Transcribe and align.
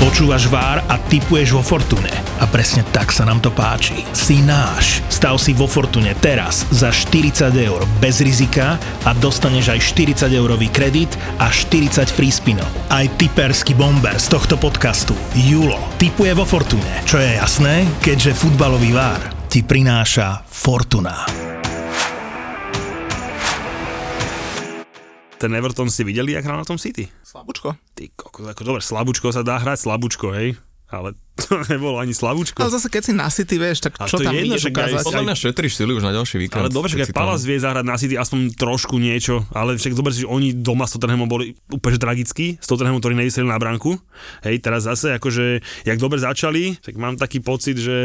Počúvaš 0.00 0.48
Vár 0.48 0.80
a 0.88 0.96
typuješ 0.96 1.52
vo 1.52 1.60
Fortune. 1.60 2.08
A 2.40 2.48
presne 2.48 2.80
tak 2.88 3.12
sa 3.12 3.28
nám 3.28 3.44
to 3.44 3.52
páči. 3.52 4.00
Si 4.16 4.40
náš. 4.40 5.04
Stav 5.12 5.36
si 5.36 5.52
vo 5.52 5.68
Fortune 5.68 6.16
teraz 6.24 6.64
za 6.72 6.88
40 6.88 7.52
eur 7.52 7.84
bez 8.00 8.24
rizika 8.24 8.80
a 9.04 9.12
dostaneš 9.12 9.76
aj 9.76 9.80
40 10.24 10.32
eurový 10.32 10.72
kredit 10.72 11.12
a 11.36 11.52
40 11.52 12.08
free 12.16 12.32
spinov. 12.32 12.64
Aj 12.88 13.04
typerský 13.20 13.76
bomber 13.76 14.16
z 14.16 14.32
tohto 14.32 14.56
podcastu, 14.56 15.12
Julo, 15.36 15.76
typuje 16.00 16.32
vo 16.32 16.48
Fortune. 16.48 17.04
Čo 17.04 17.20
je 17.20 17.36
jasné, 17.36 17.84
keďže 18.00 18.40
futbalový 18.40 18.96
Vár 18.96 19.20
ti 19.52 19.60
prináša 19.60 20.40
Fortuna. 20.48 21.49
Ten 25.40 25.56
Everton 25.56 25.88
si 25.88 26.04
videli, 26.04 26.36
jak 26.36 26.44
hral 26.44 26.60
na 26.60 26.68
tom 26.68 26.76
City? 26.76 27.08
Slabúčko. 27.24 27.72
Ty 27.96 28.12
kokos, 28.12 28.44
ako 28.44 28.60
dobre, 28.60 28.84
slabúčko 28.84 29.32
sa 29.32 29.40
dá 29.40 29.56
hrať, 29.56 29.88
slabúčko, 29.88 30.36
hej? 30.36 30.60
Ale 30.92 31.16
to 31.40 31.64
nebolo 31.72 31.96
ani 31.96 32.12
slabúčko. 32.12 32.60
Ale 32.60 32.76
zase 32.76 32.92
keď 32.92 33.02
si 33.08 33.12
na 33.16 33.32
City, 33.32 33.56
vieš, 33.56 33.88
tak 33.88 33.96
čo 34.04 34.20
to 34.20 34.28
tam 34.28 34.36
je 34.36 34.44
jedno, 34.44 34.60
ideš 34.60 34.68
ukázať? 34.68 35.00
Podľa 35.00 35.24
mňa 35.24 35.36
šetríš 35.40 35.72
sily 35.80 35.96
už 35.96 36.04
na 36.04 36.12
ďalší 36.12 36.36
víkend. 36.44 36.60
Ale 36.60 36.68
dobre, 36.68 36.92
že 36.92 37.08
aj 37.08 37.16
Palace 37.16 37.48
vie 37.48 37.56
zahrať 37.56 37.84
na 37.88 37.96
City 37.96 38.20
aspoň 38.20 38.52
trošku 38.52 39.00
niečo, 39.00 39.48
ale 39.56 39.80
však 39.80 39.96
dobre, 39.96 40.12
že 40.12 40.28
oni 40.28 40.52
doma 40.52 40.84
s 40.84 40.92
Tottenhamom 41.00 41.24
boli 41.24 41.56
úplne 41.72 41.96
tragickí, 41.96 42.60
s 42.60 42.66
Tottenhamom, 42.68 43.00
ktorí 43.00 43.16
nevystrelili 43.16 43.48
na 43.48 43.56
bránku. 43.56 43.96
Hej, 44.44 44.60
teraz 44.60 44.84
zase 44.84 45.16
akože, 45.16 45.64
jak 45.88 45.96
dobre 45.96 46.20
začali, 46.20 46.76
tak 46.84 47.00
mám 47.00 47.16
taký 47.16 47.40
pocit, 47.40 47.80
že 47.80 47.96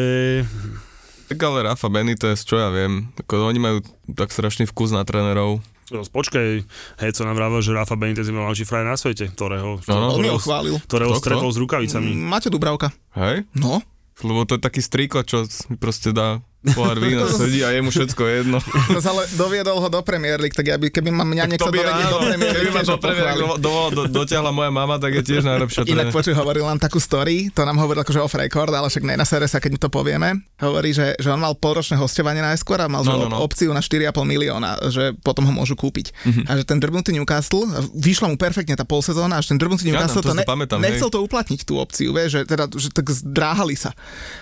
Tak 1.27 1.41
ale 1.41 1.67
Rafa 1.67 1.91
Benitez, 1.91 2.47
čo 2.47 2.61
ja 2.61 2.71
viem, 2.71 3.11
ako 3.19 3.49
oni 3.49 3.59
majú 3.59 3.77
tak 4.13 4.31
strašný 4.31 4.69
vkus 4.71 4.95
na 4.95 5.03
trénerov. 5.03 5.59
Roz, 5.87 6.09
počkaj, 6.09 6.65
hej, 6.97 7.11
co 7.11 7.21
nám 7.21 7.35
vravel, 7.35 7.59
že 7.59 7.69
Rafa 7.69 7.93
Benitez 7.93 8.25
je 8.25 8.33
najlepší 8.33 8.63
frajer 8.63 8.87
na 8.87 8.95
svete, 8.95 9.29
ktorého, 9.29 9.77
No, 9.85 9.95
no. 9.99 10.09
Ktorého, 10.13 10.37
chválil. 10.37 10.75
ktorého 10.81 11.11
Kto, 11.11 11.15
kto? 11.15 11.21
stretol 11.21 11.49
s 11.51 11.57
rukavicami. 11.57 12.09
Máte 12.15 12.49
Dubravka. 12.49 12.89
Hej? 13.13 13.45
No, 13.53 13.85
Lebo 14.17 14.43
to 14.43 14.55
je 14.55 14.63
taký 14.63 14.79
striko, 14.79 15.21
čo 15.21 15.43
mi 15.67 15.75
proste 15.75 16.09
dá 16.09 16.39
pohár 16.73 16.97
vína, 16.97 17.29
sedí 17.29 17.61
a 17.61 17.69
je 17.69 17.81
mu 17.83 17.91
všetko 17.93 18.23
jedno. 18.25 18.57
zase 18.97 19.07
ale 19.11 19.23
doviedol 19.37 19.77
ho 19.77 19.87
do 19.91 20.01
Premier 20.01 20.39
League, 20.39 20.55
tak 20.55 20.65
ja 20.65 20.79
by, 20.79 20.89
keby 20.89 21.09
ma 21.13 21.25
mňa 21.27 21.43
niekto 21.51 21.69
dovedie 21.69 22.05
do 22.09 22.19
Premier 22.21 22.51
keby 22.53 22.61
League, 22.63 22.73
ma 22.73 22.81
tiež 22.81 22.89
do 22.89 22.99
Premier 23.01 23.25
League 23.25 23.41
do, 23.41 23.57
do, 23.59 23.73
do, 23.91 24.01
dotiahla 24.09 24.51
moja 24.53 24.71
mama, 24.71 24.95
tak 24.97 25.21
je 25.21 25.23
tiež 25.23 25.43
najlepšia 25.45 25.85
Inak 25.89 26.09
počuj, 26.13 26.33
hovoril 26.33 26.65
nám 26.65 26.81
takú 26.81 26.97
story, 26.97 27.49
to 27.53 27.61
nám 27.65 27.77
hovoril 27.77 28.01
akože 28.01 28.19
off 28.21 28.33
record, 28.37 28.73
ale 28.73 28.87
však 28.89 29.03
nenasere 29.05 29.45
sa, 29.45 29.59
keď 29.59 29.71
mi 29.75 29.79
to 29.81 29.89
povieme. 29.91 30.41
Hovorí, 30.61 30.95
že, 30.95 31.13
že 31.19 31.29
on 31.29 31.41
mal 31.41 31.53
polročné 31.57 31.99
hostovanie 31.99 32.41
najskôr 32.41 32.81
a 32.81 32.87
mal 32.89 33.05
No, 33.05 33.21
no, 33.21 33.29
no, 33.29 33.37
opciu 33.45 33.69
na 33.69 33.85
4,5 33.85 34.17
milióna, 34.25 34.89
že 34.89 35.13
potom 35.21 35.45
ho 35.45 35.53
môžu 35.53 35.77
kúpiť. 35.77 36.09
Mhm. 36.25 36.41
A 36.49 36.51
že 36.57 36.63
ten 36.65 36.81
drbnutý 36.81 37.13
Newcastle, 37.13 37.69
vyšla 37.93 38.33
mu 38.33 38.35
perfektne 38.39 38.73
tá 38.73 38.81
polsezóna, 38.81 39.37
až 39.37 39.53
ten 39.53 39.61
drbnutý 39.61 39.85
Ja, 39.85 40.01
Newcastle 40.01 40.25
to 40.25 40.33
to, 40.33 40.41
si 40.41 40.47
pamätám, 40.47 40.81
nechcel 40.81 41.09
hej. 41.11 41.15
to 41.15 41.19
uplatniť 41.21 41.61
tú 41.61 41.77
opciu, 41.77 42.09
vieš, 42.15 42.29
že, 42.39 42.41
teda, 42.49 42.65
že 42.73 42.89
tak 42.89 43.05
zdráhali 43.13 43.77
sa. 43.77 43.93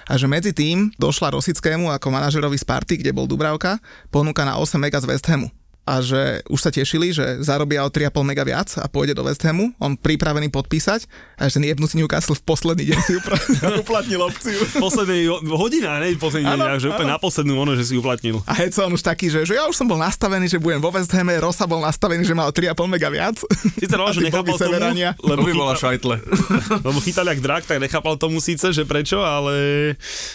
A 0.08 0.16
že 0.16 0.32
medzi 0.32 0.56
tým 0.56 0.94
došla 0.96 1.36
Rosickému 1.36 1.92
ako 1.92 2.08
manažerovi 2.14 2.62
Sparty, 2.62 3.02
kde 3.02 3.10
bol 3.10 3.26
Dubravka, 3.26 3.82
ponuka 4.14 4.46
na 4.46 4.62
8 4.62 4.78
mega 4.78 5.02
z 5.02 5.10
West 5.10 5.26
Hamu 5.26 5.50
a 5.84 6.00
že 6.00 6.22
už 6.48 6.60
sa 6.60 6.70
tešili, 6.70 7.12
že 7.12 7.40
zarobia 7.40 7.84
o 7.84 7.90
3,5 7.90 8.24
mega 8.24 8.42
viac 8.42 8.72
a 8.76 8.88
pôjde 8.88 9.12
do 9.12 9.22
West 9.22 9.44
Hamu, 9.44 9.76
on 9.78 9.94
pripravený 9.94 10.48
podpísať 10.48 11.06
a 11.36 11.46
že 11.46 11.58
ten 11.58 11.66
jebnutý 11.66 11.98
Newcastle 11.98 12.34
v 12.34 12.44
posledný 12.44 12.84
deň 12.88 13.00
si 13.00 13.14
uplatnil 13.84 14.22
opciu. 14.22 14.56
Poslednej 14.74 15.28
ho- 15.28 15.44
hodina, 15.54 16.00
ne? 16.00 16.16
Posledný 16.16 16.48
deň, 16.50 16.80
že 16.80 16.88
úplne 16.88 17.12
na 17.12 17.20
poslednú 17.20 17.54
ono, 17.58 17.74
že 17.74 17.84
si 17.84 17.94
uplatnil. 17.94 18.40
A 18.46 18.56
Heco 18.56 18.80
on 18.82 18.92
už 18.92 19.04
taký, 19.04 19.28
že, 19.28 19.44
že 19.44 19.54
ja 19.54 19.66
už 19.66 19.76
som 19.76 19.84
bol 19.84 19.98
nastavený, 19.98 20.48
že 20.48 20.56
budem 20.56 20.80
vo 20.80 20.88
West 20.90 21.12
Hame, 21.12 21.36
Rosa 21.36 21.64
bol 21.66 21.80
nastavený, 21.80 22.24
že 22.24 22.32
má 22.32 22.44
o 22.44 22.52
3,5 22.52 22.72
mega 22.88 23.08
viac. 23.08 23.36
Sice 23.76 23.94
Rola, 23.94 24.10
že 24.10 24.24
nechápal 24.28 24.56
tomu, 24.56 24.80
lebo, 25.22 25.42
by 25.42 25.52
bola 25.54 25.76
šajtle. 25.76 26.16
lebo 26.88 26.98
chytal 27.00 27.28
jak 27.28 27.40
drak, 27.40 27.64
tak 27.66 27.78
nechápal 27.78 28.16
tomu 28.16 28.40
síce, 28.40 28.72
že 28.72 28.84
prečo, 28.84 29.20
ale 29.20 29.54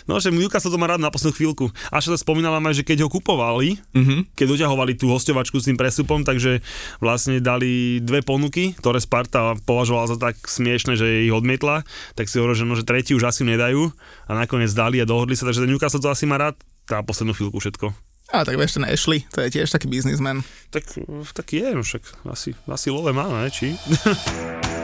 no, 0.04 0.18
že 0.18 0.28
Newcastle 0.28 0.68
to 0.68 0.76
má 0.76 0.86
rád 0.86 1.00
na 1.00 1.08
poslednú 1.08 1.32
chvíľku. 1.34 1.64
A 1.88 1.98
čo 1.98 2.10
to 2.10 2.18
spomínala 2.18 2.60
aj, 2.60 2.74
že 2.74 2.84
keď 2.84 3.04
ho 3.04 3.10
kupovali, 3.10 3.80
Mhm. 3.94 4.34
keď 4.34 4.46
doťahovali 4.48 4.92
tú 4.94 5.08
hostovačku 5.38 5.62
s 5.62 5.70
tým 5.70 5.78
presupom, 5.78 6.26
takže 6.26 6.58
vlastne 6.98 7.38
dali 7.38 8.02
dve 8.02 8.26
ponuky, 8.26 8.74
ktoré 8.74 8.98
Sparta 8.98 9.54
považovala 9.62 10.10
za 10.10 10.16
tak 10.18 10.34
smiešne, 10.42 10.98
že 10.98 11.30
ich 11.30 11.32
odmietla, 11.32 11.86
tak 12.18 12.26
si 12.26 12.42
hovoril, 12.42 12.58
že, 12.58 12.66
no, 12.66 12.74
že 12.74 12.82
tretí 12.82 13.14
už 13.14 13.30
asi 13.30 13.46
nedajú 13.46 13.94
a 14.26 14.30
nakoniec 14.34 14.74
dali 14.74 14.98
a 14.98 15.06
dohodli 15.06 15.38
sa, 15.38 15.46
takže 15.46 15.62
ten 15.62 15.70
Newcastle 15.70 16.02
to 16.02 16.10
asi 16.10 16.26
má 16.26 16.42
rád 16.42 16.58
na 16.90 17.06
poslednú 17.06 17.38
chvíľku 17.38 17.62
všetko. 17.62 17.94
A 18.28 18.44
tak 18.44 18.58
vieš, 18.60 18.76
ten 18.76 18.84
Ashley, 18.84 19.24
to 19.32 19.40
je 19.40 19.54
tiež 19.54 19.72
taký 19.72 19.88
biznismen. 19.88 20.44
Tak, 20.68 20.84
tak 21.32 21.46
je, 21.48 21.64
však 21.64 22.02
asi, 22.28 22.52
asi 22.68 22.88
love 22.90 23.14
má, 23.14 23.24
ne, 23.30 23.48
či? 23.48 23.72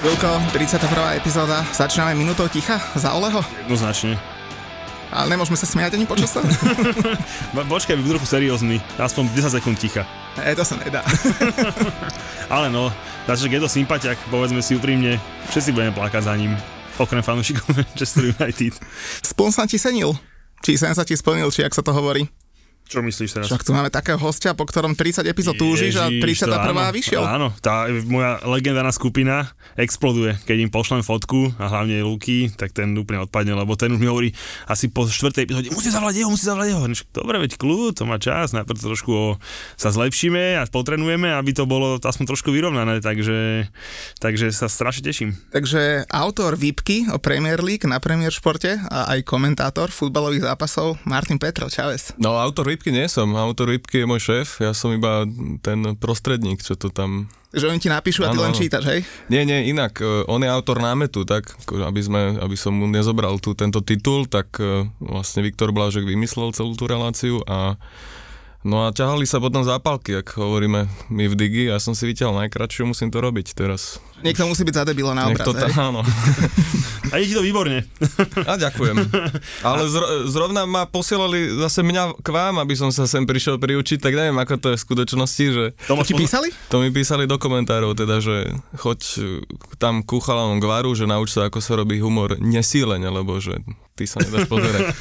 Vilko, 0.00 0.32
31. 0.52 0.80
epizóda, 1.14 1.60
začíname 1.70 2.16
minútou 2.16 2.48
ticha 2.48 2.80
za 2.96 3.12
Oleho, 3.12 3.44
Jednoznačne. 3.60 4.16
ale 5.12 5.26
nemôžeme 5.28 5.60
sa 5.60 5.68
smiať 5.68 6.00
ani 6.00 6.08
počas. 6.08 6.32
Bo- 7.54 7.68
Počkaj, 7.68 8.00
buď 8.00 8.16
trochu 8.16 8.26
seriózny, 8.26 8.80
aspoň 8.96 9.28
10 9.36 9.56
sekúnd 9.60 9.76
ticha. 9.76 10.08
e, 10.40 10.56
to 10.56 10.64
sa 10.64 10.80
nedá. 10.80 11.04
Ale 12.54 12.66
no, 12.66 12.88
takže 13.26 13.46
je 13.46 13.60
to 13.60 13.68
sympatiak, 13.68 14.16
povedzme 14.26 14.58
si 14.58 14.72
úprimne, 14.72 15.20
všetci 15.48 15.70
budeme 15.70 15.92
plakať 15.92 16.22
za 16.24 16.34
ním, 16.34 16.56
okrem 16.96 17.20
fanúšikov 17.20 17.68
Manchester 17.76 18.32
United. 18.32 18.80
Spon 19.20 19.52
sa 19.52 19.68
ti 19.68 19.76
senil. 19.76 20.16
Či 20.60 20.76
sen 20.76 20.92
sa 20.92 21.04
ti 21.04 21.12
splnil, 21.12 21.48
či 21.48 21.60
ak 21.60 21.72
sa 21.72 21.80
to 21.80 21.88
hovorí. 21.90 22.24
Čo 22.90 23.06
myslíš 23.06 23.30
teraz? 23.38 23.46
Však 23.46 23.62
tu 23.62 23.70
máme 23.70 23.86
takého 23.86 24.18
hostia, 24.18 24.50
po 24.50 24.66
ktorom 24.66 24.98
30 24.98 25.22
epizód 25.22 25.54
túžiš 25.54 25.94
a 25.94 26.10
Ježiš, 26.10 26.42
31. 26.42 26.50
to 26.50 26.58
áno, 26.58 26.80
vyšiel. 26.90 27.22
Áno, 27.22 27.48
tá 27.62 27.86
moja 28.10 28.42
legendárna 28.42 28.90
skupina 28.90 29.54
exploduje, 29.78 30.34
keď 30.42 30.66
im 30.66 30.70
pošlem 30.74 31.06
fotku 31.06 31.54
a 31.62 31.70
hlavne 31.70 32.02
Luky, 32.02 32.50
tak 32.50 32.74
ten 32.74 32.90
úplne 32.98 33.22
odpadne, 33.22 33.54
lebo 33.54 33.78
ten 33.78 33.94
už 33.94 34.02
mi 34.02 34.10
hovorí 34.10 34.34
asi 34.66 34.90
po 34.90 35.06
štvrtej 35.06 35.46
epizóde, 35.46 35.70
musí 35.70 35.86
zavolať 35.86 36.18
jeho, 36.18 36.30
musí 36.34 36.42
zavolať 36.50 36.66
jeho. 36.66 36.82
Dobre, 37.14 37.38
veď 37.38 37.52
kľud, 37.62 37.94
to 37.94 38.10
má 38.10 38.18
čas, 38.18 38.50
najprv 38.50 38.82
trošku 38.82 39.10
o, 39.14 39.26
sa 39.78 39.94
zlepšíme 39.94 40.58
a 40.58 40.66
potrenujeme, 40.66 41.30
aby 41.30 41.54
to 41.54 41.70
bolo 41.70 41.94
aspoň 42.02 42.26
trošku 42.26 42.50
vyrovnané, 42.50 42.98
takže, 42.98 43.70
takže 44.18 44.50
sa 44.50 44.66
strašne 44.66 45.06
teším. 45.06 45.38
Takže 45.54 46.10
autor 46.10 46.58
výpky 46.58 47.06
o 47.14 47.22
Premier 47.22 47.62
League 47.62 47.86
na 47.86 48.02
Premier 48.02 48.34
Športe 48.34 48.82
a 48.90 49.14
aj 49.14 49.22
komentátor 49.22 49.94
futbalových 49.94 50.50
zápasov 50.50 50.98
Martin 51.06 51.38
Petro, 51.38 51.70
čaves. 51.70 52.10
No 52.18 52.34
autor 52.34 52.66
Rybky 52.80 52.96
nie 52.96 53.12
som, 53.12 53.28
autor 53.36 53.68
Rybky 53.68 54.00
je 54.00 54.06
môj 54.08 54.24
šéf, 54.24 54.64
ja 54.64 54.72
som 54.72 54.88
iba 54.88 55.28
ten 55.60 56.00
prostredník, 56.00 56.64
čo 56.64 56.80
to 56.80 56.88
tam... 56.88 57.28
Že 57.52 57.76
oni 57.76 57.76
ti 57.76 57.92
napíšu 57.92 58.24
a 58.24 58.32
ty 58.32 58.40
len 58.40 58.56
čítaš, 58.56 58.88
hej? 58.88 59.04
Nie, 59.28 59.44
nie, 59.44 59.68
inak, 59.68 60.00
e, 60.00 60.24
on 60.24 60.40
je 60.40 60.48
autor 60.48 60.80
námetu, 60.80 61.28
tak, 61.28 61.52
aby, 61.68 62.00
sme, 62.00 62.40
aby 62.40 62.56
som 62.56 62.72
mu 62.72 62.88
nezobral 62.88 63.36
tu 63.36 63.52
tento 63.52 63.84
titul, 63.84 64.24
tak 64.24 64.56
e, 64.56 64.88
vlastne 64.96 65.44
Viktor 65.44 65.76
Blážek 65.76 66.08
vymyslel 66.08 66.56
celú 66.56 66.72
tú 66.72 66.88
reláciu 66.88 67.44
a 67.44 67.76
No 68.60 68.84
a 68.84 68.92
ťahali 68.92 69.24
sa 69.24 69.40
potom 69.40 69.64
zápalky, 69.64 70.20
ak 70.20 70.36
hovoríme 70.36 70.84
my 71.08 71.24
v 71.32 71.34
Digi, 71.36 71.72
ja 71.72 71.80
som 71.80 71.96
si 71.96 72.04
vyťahol 72.04 72.44
najkračšiu, 72.44 72.92
musím 72.92 73.08
to 73.08 73.24
robiť 73.24 73.56
teraz. 73.56 74.00
Niekto 74.20 74.44
musí 74.44 74.62
byť 74.62 74.74
za 74.74 74.84
debila 74.84 75.12
na 75.12 75.28
obraz, 75.28 75.46
to 75.46 75.52
tá, 75.52 75.66
áno. 75.72 76.04
A 77.10 77.18
ide 77.18 77.32
ti 77.32 77.34
to 77.34 77.42
výborne. 77.42 77.82
A 78.46 78.54
ďakujem. 78.54 78.94
Ale 79.66 79.82
zro, 79.90 80.06
zrovna 80.30 80.62
ma 80.62 80.86
posielali 80.86 81.58
zase 81.58 81.82
mňa 81.82 82.22
k 82.22 82.28
vám, 82.30 82.62
aby 82.62 82.78
som 82.78 82.94
sa 82.94 83.08
sem 83.08 83.26
prišiel 83.26 83.58
priučiť, 83.58 83.98
tak 83.98 84.14
neviem, 84.14 84.38
ako 84.38 84.54
to 84.56 84.68
je 84.70 84.76
v 84.78 84.84
skutočnosti, 84.86 85.44
že 85.50 85.64
To 85.90 85.98
ti 86.06 86.14
písali? 86.14 86.54
to 86.70 86.78
mi 86.78 86.94
písali 86.94 87.26
do 87.26 87.34
komentárov, 87.34 87.98
teda, 87.98 88.22
že 88.22 88.54
choď 88.78 89.00
e, 89.00 89.20
tam 89.76 90.06
ku 90.06 90.22
chalanom 90.22 90.62
k 90.62 90.70
varu, 90.70 90.94
že 90.94 91.10
nauč 91.10 91.34
sa, 91.34 91.50
ako 91.50 91.58
sa 91.58 91.74
robí 91.74 91.98
humor 91.98 92.38
nesílene, 92.38 93.10
lebo 93.10 93.42
že 93.42 93.58
ty 93.98 94.06
sa 94.06 94.22
nedáš 94.22 94.46
pozerať. 94.46 94.94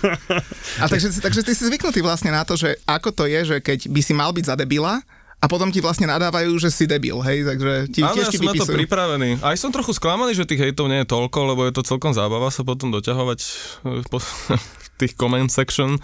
A 0.81 0.89
takže, 0.89 1.13
takže 1.21 1.45
ty 1.45 1.53
si 1.53 1.63
zvyknutý 1.69 2.01
vlastne 2.01 2.33
na 2.33 2.41
to, 2.41 2.57
že 2.57 2.73
ako 2.89 3.13
to 3.13 3.29
je, 3.29 3.39
že 3.45 3.57
keď 3.61 3.85
by 3.85 4.01
si 4.01 4.13
mal 4.17 4.33
byť 4.33 4.45
za 4.49 4.55
debila 4.57 4.99
a 5.39 5.45
potom 5.47 5.71
ti 5.71 5.79
vlastne 5.79 6.03
nadávajú, 6.03 6.51
že 6.59 6.67
si 6.67 6.83
debil, 6.83 7.15
hej, 7.23 7.47
takže 7.47 7.71
ti 7.95 8.03
Áno, 8.03 8.11
tiež 8.11 8.27
ja 8.27 8.31
ti 8.35 8.39
som 8.43 8.51
na 8.51 8.59
to 8.59 8.67
pripravený. 8.67 9.39
Aj 9.39 9.55
som 9.55 9.71
trochu 9.71 9.95
sklamaný, 9.95 10.35
že 10.35 10.43
tých 10.43 10.67
hejtov 10.67 10.91
nie 10.91 10.99
je 11.03 11.07
toľko, 11.07 11.55
lebo 11.55 11.63
je 11.63 11.73
to 11.79 11.87
celkom 11.87 12.11
zábava 12.11 12.51
sa 12.51 12.67
potom 12.67 12.91
doťahovať 12.91 13.39
e, 13.39 13.47
po, 14.11 14.19
tých 14.99 15.15
comment 15.15 15.47
section 15.47 15.95
e, 15.95 15.99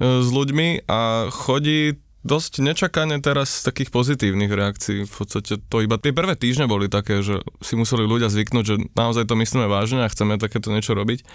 s 0.00 0.28
ľuďmi 0.28 0.84
a 0.84 1.32
chodí 1.32 1.96
dosť 2.22 2.62
nečakane 2.62 3.18
teraz 3.18 3.66
takých 3.66 3.90
pozitívnych 3.90 4.52
reakcií. 4.52 5.08
V 5.08 5.12
podstate 5.12 5.58
to 5.58 5.76
iba 5.82 5.98
tie 5.98 6.14
prvé 6.14 6.38
týždne 6.38 6.70
boli 6.70 6.86
také, 6.86 7.18
že 7.24 7.42
si 7.64 7.74
museli 7.74 8.06
ľudia 8.06 8.30
zvyknúť, 8.30 8.64
že 8.64 8.76
naozaj 8.94 9.26
to 9.26 9.34
myslíme 9.34 9.66
vážne 9.66 10.06
a 10.06 10.12
chceme 10.12 10.38
takéto 10.38 10.70
niečo 10.70 10.94
robiť. 10.94 11.26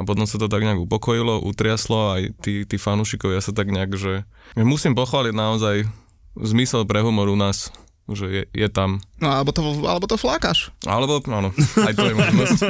A 0.00 0.08
potom 0.08 0.26
sa 0.26 0.42
to 0.42 0.50
tak 0.50 0.66
nejak 0.66 0.82
upokojilo, 0.82 1.46
utriaslo 1.46 2.18
aj 2.18 2.22
tí, 2.42 2.66
tí 2.66 2.76
fanúšikovia 2.80 3.38
sa 3.38 3.54
tak 3.54 3.70
nejak, 3.70 3.94
že 3.94 4.26
musím 4.58 4.98
pochváliť 4.98 5.34
naozaj 5.36 5.76
zmysel 6.36 6.84
pre 6.84 7.00
humor 7.04 7.28
u 7.28 7.36
nás, 7.36 7.72
že 8.12 8.26
je, 8.26 8.42
je 8.52 8.68
tam. 8.68 9.00
No 9.22 9.30
alebo 9.30 9.54
to, 9.54 9.62
alebo 9.86 10.10
to 10.10 10.18
flákaš. 10.18 10.74
Alebo, 10.82 11.22
áno, 11.30 11.54
aj 11.54 11.94
to 11.94 12.10
je 12.10 12.14
možnosť. 12.18 12.60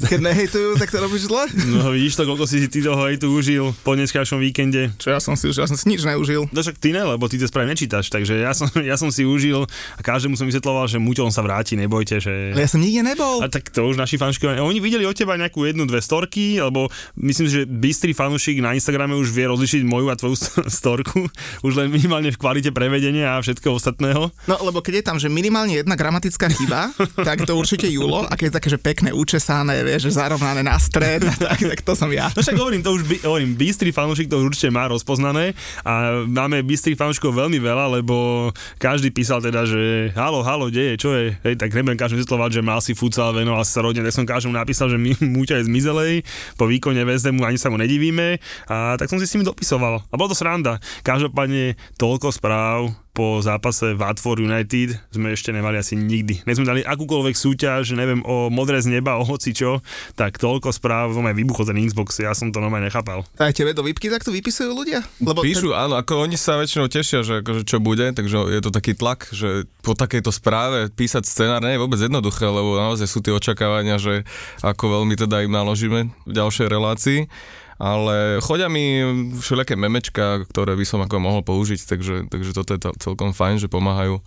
Keď 0.08 0.20
nehejtujú, 0.24 0.80
tak 0.80 0.88
to 0.88 0.96
robíš 0.96 1.28
zle. 1.28 1.44
No 1.68 1.92
vidíš 1.92 2.16
to, 2.16 2.24
koľko 2.24 2.48
si 2.48 2.64
ty 2.72 2.80
toho 2.80 3.04
hejtu 3.04 3.28
užil 3.28 3.76
po 3.84 3.92
dneskajšom 3.92 4.40
víkende. 4.40 4.96
Čo 4.96 5.12
ja 5.12 5.20
som 5.20 5.36
si 5.36 5.52
už, 5.52 5.60
ja 5.60 5.68
som 5.68 5.76
si 5.76 5.92
nič 5.92 6.08
neužil. 6.08 6.48
No 6.48 6.58
však 6.64 6.80
ty 6.80 6.96
ne, 6.96 7.04
lebo 7.04 7.28
ty 7.28 7.36
to 7.36 7.44
správne 7.44 7.76
nečítaš, 7.76 8.08
takže 8.08 8.40
ja 8.40 8.56
som, 8.56 8.72
ja 8.80 8.96
som 8.96 9.12
si 9.12 9.28
užil 9.28 9.68
a 9.68 10.00
každému 10.00 10.40
som 10.40 10.48
vysvetloval, 10.48 10.88
že 10.88 10.96
Muťo 10.96 11.28
on 11.28 11.34
sa 11.36 11.44
vráti, 11.44 11.76
nebojte, 11.76 12.24
že... 12.24 12.56
Ale 12.56 12.64
ja 12.64 12.70
som 12.72 12.80
nikde 12.80 13.04
nebol. 13.04 13.44
A 13.44 13.52
tak 13.52 13.68
to 13.68 13.84
už 13.84 14.00
naši 14.00 14.16
fanúšikovia, 14.16 14.64
oni 14.64 14.80
videli 14.80 15.04
od 15.04 15.12
teba 15.12 15.36
nejakú 15.36 15.68
jednu, 15.68 15.84
dve 15.84 16.00
storky, 16.00 16.56
alebo 16.56 16.88
myslím, 17.20 17.44
že 17.44 17.60
bystrý 17.68 18.16
fanúšik 18.16 18.64
na 18.64 18.72
Instagrame 18.72 19.12
už 19.20 19.36
vie 19.36 19.44
rozlišiť 19.52 19.84
moju 19.84 20.08
a 20.08 20.16
tvoju 20.16 20.40
storku, 20.80 21.28
už 21.60 21.72
len 21.76 21.92
minimálne 21.92 22.32
v 22.32 22.40
kvalite 22.40 22.72
prevedenia 22.72 23.36
a 23.36 23.42
všetkého 23.42 23.76
ostatného. 23.76 24.32
No 24.48 24.54
lebo 24.62 24.80
keď 24.80 24.93
je 24.94 25.02
tam, 25.02 25.18
že 25.18 25.26
minimálne 25.26 25.74
jedna 25.82 25.98
gramatická 25.98 26.46
chyba, 26.50 26.94
tak 27.28 27.42
to 27.42 27.58
určite 27.58 27.90
Julo, 27.90 28.26
a 28.26 28.32
keď 28.38 28.46
je 28.50 28.56
také, 28.60 28.68
že 28.70 28.78
pekné 28.78 29.10
učesané, 29.10 29.82
vieš, 29.82 30.10
že 30.10 30.22
zarovnané 30.22 30.62
na 30.62 30.78
stred, 30.78 31.26
tak, 31.50 31.58
tak 31.58 31.80
to 31.82 31.92
som 31.98 32.10
ja. 32.14 32.30
No 32.34 32.40
však 32.40 32.58
hovorím, 32.58 32.82
to 32.82 32.94
už 32.94 33.02
by, 33.06 33.16
hovorím, 33.26 33.58
bystrý 33.58 33.90
fanúšik 33.90 34.30
to 34.30 34.38
určite 34.38 34.70
má 34.70 34.86
rozpoznané 34.86 35.54
a 35.82 36.24
máme 36.26 36.62
bystrých 36.62 36.98
fanúšikov 36.98 37.34
veľmi 37.34 37.58
veľa, 37.58 38.00
lebo 38.00 38.48
každý 38.78 39.10
písal 39.10 39.42
teda, 39.42 39.66
že 39.66 40.14
halo, 40.14 40.46
halo, 40.46 40.70
deje, 40.70 41.00
čo 41.00 41.10
je, 41.14 41.34
hej, 41.34 41.54
tak 41.58 41.74
nebudem 41.74 41.98
každému 41.98 42.22
vysvetľovať, 42.22 42.50
že 42.54 42.62
mal 42.62 42.80
si 42.80 42.92
futsal, 42.94 43.34
venoval 43.34 43.66
sa 43.66 43.82
rodine, 43.82 44.06
tak 44.06 44.14
som 44.14 44.26
každému 44.26 44.54
napísal, 44.54 44.88
že 44.92 44.98
my, 45.00 45.16
Múťa 45.34 45.60
je 45.60 45.68
zmizelej, 45.68 46.14
po 46.54 46.70
výkone 46.70 47.02
VSD 47.02 47.34
mu 47.34 47.42
ani 47.42 47.58
sa 47.58 47.68
mu 47.72 47.76
nedivíme 47.76 48.38
a 48.70 48.94
tak 48.94 49.10
som 49.10 49.18
si 49.18 49.26
s 49.26 49.34
nimi 49.34 49.44
dopisoval 49.44 50.04
a 50.06 50.14
bolo 50.14 50.30
to 50.30 50.38
sranda. 50.38 50.78
Každopádne 51.02 51.76
toľko 51.98 52.30
správ, 52.30 53.03
po 53.14 53.38
zápase 53.38 53.94
Watford 53.94 54.42
United 54.42 54.98
sme 55.14 55.30
ešte 55.30 55.54
nemali 55.54 55.78
asi 55.78 55.94
nikdy. 55.94 56.42
Ne 56.42 56.52
sme 56.58 56.66
dali 56.66 56.82
akúkoľvek 56.82 57.38
súťaž, 57.38 57.94
neviem, 57.94 58.20
o 58.26 58.50
modré 58.50 58.82
z 58.82 58.90
neba, 58.90 59.14
o 59.16 59.22
hoci 59.22 59.54
čo, 59.54 59.78
tak 60.18 60.42
toľko 60.42 60.74
správ, 60.74 61.14
aj 61.14 61.38
vybuchol 61.38 61.70
ten 61.70 61.78
Xbox, 61.78 62.18
ja 62.18 62.34
som 62.34 62.50
to 62.50 62.58
normálne 62.58 62.90
nechápal. 62.90 63.22
A 63.38 63.54
tebe 63.54 63.70
do 63.70 63.86
výpky 63.86 64.10
takto 64.10 64.34
vypisujú 64.34 64.74
ľudia? 64.74 65.06
Lebo 65.22 65.46
Píšu, 65.46 65.70
ten... 65.70 65.86
áno, 65.86 65.94
ako 65.94 66.26
oni 66.26 66.34
sa 66.34 66.58
väčšinou 66.58 66.90
tešia, 66.90 67.22
že 67.22 67.46
akože 67.46 67.62
čo 67.62 67.78
bude, 67.78 68.10
takže 68.10 68.50
je 68.50 68.60
to 68.60 68.74
taký 68.74 68.98
tlak, 68.98 69.30
že 69.30 69.70
po 69.86 69.94
takejto 69.94 70.34
správe 70.34 70.90
písať 70.90 71.22
scenár 71.22 71.62
nie 71.62 71.78
je 71.78 71.82
vôbec 71.86 72.02
jednoduché, 72.02 72.50
lebo 72.50 72.74
naozaj 72.74 73.06
sú 73.06 73.22
tie 73.22 73.30
očakávania, 73.30 74.02
že 74.02 74.26
ako 74.66 75.00
veľmi 75.00 75.14
teda 75.14 75.46
im 75.46 75.54
naložíme 75.54 76.10
v 76.10 76.32
ďalšej 76.34 76.66
relácii 76.66 77.20
ale 77.78 78.38
chodia 78.44 78.70
mi 78.70 79.02
všelijaké 79.38 79.74
memečka, 79.74 80.46
ktoré 80.50 80.78
by 80.78 80.84
som 80.86 81.02
ako 81.02 81.16
mohol 81.18 81.42
použiť, 81.42 81.80
takže, 81.84 82.14
takže 82.30 82.50
toto 82.54 82.70
je 82.76 82.80
celkom 83.02 83.34
fajn, 83.34 83.62
že 83.62 83.72
pomáhajú. 83.72 84.22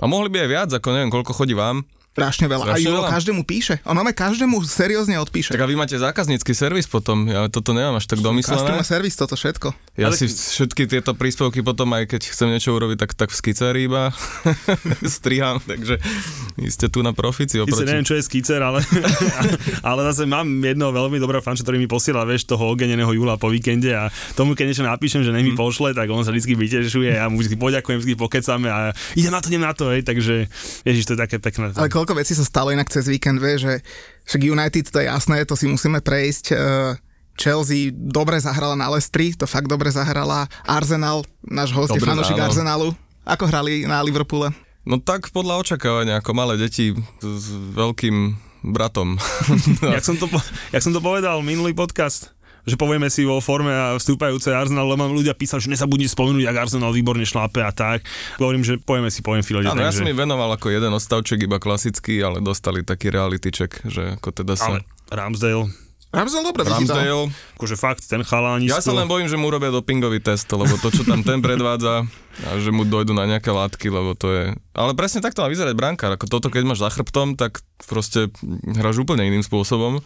A 0.00 0.04
mohli 0.08 0.32
by 0.32 0.46
aj 0.46 0.50
viac, 0.50 0.70
ako 0.72 0.88
neviem, 0.96 1.12
koľko 1.12 1.36
chodí 1.36 1.54
vám, 1.54 1.84
Strašne 2.10 2.50
veľa. 2.50 2.64
Strašne 2.74 2.82
a 2.82 2.90
Julo 2.90 3.02
každému 3.06 3.42
píše. 3.46 3.78
On 3.86 3.94
máme 3.94 4.10
každému 4.10 4.66
seriózne 4.66 5.14
odpíše. 5.22 5.54
Tak 5.54 5.62
a 5.62 5.70
vy 5.70 5.78
máte 5.78 5.94
zákaznícky 5.94 6.50
servis 6.58 6.90
potom. 6.90 7.30
Ja 7.30 7.46
toto 7.46 7.70
nemám 7.70 8.02
až 8.02 8.10
tak 8.10 8.18
domyslené. 8.18 8.58
Customer 8.58 8.82
servis, 8.82 9.14
toto 9.14 9.38
všetko. 9.38 9.70
Ja 9.94 10.10
Ale... 10.10 10.18
si 10.18 10.26
všetky 10.26 10.90
tieto 10.90 11.14
príspevky 11.14 11.62
potom 11.62 11.86
aj 11.94 12.10
keď 12.10 12.34
chcem 12.34 12.50
niečo 12.50 12.74
urobiť, 12.74 12.98
tak, 12.98 13.10
tak 13.14 13.30
v 13.30 13.36
skiceri 13.38 13.86
iba 13.86 14.10
striham. 15.06 15.62
Takže 15.62 16.02
ste 16.66 16.90
tu 16.90 17.06
na 17.06 17.14
profici 17.14 17.62
oproti. 17.62 17.86
neviem, 17.86 18.02
čo 18.02 18.18
je 18.18 18.26
skicer, 18.26 18.58
ale, 18.58 18.82
ale 19.90 20.00
zase 20.10 20.26
mám 20.26 20.50
jedno 20.66 20.90
veľmi 20.90 21.14
dobré 21.22 21.38
fanča, 21.38 21.62
ktorý 21.62 21.78
mi 21.78 21.86
posiela, 21.86 22.26
vieš, 22.26 22.42
toho 22.50 22.74
ogeneného 22.74 23.14
júla 23.14 23.38
po 23.38 23.54
víkende 23.54 23.94
a 23.94 24.10
tomu, 24.34 24.58
keď 24.58 24.74
niečo 24.74 24.82
napíšem, 24.82 25.22
že 25.22 25.30
nech 25.30 25.46
mi 25.46 25.54
mm. 25.54 25.62
pošle, 25.62 25.94
tak 25.94 26.10
on 26.10 26.26
sa 26.26 26.34
vždy 26.34 26.58
vytešuje 26.58 27.14
a 27.22 27.30
mu 27.30 27.38
vždy 27.38 27.54
poďakujem, 27.54 28.02
vždy 28.02 28.14
pokecame 28.18 28.66
a 28.66 28.90
idem 29.14 29.30
na 29.30 29.38
to, 29.38 29.46
idem 29.46 29.62
na 29.62 29.72
to, 29.78 29.94
hej, 29.94 30.02
takže 30.02 30.50
ježiš, 30.82 31.06
to 31.06 31.14
je 31.14 31.20
také 31.22 31.38
pekné. 31.38 31.70
Ale 31.78 31.86
koľko 32.00 32.16
vecí 32.16 32.32
sa 32.32 32.48
stalo 32.48 32.72
inak 32.72 32.88
cez 32.88 33.04
víkend, 33.04 33.36
vie, 33.44 33.60
že 33.60 33.72
však 34.24 34.40
United 34.40 34.88
to 34.88 35.04
je 35.04 35.06
jasné, 35.12 35.44
to 35.44 35.52
si 35.52 35.68
musíme 35.68 36.00
prejsť. 36.00 36.44
E, 36.48 36.56
Chelsea 37.36 37.92
dobre 37.92 38.40
zahrala 38.40 38.72
na 38.72 38.88
Lestri, 38.88 39.36
to 39.36 39.44
fakt 39.44 39.68
dobre 39.68 39.92
zahrala. 39.92 40.48
Arsenal, 40.64 41.28
náš 41.44 41.76
host 41.76 41.92
je 41.92 42.00
fanúšik 42.00 42.40
Arsenalu. 42.40 42.96
Ako 43.28 43.44
hrali 43.52 43.84
na 43.84 44.00
Liverpoole? 44.00 44.48
No 44.88 44.96
tak 44.96 45.28
podľa 45.28 45.60
očakávania, 45.60 46.24
ako 46.24 46.32
malé 46.32 46.56
deti 46.56 46.96
s 47.20 47.44
veľkým 47.52 48.32
bratom. 48.64 49.20
jak, 49.96 50.04
som 50.04 50.16
to, 50.16 50.24
jak 50.72 50.80
som 50.80 50.96
to 50.96 51.04
povedal, 51.04 51.44
minulý 51.44 51.76
podcast, 51.76 52.32
že 52.68 52.76
povieme 52.76 53.08
si 53.08 53.24
vo 53.24 53.40
forme 53.40 53.72
a 53.72 53.96
vstúpajúce 53.96 54.52
Arsenal, 54.52 54.88
lebo 54.88 55.06
mám 55.06 55.14
ľudia 55.16 55.32
písali, 55.32 55.64
že 55.64 55.72
nezabudni 55.72 56.08
spomenúť, 56.08 56.44
ak 56.48 56.56
Arsenal 56.68 56.92
výborne 56.92 57.24
šlápe 57.24 57.64
a 57.64 57.72
tak. 57.72 58.04
Hovorím, 58.36 58.64
že 58.66 58.76
povieme 58.76 59.08
si, 59.08 59.24
poviem 59.24 59.44
Filode. 59.46 59.68
Áno, 59.70 59.80
ja 59.80 59.94
som 59.94 60.04
mi 60.04 60.12
venoval 60.12 60.56
ako 60.56 60.68
jeden 60.72 60.92
ostavček, 60.92 61.44
iba 61.44 61.56
klasický, 61.56 62.20
ale 62.20 62.44
dostali 62.44 62.84
taký 62.84 63.08
reality 63.08 63.48
check, 63.54 63.80
že 63.88 64.20
ako 64.20 64.28
teda 64.32 64.54
sa... 64.58 64.76
Ale 64.76 64.84
Ramsdale, 65.10 65.66
Ramsdale 66.10 66.42
dobre 66.42 66.66
Ramsdale. 66.66 67.30
Akože 67.54 67.78
fakt, 67.78 68.02
ten 68.02 68.26
chalánisko. 68.26 68.74
Ja 68.74 68.82
sa 68.82 68.90
len 68.90 69.06
bojím, 69.06 69.30
že 69.30 69.38
mu 69.38 69.46
robia 69.46 69.70
dopingový 69.70 70.18
test, 70.18 70.50
lebo 70.50 70.74
to, 70.82 70.90
čo 70.90 71.06
tam 71.06 71.22
ten 71.22 71.38
predvádza, 71.38 72.02
a 72.42 72.48
že 72.58 72.74
mu 72.74 72.82
dojdu 72.82 73.14
na 73.14 73.30
nejaké 73.30 73.54
látky, 73.54 73.94
lebo 73.94 74.18
to 74.18 74.26
je... 74.34 74.44
Ale 74.74 74.98
presne 74.98 75.22
takto 75.22 75.46
má 75.46 75.46
vyzerať 75.46 75.70
brankár. 75.78 76.10
Ako 76.18 76.26
toto, 76.26 76.50
keď 76.50 76.66
máš 76.66 76.82
za 76.82 76.90
chrbtom, 76.90 77.38
tak 77.38 77.62
proste 77.86 78.26
hráš 78.74 78.98
úplne 78.98 79.22
iným 79.22 79.46
spôsobom. 79.46 80.02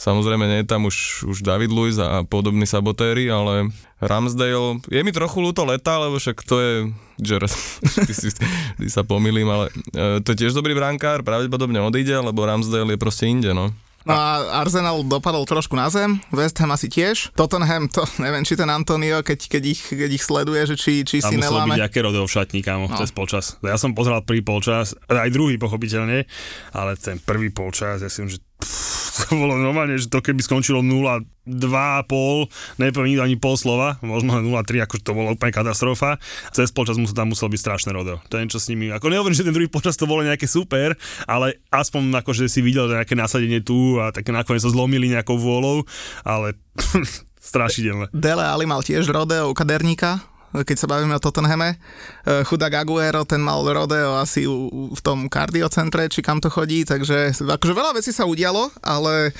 Samozrejme 0.00 0.48
nie 0.48 0.64
je 0.64 0.70
tam 0.72 0.88
už, 0.88 1.28
už 1.28 1.44
David 1.44 1.68
Luiz 1.68 2.00
a 2.00 2.24
podobní 2.24 2.64
sabotéry, 2.64 3.28
ale 3.28 3.68
Ramsdale, 4.00 4.80
je 4.88 5.00
mi 5.04 5.12
trochu 5.12 5.44
ľúto 5.44 5.68
leta, 5.68 6.00
lebo 6.00 6.16
však 6.16 6.40
to 6.40 6.56
je 6.56 6.72
Jared, 7.20 7.52
ty, 8.08 8.12
si, 8.16 8.32
ty 8.80 8.86
sa 8.88 9.04
pomýlim, 9.04 9.44
ale 9.44 9.68
e, 9.92 10.24
to 10.24 10.32
je 10.32 10.40
tiež 10.40 10.56
dobrý 10.56 10.72
brankár, 10.72 11.20
pravdepodobne 11.20 11.84
odíde, 11.84 12.16
lebo 12.16 12.48
Ramsdale 12.48 12.96
je 12.96 13.00
proste 13.00 13.28
inde, 13.28 13.52
no. 13.52 13.68
No 14.08 14.16
a 14.16 14.64
Arsenal 14.64 15.04
dopadol 15.04 15.44
trošku 15.44 15.76
na 15.76 15.92
zem, 15.92 16.24
West 16.32 16.56
Ham 16.64 16.72
asi 16.72 16.88
tiež. 16.88 17.36
Tottenham, 17.36 17.84
to 17.92 18.00
neviem, 18.24 18.40
či 18.48 18.56
ten 18.56 18.72
Antonio, 18.72 19.20
keď, 19.20 19.52
keď, 19.52 19.62
ich, 19.68 19.84
keď 19.84 20.10
ich 20.16 20.24
sleduje, 20.24 20.64
že 20.64 20.80
či, 20.80 21.04
či 21.04 21.20
si 21.20 21.36
neláme. 21.36 21.76
Tam 21.76 21.76
byť 21.76 21.84
aké 21.84 22.00
rodeo 22.00 22.24
v 22.24 22.32
šatní, 22.32 22.64
kámo, 22.64 22.88
no. 22.88 22.96
cez 22.96 23.12
polčas. 23.12 23.60
Ja 23.60 23.76
som 23.76 23.92
pozeral 23.92 24.24
prvý 24.24 24.40
polčas, 24.40 24.96
aj 25.12 25.28
druhý 25.28 25.60
pochopiteľne, 25.60 26.24
ale 26.72 26.96
ten 26.96 27.20
prvý 27.20 27.52
polčas, 27.52 28.00
ja 28.00 28.08
si 28.08 28.24
že 28.24 28.40
pff, 28.56 28.99
to 29.26 29.36
bolo 29.36 29.58
normálne, 29.60 30.00
že 30.00 30.08
to 30.08 30.24
keby 30.24 30.40
skončilo 30.40 30.80
0 30.80 31.24
2,5, 31.50 32.78
nepoviem 32.78 33.18
ani 33.18 33.34
pol 33.34 33.58
slova, 33.58 33.98
možno 34.04 34.38
0,3, 34.38 34.86
ako 34.86 34.94
to 35.02 35.12
bolo 35.16 35.34
úplne 35.34 35.50
katastrofa. 35.50 36.22
Cez 36.54 36.70
počas 36.70 36.94
musel 37.00 37.16
tam 37.16 37.34
musel 37.34 37.50
byť 37.50 37.60
strašné 37.60 37.90
rodeo. 37.90 38.22
To 38.30 38.38
je 38.38 38.44
niečo 38.46 38.62
s 38.62 38.70
nimi, 38.70 38.92
ako 38.94 39.10
nehovorím, 39.10 39.34
že 39.34 39.42
ten 39.42 39.56
druhý 39.56 39.66
počas 39.66 39.98
to 39.98 40.06
bolo 40.06 40.22
nejaké 40.22 40.46
super, 40.46 40.94
ale 41.26 41.58
aspoň 41.74 42.22
ako, 42.22 42.30
že 42.36 42.46
si 42.46 42.60
videl 42.62 42.86
nejaké 42.86 43.18
nasadenie 43.18 43.64
tu 43.64 43.98
a 43.98 44.14
také 44.14 44.30
nakoniec 44.30 44.62
sa 44.62 44.70
zlomili 44.70 45.10
nejakou 45.10 45.34
vôľou, 45.40 45.82
ale 46.22 46.54
strašidelné. 47.50 48.12
Dele 48.14 48.44
Ali 48.46 48.68
mal 48.68 48.84
tiež 48.84 49.08
rodeo 49.10 49.50
u 49.50 49.54
kaderníka, 49.56 50.22
keď 50.52 50.76
sa 50.76 50.90
bavíme 50.90 51.14
o 51.14 51.22
Tottenhame. 51.22 51.78
E, 52.26 52.42
chudák 52.42 52.82
Aguero, 52.82 53.22
ten 53.22 53.38
mal 53.38 53.62
rodeo 53.62 54.18
asi 54.18 54.44
v 54.46 55.00
tom 55.02 55.30
kardiocentre, 55.30 56.10
či 56.10 56.20
kam 56.20 56.42
to 56.42 56.50
chodí, 56.50 56.82
takže 56.82 57.34
akože 57.38 57.72
veľa 57.74 57.94
vecí 57.96 58.10
sa 58.10 58.26
udialo, 58.26 58.70
ale 58.82 59.30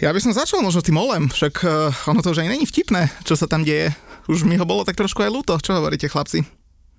ja 0.00 0.08
by 0.08 0.20
som 0.24 0.32
začal 0.32 0.64
možno 0.64 0.80
tým 0.80 0.96
olem, 0.96 1.28
však 1.28 1.54
uh, 1.62 1.92
ono 2.10 2.24
to 2.24 2.32
už 2.32 2.40
ani 2.40 2.56
není 2.56 2.64
vtipné, 2.64 3.12
čo 3.28 3.36
sa 3.36 3.44
tam 3.44 3.60
deje. 3.60 3.92
Už 4.24 4.48
mi 4.48 4.56
ho 4.56 4.64
bolo 4.64 4.88
tak 4.88 4.96
trošku 4.96 5.20
aj 5.20 5.28
ľúto. 5.28 5.52
Čo 5.60 5.76
hovoríte, 5.76 6.08
chlapci? 6.08 6.46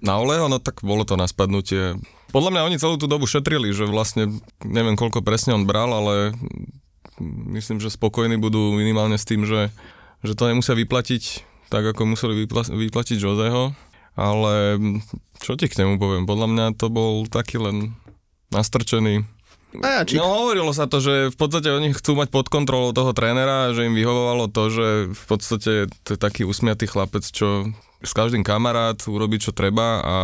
Na 0.03 0.19
ole, 0.19 0.37
ono 0.37 0.59
tak 0.59 0.83
bolo 0.83 1.01
to 1.07 1.17
na 1.17 1.25
spadnutie. 1.25 1.97
Podľa 2.29 2.51
mňa 2.53 2.65
oni 2.67 2.77
celú 2.77 2.99
tú 2.99 3.07
dobu 3.07 3.25
šetrili, 3.25 3.71
že 3.71 3.87
vlastne 3.87 4.29
neviem 4.61 4.99
koľko 4.99 5.23
presne 5.23 5.55
on 5.55 5.65
bral, 5.65 5.89
ale 5.89 6.35
myslím, 7.49 7.79
že 7.79 7.93
spokojní 7.93 8.37
budú 8.37 8.75
minimálne 8.75 9.15
s 9.15 9.25
tým, 9.25 9.47
že, 9.47 9.71
že 10.21 10.35
to 10.35 10.51
nemusia 10.51 10.75
vyplatiť 10.75 11.52
tak, 11.73 11.89
ako 11.89 12.13
museli 12.13 12.45
vypla- 12.45 12.69
vyplatiť 12.69 13.17
Joseho. 13.17 13.73
Ale 14.13 14.77
čo 15.41 15.57
ti 15.57 15.65
k 15.65 15.81
nemu 15.81 15.97
poviem? 15.97 16.29
Podľa 16.29 16.47
mňa 16.53 16.65
to 16.77 16.93
bol 16.93 17.25
taký 17.25 17.57
len 17.57 17.97
nastrčený 18.53 19.25
Majačik. 19.73 20.21
No 20.21 20.45
hovorilo 20.45 20.69
sa 20.69 20.85
to, 20.85 21.01
že 21.01 21.33
v 21.33 21.37
podstate 21.37 21.73
oni 21.73 21.97
chcú 21.97 22.13
mať 22.13 22.29
pod 22.29 22.45
kontrolou 22.45 22.93
toho 22.93 23.09
trénera, 23.09 23.73
že 23.73 23.89
im 23.89 23.97
vyhovovalo 23.97 24.45
to, 24.45 24.69
že 24.69 24.87
v 25.09 25.23
podstate 25.25 25.71
to 26.05 26.13
je 26.13 26.19
taký 26.21 26.45
usmiatý 26.45 26.85
chlapec, 26.85 27.25
čo 27.25 27.73
s 28.05 28.11
každým 28.13 28.45
kamarát 28.45 29.01
urobí 29.09 29.41
čo 29.41 29.49
treba 29.49 29.87
a 30.05 30.15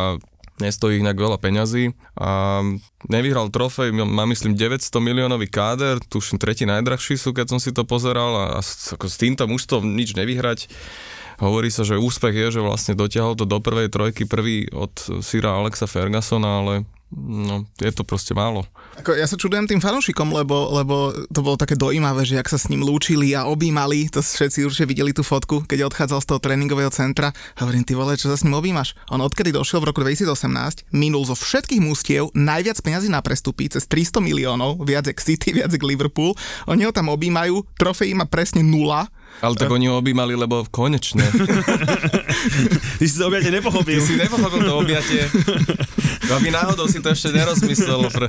nestojí 0.59 0.99
ich 0.99 1.05
nejak 1.07 1.17
veľa 1.17 1.37
peňazí 1.39 1.95
a 2.19 2.61
nevyhral 3.07 3.47
trofej, 3.47 3.95
má 3.95 4.27
myslím 4.27 4.59
900 4.59 4.91
miliónový 4.99 5.47
káder, 5.47 6.03
tuším 6.11 6.37
tretí 6.37 6.67
najdrahší 6.67 7.15
sú, 7.15 7.31
keď 7.31 7.55
som 7.55 7.59
si 7.63 7.71
to 7.71 7.87
pozeral 7.87 8.35
a, 8.35 8.45
a 8.53 8.61
ako 8.61 9.05
s 9.07 9.17
týmto 9.17 9.47
mužstvom 9.47 9.95
nič 9.95 10.13
nevyhrať. 10.19 10.67
Hovorí 11.39 11.71
sa, 11.71 11.87
že 11.87 11.95
úspech 11.95 12.35
je, 12.35 12.59
že 12.59 12.61
vlastne 12.61 12.99
dotiahol 12.99 13.39
to 13.39 13.47
do 13.47 13.63
prvej 13.63 13.87
trojky 13.87 14.27
prvý 14.27 14.67
od 14.75 14.91
Sira 15.23 15.55
Alexa 15.55 15.87
Fergusona, 15.87 16.59
ale 16.59 16.73
no, 17.15 17.63
je 17.79 17.89
to 17.95 18.03
proste 18.03 18.35
málo. 18.35 18.67
Ako, 18.99 19.15
ja 19.15 19.23
sa 19.23 19.39
čudujem 19.39 19.63
tým 19.63 19.79
fanúšikom, 19.79 20.35
lebo, 20.35 20.67
lebo 20.75 21.15
to 21.31 21.39
bolo 21.39 21.55
také 21.55 21.79
dojímavé, 21.79 22.27
že 22.27 22.35
ak 22.35 22.51
sa 22.51 22.59
s 22.59 22.67
ním 22.67 22.83
lúčili 22.83 23.31
a 23.33 23.47
objímali, 23.47 24.11
to 24.11 24.19
všetci 24.19 24.67
určite 24.67 24.91
videli 24.91 25.15
tú 25.15 25.23
fotku, 25.23 25.63
keď 25.63 25.87
odchádzal 25.87 26.19
z 26.19 26.27
toho 26.27 26.39
tréningového 26.43 26.91
centra. 26.91 27.31
Hovorím, 27.55 27.87
ty 27.87 27.95
vole, 27.95 28.19
čo 28.19 28.27
sa 28.27 28.35
s 28.35 28.43
ním 28.43 28.59
objímaš? 28.59 28.99
On 29.07 29.23
odkedy 29.23 29.55
došiel 29.55 29.79
v 29.79 29.95
roku 29.95 30.03
2018, 30.03 30.91
minul 30.91 31.23
zo 31.23 31.39
všetkých 31.39 31.79
mústiev 31.79 32.35
najviac 32.35 32.83
peňazí 32.83 33.07
na 33.07 33.23
prestupy, 33.23 33.71
cez 33.71 33.87
300 33.87 34.19
miliónov, 34.19 34.83
viac 34.83 35.07
k 35.07 35.19
City, 35.23 35.55
viac 35.55 35.71
k 35.71 35.87
Liverpool. 35.87 36.35
Oni 36.67 36.83
ho 36.83 36.91
tam 36.91 37.07
objímajú, 37.07 37.63
trofej 37.79 38.11
má 38.11 38.27
presne 38.27 38.59
nula, 38.59 39.07
ale 39.39 39.55
tak 39.55 39.71
oni 39.71 39.87
ho 39.87 39.95
objímali, 39.95 40.35
lebo 40.35 40.67
konečne. 40.67 41.23
Ty 42.99 43.05
si 43.07 43.15
to 43.15 43.31
objatie 43.31 43.51
nepochopil. 43.55 43.99
Ty 43.99 44.05
si 44.05 44.15
nepochopil 44.19 44.61
to 44.67 44.73
objatie. 44.75 45.23
Aby 46.29 46.51
náhodou 46.51 46.85
si 46.91 46.99
to 46.99 47.09
ešte 47.09 47.31
nerozmyslel. 47.31 48.11
Pre... 48.11 48.27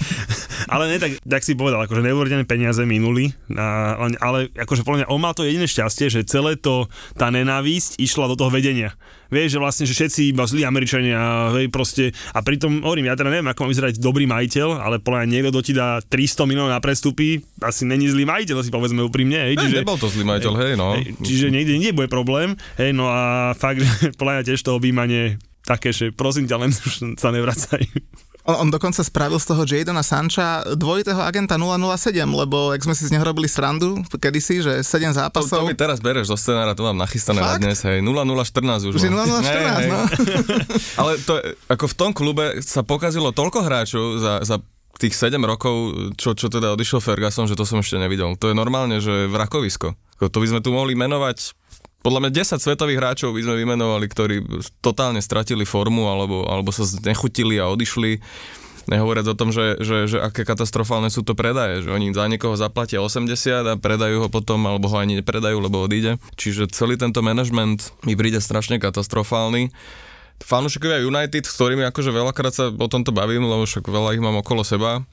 Ale 0.71 0.85
ne, 0.87 0.97
tak, 1.03 1.19
tak 1.21 1.43
si 1.43 1.59
povedal, 1.59 1.83
akože 1.85 2.07
neuveriteľné 2.07 2.47
peniaze 2.47 2.81
minuli, 2.87 3.35
a, 3.59 3.99
ale 4.23 4.55
akože 4.55 4.87
podľa 4.87 4.99
mňa 5.05 5.09
on 5.11 5.21
mal 5.21 5.35
to 5.35 5.45
jediné 5.45 5.67
šťastie, 5.67 6.09
že 6.09 6.25
celé 6.25 6.55
to, 6.57 6.87
tá 7.19 7.29
nenávisť 7.29 7.99
išla 7.99 8.31
do 8.31 8.39
toho 8.39 8.49
vedenia. 8.55 8.95
Vieš, 9.31 9.57
že 9.57 9.59
vlastne, 9.63 9.85
že 9.87 9.95
všetci 9.95 10.21
iba 10.35 10.45
zlí 10.45 10.67
Američania, 10.67 11.55
hej, 11.55 11.71
proste, 11.71 12.11
a 12.35 12.43
pritom, 12.43 12.83
hovorím, 12.83 13.09
ja 13.09 13.15
teda 13.15 13.31
neviem, 13.31 13.49
ako 13.49 13.67
má 13.67 13.69
vyzerať 13.71 14.03
dobrý 14.03 14.27
majiteľ, 14.27 14.83
ale 14.83 14.99
podľa 14.99 15.31
niekto, 15.31 15.55
kto 15.55 15.61
ti 15.63 15.73
dá 15.73 16.03
300 16.03 16.51
miliónov 16.51 16.75
na 16.75 16.83
prestupy, 16.83 17.39
asi 17.63 17.87
není 17.87 18.11
zlý 18.11 18.27
majiteľ, 18.27 18.67
si 18.67 18.75
povedzme 18.75 19.07
úprimne, 19.07 19.39
hej. 19.39 19.55
Ne, 19.55 19.63
čiže, 19.63 19.77
nebol 19.87 19.99
to 19.99 20.11
zlý 20.11 20.27
majiteľ, 20.27 20.53
hej, 20.59 20.73
no. 20.75 20.99
Hej, 20.99 21.15
čiže 21.23 21.47
niekde 21.55 21.79
nie 21.79 21.95
bude 21.95 22.11
problém, 22.11 22.59
hej, 22.77 22.91
no 22.91 23.07
a 23.07 23.55
fakt, 23.55 23.87
podľa 24.19 24.41
mňa 24.41 24.47
tiež 24.51 24.61
to 24.67 24.75
objímanie 24.75 25.39
také, 25.63 25.95
že 25.95 26.11
prosím 26.11 26.51
ťa, 26.51 26.57
len 26.59 26.71
sa 27.15 27.31
nevracaj. 27.31 27.83
On, 28.51 28.67
on 28.67 28.69
dokonca 28.75 29.07
spravil 29.07 29.39
z 29.39 29.47
toho 29.47 29.63
Jadona 29.63 30.03
Sancha 30.03 30.67
dvojitého 30.75 31.23
agenta 31.23 31.55
007, 31.55 32.27
lebo 32.27 32.75
ak 32.75 32.83
sme 32.83 32.99
si 32.99 33.07
z 33.07 33.15
neho 33.15 33.23
robili 33.23 33.47
srandu 33.47 34.03
kedysi, 34.11 34.59
že 34.59 34.73
7 34.83 35.15
zápasov... 35.15 35.63
To, 35.63 35.63
to 35.63 35.71
mi 35.71 35.79
teraz 35.79 36.03
bereš 36.03 36.35
zo 36.35 36.37
scenára, 36.37 36.75
to 36.75 36.83
mám 36.83 36.99
nachystané 36.99 37.39
Fakt? 37.39 37.63
na 37.63 37.71
dnes, 37.71 37.79
hej, 37.87 38.03
0014 38.03 38.91
už. 38.91 38.93
Už 38.99 39.03
0014, 39.07 39.87
no. 39.95 39.99
Ale 41.07 41.13
to, 41.23 41.39
ako 41.71 41.85
v 41.87 41.95
tom 41.95 42.11
klube 42.11 42.59
sa 42.67 42.83
pokazilo 42.83 43.31
toľko 43.31 43.63
hráčov 43.63 44.19
za, 44.19 44.43
za 44.43 44.59
tých 44.99 45.15
7 45.15 45.39
rokov, 45.47 45.95
čo, 46.19 46.35
čo 46.35 46.51
teda 46.51 46.75
odišiel 46.75 46.99
Ferguson, 46.99 47.47
že 47.47 47.55
to 47.55 47.63
som 47.63 47.79
ešte 47.79 47.97
nevidel. 48.03 48.35
To 48.35 48.51
je 48.51 48.55
normálne, 48.59 48.99
že 48.99 49.31
vrakovisko. 49.31 49.95
To 50.21 50.37
by 50.37 50.47
sme 50.53 50.61
tu 50.61 50.75
mohli 50.75 50.93
menovať 50.93 51.57
podľa 52.01 52.21
mňa 52.27 52.31
10 52.33 52.65
svetových 52.65 53.01
hráčov 53.01 53.37
by 53.37 53.45
sme 53.45 53.55
vymenovali, 53.61 54.07
ktorí 54.09 54.37
totálne 54.81 55.21
stratili 55.21 55.69
formu 55.69 56.09
alebo, 56.09 56.49
alebo 56.49 56.73
sa 56.73 56.89
nechutili 57.05 57.61
a 57.61 57.69
odišli. 57.69 58.21
Nehovoriac 58.89 59.29
o 59.29 59.37
tom, 59.37 59.53
že, 59.53 59.77
že, 59.85 60.09
že 60.09 60.19
aké 60.19 60.43
katastrofálne 60.43 61.13
sú 61.13 61.21
to 61.21 61.37
predaje, 61.37 61.85
že 61.85 61.93
oni 61.93 62.17
za 62.17 62.27
niekoho 62.27 62.57
zaplatia 62.57 63.05
80 63.05 63.29
a 63.69 63.75
predajú 63.77 64.27
ho 64.27 64.29
potom, 64.33 64.65
alebo 64.65 64.89
ho 64.89 64.97
ani 64.97 65.21
nepredajú, 65.21 65.61
lebo 65.61 65.85
odíde. 65.85 66.17
Čiže 66.41 66.73
celý 66.73 66.97
tento 66.97 67.21
management 67.21 67.93
mi 68.09 68.17
príde 68.17 68.41
strašne 68.41 68.81
katastrofálny. 68.81 69.69
Fanúšikovia 70.41 71.05
United, 71.05 71.45
s 71.45 71.53
ktorými 71.53 71.85
akože 71.93 72.11
veľakrát 72.11 72.55
sa 72.57 72.73
o 72.73 72.89
tomto 72.89 73.13
bavím, 73.13 73.45
lebo 73.45 73.69
však 73.69 73.85
veľa 73.85 74.17
ich 74.17 74.25
mám 74.25 74.41
okolo 74.41 74.65
seba, 74.65 75.05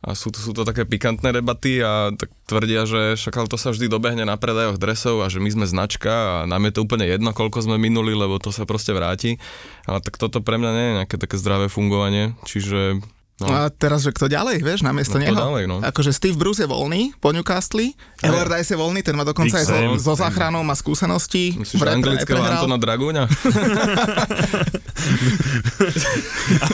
a 0.00 0.16
sú 0.16 0.32
sú 0.32 0.56
to 0.56 0.64
také 0.64 0.88
pikantné 0.88 1.28
debaty 1.28 1.84
a 1.84 2.08
tak 2.16 2.32
tvrdia, 2.48 2.88
že 2.88 3.20
však 3.20 3.52
to 3.52 3.60
sa 3.60 3.68
vždy 3.68 3.92
dobehne 3.92 4.24
na 4.24 4.40
predajoch 4.40 4.80
dresov 4.80 5.20
a 5.20 5.28
že 5.28 5.44
my 5.44 5.52
sme 5.52 5.66
značka 5.68 6.08
a 6.08 6.34
nám 6.48 6.64
je 6.68 6.72
to 6.72 6.84
úplne 6.88 7.04
jedno, 7.04 7.36
koľko 7.36 7.68
sme 7.68 7.76
minuli, 7.76 8.16
lebo 8.16 8.40
to 8.40 8.48
sa 8.48 8.64
proste 8.64 8.96
vráti. 8.96 9.36
Ale 9.84 10.00
tak 10.00 10.16
toto 10.16 10.40
pre 10.40 10.56
mňa 10.56 10.70
nie 10.72 10.86
je 10.88 10.96
nejaké 11.04 11.16
také 11.20 11.36
zdravé 11.36 11.68
fungovanie, 11.68 12.32
čiže 12.48 13.04
No. 13.40 13.48
A 13.48 13.72
teraz, 13.72 14.04
že 14.04 14.12
kto 14.12 14.28
ďalej, 14.28 14.60
vieš, 14.60 14.84
namiesto 14.84 15.16
no, 15.16 15.24
neho? 15.24 15.32
Ďalej, 15.32 15.64
no. 15.64 15.76
Akože 15.80 16.12
Steve 16.12 16.36
Bruce 16.36 16.60
je 16.60 16.68
voľný 16.68 17.16
po 17.16 17.32
Newcastle, 17.32 17.96
Allardyce 18.20 18.76
je 18.76 18.78
voľný, 18.78 19.00
ten 19.00 19.16
má 19.16 19.24
dokonca 19.24 19.56
aj 19.56 19.64
so, 19.64 19.76
so 19.96 20.12
záchranou, 20.12 20.60
má 20.60 20.76
skúsenosti. 20.76 21.56
Myslíš 21.56 21.80
anglického 21.80 22.36
Antona 22.36 22.76
Dragúňa? 22.76 23.24
a, 26.60 26.66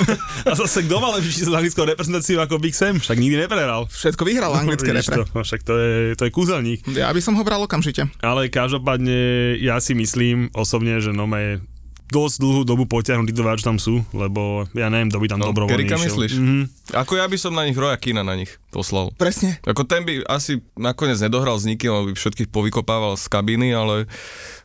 a 0.51 0.53
zase 0.59 0.83
kto 0.91 0.99
mal 0.99 1.15
lepší 1.15 1.47
s 1.47 1.55
anglickou 1.55 1.87
reprezentáciou 1.87 2.43
ako 2.43 2.59
Big 2.59 2.75
Sam? 2.75 2.99
Však 2.99 3.15
nikdy 3.15 3.47
neprehral. 3.47 3.87
Všetko 3.87 4.27
vyhral 4.27 4.51
anglické 4.59 4.91
no, 4.91 4.99
repre. 4.99 5.23
To, 5.23 5.47
však 5.47 5.63
to 5.63 5.75
je, 5.79 5.95
to 6.19 6.23
je 6.27 6.31
kúzelník. 6.35 6.83
Ja 6.91 7.15
by 7.15 7.23
som 7.23 7.39
ho 7.39 7.43
bral 7.47 7.63
okamžite. 7.63 8.11
Ale 8.19 8.51
každopádne 8.51 9.55
ja 9.63 9.79
si 9.79 9.95
myslím 9.95 10.51
osobne, 10.51 10.99
že 10.99 11.15
Nome 11.15 11.63
dosť 12.07 12.37
dlhú 12.39 12.63
dobu 12.63 12.87
potiahnuť 12.87 13.27
títo 13.27 13.43
čo 13.43 13.67
tam 13.67 13.79
sú, 13.83 14.03
lebo 14.15 14.63
ja 14.79 14.87
neviem, 14.87 15.11
kto 15.11 15.19
by 15.19 15.27
tam 15.27 15.41
no, 15.43 15.51
dobrovoľne 15.51 15.75
Kerika 15.75 15.99
myslíš? 15.99 16.33
Mm-hmm. 16.39 16.63
Ako 17.03 17.13
ja 17.19 17.27
by 17.27 17.37
som 17.39 17.53
na 17.55 17.67
nich 17.67 17.75
Roja 17.75 17.99
Kina 17.99 18.23
na 18.23 18.39
nich 18.39 18.55
poslal. 18.71 19.11
Presne. 19.19 19.59
Ako 19.67 19.83
ten 19.83 20.07
by 20.07 20.23
asi 20.31 20.63
nakoniec 20.79 21.19
nedohral 21.19 21.59
s 21.59 21.67
nikým, 21.67 21.91
lebo 21.91 22.05
by 22.11 22.15
všetkých 22.15 22.49
povykopával 22.55 23.19
z 23.19 23.27
kabiny, 23.27 23.75
ale 23.75 24.07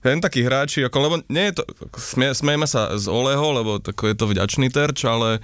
ten 0.05 0.21
takí 0.21 0.45
hráči, 0.45 0.86
ako, 0.86 0.98
lebo 1.01 1.15
nie 1.33 1.50
je 1.50 1.62
to, 1.62 1.63
smie, 1.98 2.29
smejeme 2.38 2.69
sa 2.69 2.93
z 2.93 3.10
Oleho, 3.10 3.57
lebo 3.57 3.71
tako 3.81 4.13
je 4.13 4.15
to 4.17 4.25
vďačný 4.29 4.69
terč, 4.69 5.05
ale 5.10 5.41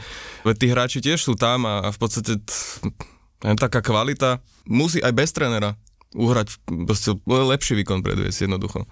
tí 0.62 0.70
hráči 0.70 1.02
tiež 1.02 1.18
sú 1.18 1.34
tam 1.34 1.66
a, 1.66 1.88
a 1.88 1.90
v 1.90 1.98
podstate 1.98 2.38
t- 2.38 2.78
taká 3.42 3.82
kvalita 3.82 4.38
musí 4.70 5.02
aj 5.02 5.14
bez 5.18 5.34
trénera 5.34 5.74
uhrať 6.14 6.62
lepší 7.26 7.74
výkon 7.84 8.06
predviesť 8.06 8.48
jednoducho. 8.48 8.86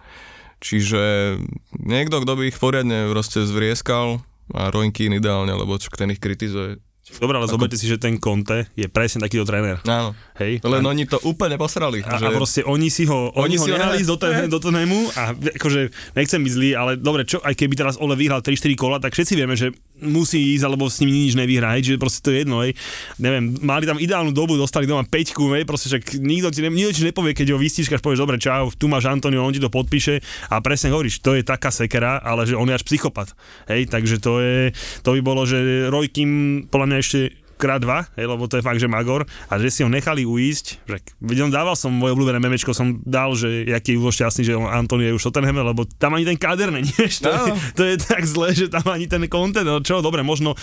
Čiže 0.64 1.36
niekto, 1.78 2.24
kto 2.24 2.34
by 2.40 2.44
ich 2.50 2.58
poriadne 2.58 3.12
proste 3.12 3.44
zvrieskal 3.44 4.24
a 4.54 4.70
Roinkin 4.70 5.18
ideálne, 5.18 5.52
lebo 5.52 5.76
čo 5.78 5.90
ten 5.94 6.14
ich 6.14 6.22
kritizuje, 6.22 6.80
Dobre, 7.06 7.38
ale 7.38 7.46
Ako... 7.46 7.62
zoberte 7.62 7.78
si, 7.78 7.86
že 7.86 8.02
ten 8.02 8.18
Conte 8.18 8.66
je 8.74 8.90
presne 8.90 9.22
takýto 9.22 9.46
tréner. 9.46 9.78
Áno. 9.86 10.18
Hej? 10.42 10.66
Len 10.66 10.82
a... 10.82 10.90
oni 10.90 11.06
to 11.06 11.22
úplne 11.22 11.54
posrali. 11.54 12.02
A, 12.02 12.18
že... 12.18 12.26
a 12.26 12.34
proste 12.34 12.62
oni 12.66 12.90
si 12.90 13.06
ho, 13.06 13.30
oni, 13.38 13.62
oni 13.62 13.62
ho 13.62 13.66
nehali 13.78 14.02
do, 14.02 14.18
ten, 14.18 14.50
do 14.50 14.58
Tottenhamu 14.58 15.14
a 15.14 15.38
akože 15.38 15.94
nechcem 16.18 16.42
byť 16.42 16.52
zlý, 16.58 16.70
ale 16.74 16.98
dobre, 16.98 17.30
čo, 17.30 17.38
aj 17.46 17.54
keby 17.54 17.78
teraz 17.78 18.02
Ole 18.02 18.18
vyhral 18.18 18.42
3-4 18.42 18.74
kola, 18.74 18.98
tak 18.98 19.14
všetci 19.14 19.34
vieme, 19.38 19.54
že 19.54 19.70
musí 20.04 20.56
ísť, 20.56 20.64
alebo 20.68 20.92
s 20.92 21.00
ním 21.00 21.16
nič 21.16 21.40
nevyhrá, 21.40 21.76
hej, 21.76 21.92
čiže 21.92 22.02
proste 22.02 22.20
to 22.20 22.30
je 22.36 22.44
jedno, 22.44 22.60
hej. 22.64 22.76
Neviem, 23.16 23.56
mali 23.64 23.88
tam 23.88 23.96
ideálnu 23.96 24.36
dobu, 24.36 24.60
dostali 24.60 24.84
doma 24.84 25.08
5 25.08 25.56
hej, 25.56 25.64
proste 25.64 25.88
však 25.92 26.20
nikto 26.20 26.52
ti, 26.52 26.60
ne, 26.60 26.70
nikto 26.72 27.00
ti 27.00 27.08
nepovie, 27.08 27.32
keď 27.32 27.56
ho 27.56 27.58
vystíškaš, 27.62 28.04
povieš, 28.04 28.20
dobre, 28.20 28.36
čau, 28.36 28.68
tu 28.76 28.92
máš 28.92 29.08
Antonio, 29.08 29.44
on 29.44 29.56
ti 29.56 29.64
to 29.64 29.72
podpíše 29.72 30.20
a 30.52 30.60
presne 30.60 30.92
hovoríš, 30.92 31.24
to 31.24 31.36
je 31.38 31.48
taká 31.48 31.72
sekera, 31.72 32.20
ale 32.20 32.44
že 32.44 32.60
on 32.60 32.68
je 32.68 32.76
až 32.76 32.84
psychopat, 32.84 33.32
hej, 33.72 33.88
takže 33.88 34.20
to 34.20 34.44
je, 34.44 34.60
to 35.00 35.16
by 35.16 35.22
bolo, 35.24 35.48
že 35.48 35.88
Roy 35.88 36.12
Kim 36.12 36.66
podľa 36.68 36.88
mňa 36.92 36.98
ešte 37.00 37.20
krát 37.56 37.80
dva, 37.80 38.04
hej, 38.20 38.28
lebo 38.28 38.46
to 38.46 38.60
je 38.60 38.64
fakt, 38.66 38.80
že 38.80 38.92
Magor, 38.92 39.24
a 39.48 39.54
že 39.60 39.72
si 39.72 39.82
ho 39.82 39.90
nechali 39.90 40.28
uísť, 40.28 40.86
že 41.20 41.42
on 41.44 41.52
dával 41.52 41.76
som 41.80 41.92
moje 41.92 42.16
obľúbené 42.16 42.40
memečko, 42.40 42.76
som 42.76 43.00
dal, 43.04 43.34
že 43.36 43.68
jaký 43.68 43.96
už 43.96 44.12
šťastný, 44.12 44.44
že 44.44 44.54
on 44.56 44.68
Antonio 44.68 45.12
je 45.12 45.18
už 45.18 45.24
Tottenham, 45.32 45.64
lebo 45.64 45.88
tam 45.98 46.16
ani 46.16 46.28
ten 46.28 46.38
káder 46.38 46.70
není, 46.70 46.92
vieš, 47.00 47.24
to, 47.24 47.32
no. 47.32 47.48
je, 47.48 47.52
to 47.74 47.84
je 47.88 47.96
tak 48.00 48.24
zlé, 48.28 48.52
že 48.52 48.68
tam 48.68 48.86
ani 48.92 49.08
ten 49.08 49.24
content, 49.32 49.68
no 49.68 49.80
čo, 49.80 50.04
dobre, 50.04 50.22
možno 50.22 50.54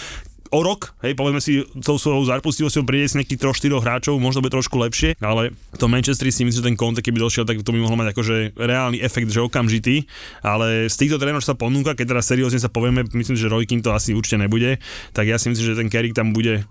o 0.52 0.60
rok, 0.60 0.92
hej, 1.00 1.16
povedzme 1.16 1.40
si, 1.40 1.64
tou 1.80 1.96
svojou 1.96 2.28
zarpustivosťou 2.28 2.84
príde 2.84 3.08
si 3.08 3.16
nejakých 3.16 3.40
3-4 3.56 3.72
hráčov, 3.80 4.20
možno 4.20 4.44
by 4.44 4.52
trošku 4.52 4.76
lepšie, 4.76 5.16
ale 5.24 5.56
to 5.80 5.88
Manchester 5.88 6.28
si 6.28 6.44
myslím, 6.44 6.60
že 6.60 6.68
ten 6.68 6.76
Conte, 6.76 7.00
keby 7.00 7.24
došiel, 7.24 7.48
tak 7.48 7.64
to 7.64 7.72
by 7.72 7.80
mohlo 7.80 7.96
mať 7.96 8.12
akože 8.12 8.36
reálny 8.60 9.00
efekt, 9.00 9.32
že 9.32 9.40
okamžitý, 9.40 10.04
ale 10.44 10.92
z 10.92 10.96
týchto 11.00 11.16
trénerov 11.16 11.40
sa 11.40 11.56
ponúka, 11.56 11.96
keď 11.96 12.12
teraz 12.12 12.28
seriózne 12.28 12.60
sa 12.60 12.68
povieme, 12.68 13.08
myslím, 13.16 13.34
že 13.40 13.48
Roy 13.48 13.64
to 13.64 13.96
asi 13.96 14.12
určite 14.12 14.44
nebude, 14.44 14.76
tak 15.16 15.24
ja 15.24 15.40
si 15.40 15.48
myslím, 15.48 15.72
že 15.72 15.78
ten 15.80 15.88
Kerik 15.88 16.12
tam 16.12 16.36
bude 16.36 16.68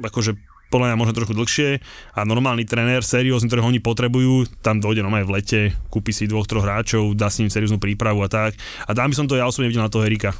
akože 0.00 0.38
podľa 0.72 0.88
mňa 0.88 0.96
možno 0.96 1.12
trochu 1.12 1.36
dlhšie 1.36 1.68
a 2.16 2.20
normálny 2.24 2.64
tréner, 2.64 3.04
seriózny, 3.04 3.52
ktorého 3.52 3.68
oni 3.68 3.84
potrebujú, 3.84 4.48
tam 4.64 4.80
dojde 4.80 5.04
aj 5.04 5.26
v 5.28 5.34
lete, 5.36 5.60
kúpi 5.92 6.16
si 6.16 6.24
dvoch, 6.24 6.48
troch 6.48 6.64
hráčov, 6.64 7.12
dá 7.12 7.28
s 7.28 7.44
ním 7.44 7.52
serióznu 7.52 7.76
prípravu 7.76 8.24
a 8.24 8.28
tak. 8.32 8.56
A 8.88 8.96
tam 8.96 9.12
by 9.12 9.14
som 9.20 9.28
to 9.28 9.36
ja 9.36 9.44
osobne 9.44 9.68
videl 9.68 9.84
na 9.84 9.92
toho 9.92 10.08
Erika. 10.08 10.32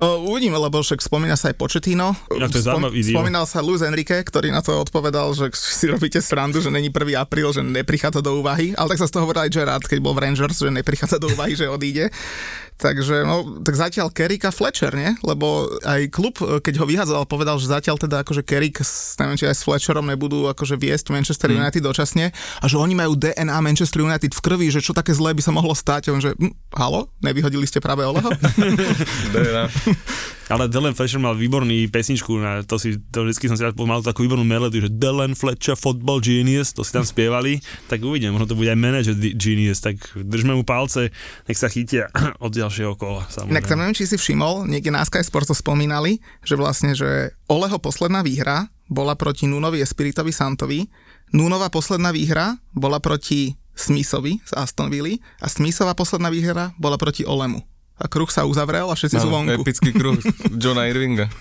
Uvidíme, 0.00 0.56
lebo 0.56 0.80
však 0.80 1.04
spomína 1.04 1.36
sa 1.36 1.52
aj 1.52 1.60
Početino. 1.60 2.16
Ja, 2.32 2.48
to 2.48 2.56
je 2.56 2.64
Spom- 2.64 2.88
spomínal 2.88 3.44
sa 3.44 3.60
Luis 3.60 3.84
Enrique, 3.84 4.16
ktorý 4.24 4.48
na 4.48 4.64
to 4.64 4.72
odpovedal, 4.80 5.28
že 5.36 5.52
si 5.52 5.92
robíte 5.92 6.24
srandu, 6.24 6.64
že 6.64 6.72
není 6.72 6.88
1. 6.88 7.20
apríl, 7.20 7.52
že 7.52 7.60
neprichádza 7.60 8.24
do 8.24 8.40
úvahy. 8.40 8.72
Ale 8.80 8.96
tak 8.96 9.04
sa 9.04 9.08
z 9.08 9.12
toho 9.12 9.28
hovoril 9.28 9.44
aj 9.44 9.52
Gerard, 9.52 9.84
keď 9.84 10.00
bol 10.00 10.16
v 10.16 10.24
Rangers, 10.24 10.56
že 10.56 10.72
neprichádza 10.72 11.20
do 11.20 11.28
úvahy, 11.28 11.52
že 11.52 11.68
odíde. 11.68 12.08
Takže, 12.80 13.28
no, 13.28 13.60
tak 13.60 13.76
zatiaľ 13.76 14.08
Kerika 14.08 14.48
Fletcher, 14.48 14.96
nie? 14.96 15.12
Lebo 15.20 15.68
aj 15.84 16.08
klub, 16.08 16.40
keď 16.40 16.80
ho 16.80 16.88
vyhádzaval, 16.88 17.28
povedal, 17.28 17.60
že 17.60 17.68
zatiaľ 17.68 18.00
teda 18.00 18.24
akože 18.24 18.40
Kerik, 18.40 18.80
neviem, 19.20 19.36
či 19.36 19.44
aj 19.44 19.56
s 19.60 19.64
Fletcherom 19.68 20.08
nebudú 20.08 20.48
akože 20.48 20.80
viesť 20.80 21.12
Manchester 21.12 21.52
mm. 21.52 21.56
United 21.60 21.82
dočasne 21.84 22.32
a 22.32 22.64
že 22.64 22.80
oni 22.80 22.96
majú 22.96 23.20
DNA 23.20 23.58
Manchester 23.60 24.00
United 24.00 24.32
v 24.32 24.40
krvi, 24.40 24.72
že 24.72 24.80
čo 24.80 24.96
také 24.96 25.12
zlé 25.12 25.36
by 25.36 25.44
sa 25.44 25.52
mohlo 25.52 25.76
stať. 25.76 26.08
On, 26.08 26.24
že, 26.24 26.32
hm, 26.32 26.56
halo, 26.72 27.12
nevyhodili 27.20 27.68
ste 27.68 27.84
práve 27.84 28.00
Oleho? 28.00 28.32
DNA. 29.36 29.68
Ale 30.50 30.66
Dylan 30.66 30.98
Fletcher 30.98 31.22
mal 31.22 31.38
výborný 31.38 31.86
pesničku, 31.94 32.34
na 32.42 32.66
to 32.66 32.74
si, 32.74 32.98
to 33.14 33.22
vždycky 33.22 33.46
som 33.46 33.54
si 33.54 33.62
rád 33.62 33.78
mal 33.78 34.02
takú 34.02 34.26
výbornú 34.26 34.42
melódiu, 34.42 34.82
že 34.82 34.90
Dylan 34.90 35.38
Fletcher 35.38 35.78
Football 35.78 36.18
Genius, 36.18 36.74
to 36.74 36.82
si 36.82 36.90
tam 36.90 37.06
spievali, 37.06 37.62
tak 37.86 38.02
uvidím, 38.02 38.34
možno 38.34 38.50
to 38.50 38.58
bude 38.58 38.66
aj 38.66 38.74
manager 38.74 39.14
Genius, 39.14 39.78
tak 39.78 40.02
držme 40.18 40.58
mu 40.58 40.66
palce, 40.66 41.14
nech 41.46 41.54
sa 41.54 41.70
chytia 41.70 42.10
od 42.44 42.50
ďalšieho 42.50 42.98
kola. 42.98 43.30
Inak 43.46 43.70
tam 43.70 43.78
neviem, 43.78 43.94
či 43.94 44.10
si 44.10 44.18
všimol, 44.18 44.66
niekde 44.66 44.90
na 44.90 45.06
Sky 45.06 45.22
Sports 45.22 45.54
to 45.54 45.56
spomínali, 45.56 46.18
že 46.42 46.58
vlastne, 46.58 46.98
že 46.98 47.30
Oleho 47.46 47.78
posledná 47.78 48.26
výhra 48.26 48.66
bola 48.90 49.14
proti 49.14 49.46
Nunovi 49.46 49.78
Espiritovi 49.78 50.34
Santovi, 50.34 50.90
Nunova 51.30 51.70
posledná 51.70 52.10
výhra 52.10 52.58
bola 52.74 52.98
proti 52.98 53.54
Smithovi 53.78 54.42
z 54.42 54.52
Aston 54.58 54.90
Villa 54.90 55.14
a 55.38 55.46
Smithová 55.46 55.94
posledná 55.94 56.26
výhra 56.26 56.74
bola 56.74 56.98
proti 56.98 57.22
Olemu 57.22 57.69
a 58.00 58.06
kruh 58.08 58.28
sa 58.32 58.48
uzavrel 58.48 58.88
a 58.88 58.96
všetci 58.96 59.16
no, 59.20 59.22
sú 59.22 59.28
vonku. 59.28 59.60
Epický 59.60 59.92
kruh 59.92 60.16
Johna 60.56 60.88
Irvinga. 60.88 61.28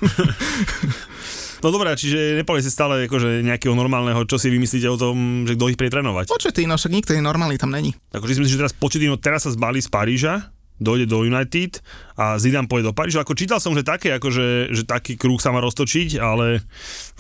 No 1.60 1.76
dobré, 1.76 1.92
čiže 1.92 2.40
nepali 2.40 2.64
si 2.64 2.72
stále 2.72 3.04
akože 3.12 3.44
nejakého 3.44 3.76
normálneho, 3.76 4.24
čo 4.24 4.40
si 4.40 4.48
vymyslíte 4.48 4.88
o 4.88 4.96
tom, 4.96 5.44
že 5.44 5.60
kto 5.60 5.68
ich 5.68 5.76
prie 5.76 5.92
trénovať? 5.92 6.32
Početino, 6.32 6.80
však 6.80 6.88
nikto 6.96 7.12
je 7.12 7.20
normálny 7.20 7.60
tam 7.60 7.76
není. 7.76 7.92
Akože 8.16 8.40
si 8.40 8.40
myslíš, 8.40 8.56
že 8.56 8.62
teraz 8.64 8.74
Početino 8.80 9.20
teraz 9.20 9.44
sa 9.44 9.52
zbalí 9.52 9.84
z 9.84 9.92
Paríža, 9.92 10.56
dojde 10.80 11.12
do 11.12 11.28
United 11.28 11.84
a 12.16 12.40
Zidane 12.40 12.72
pôjde 12.72 12.90
do 12.90 12.96
Paríža. 12.96 13.28
Ako 13.28 13.36
čítal 13.36 13.60
som, 13.60 13.76
že 13.76 13.84
také, 13.84 14.16
akože, 14.16 14.72
že 14.72 14.88
taký 14.88 15.20
kruh 15.20 15.36
sa 15.44 15.52
má 15.52 15.60
roztočiť, 15.60 16.16
ale 16.24 16.64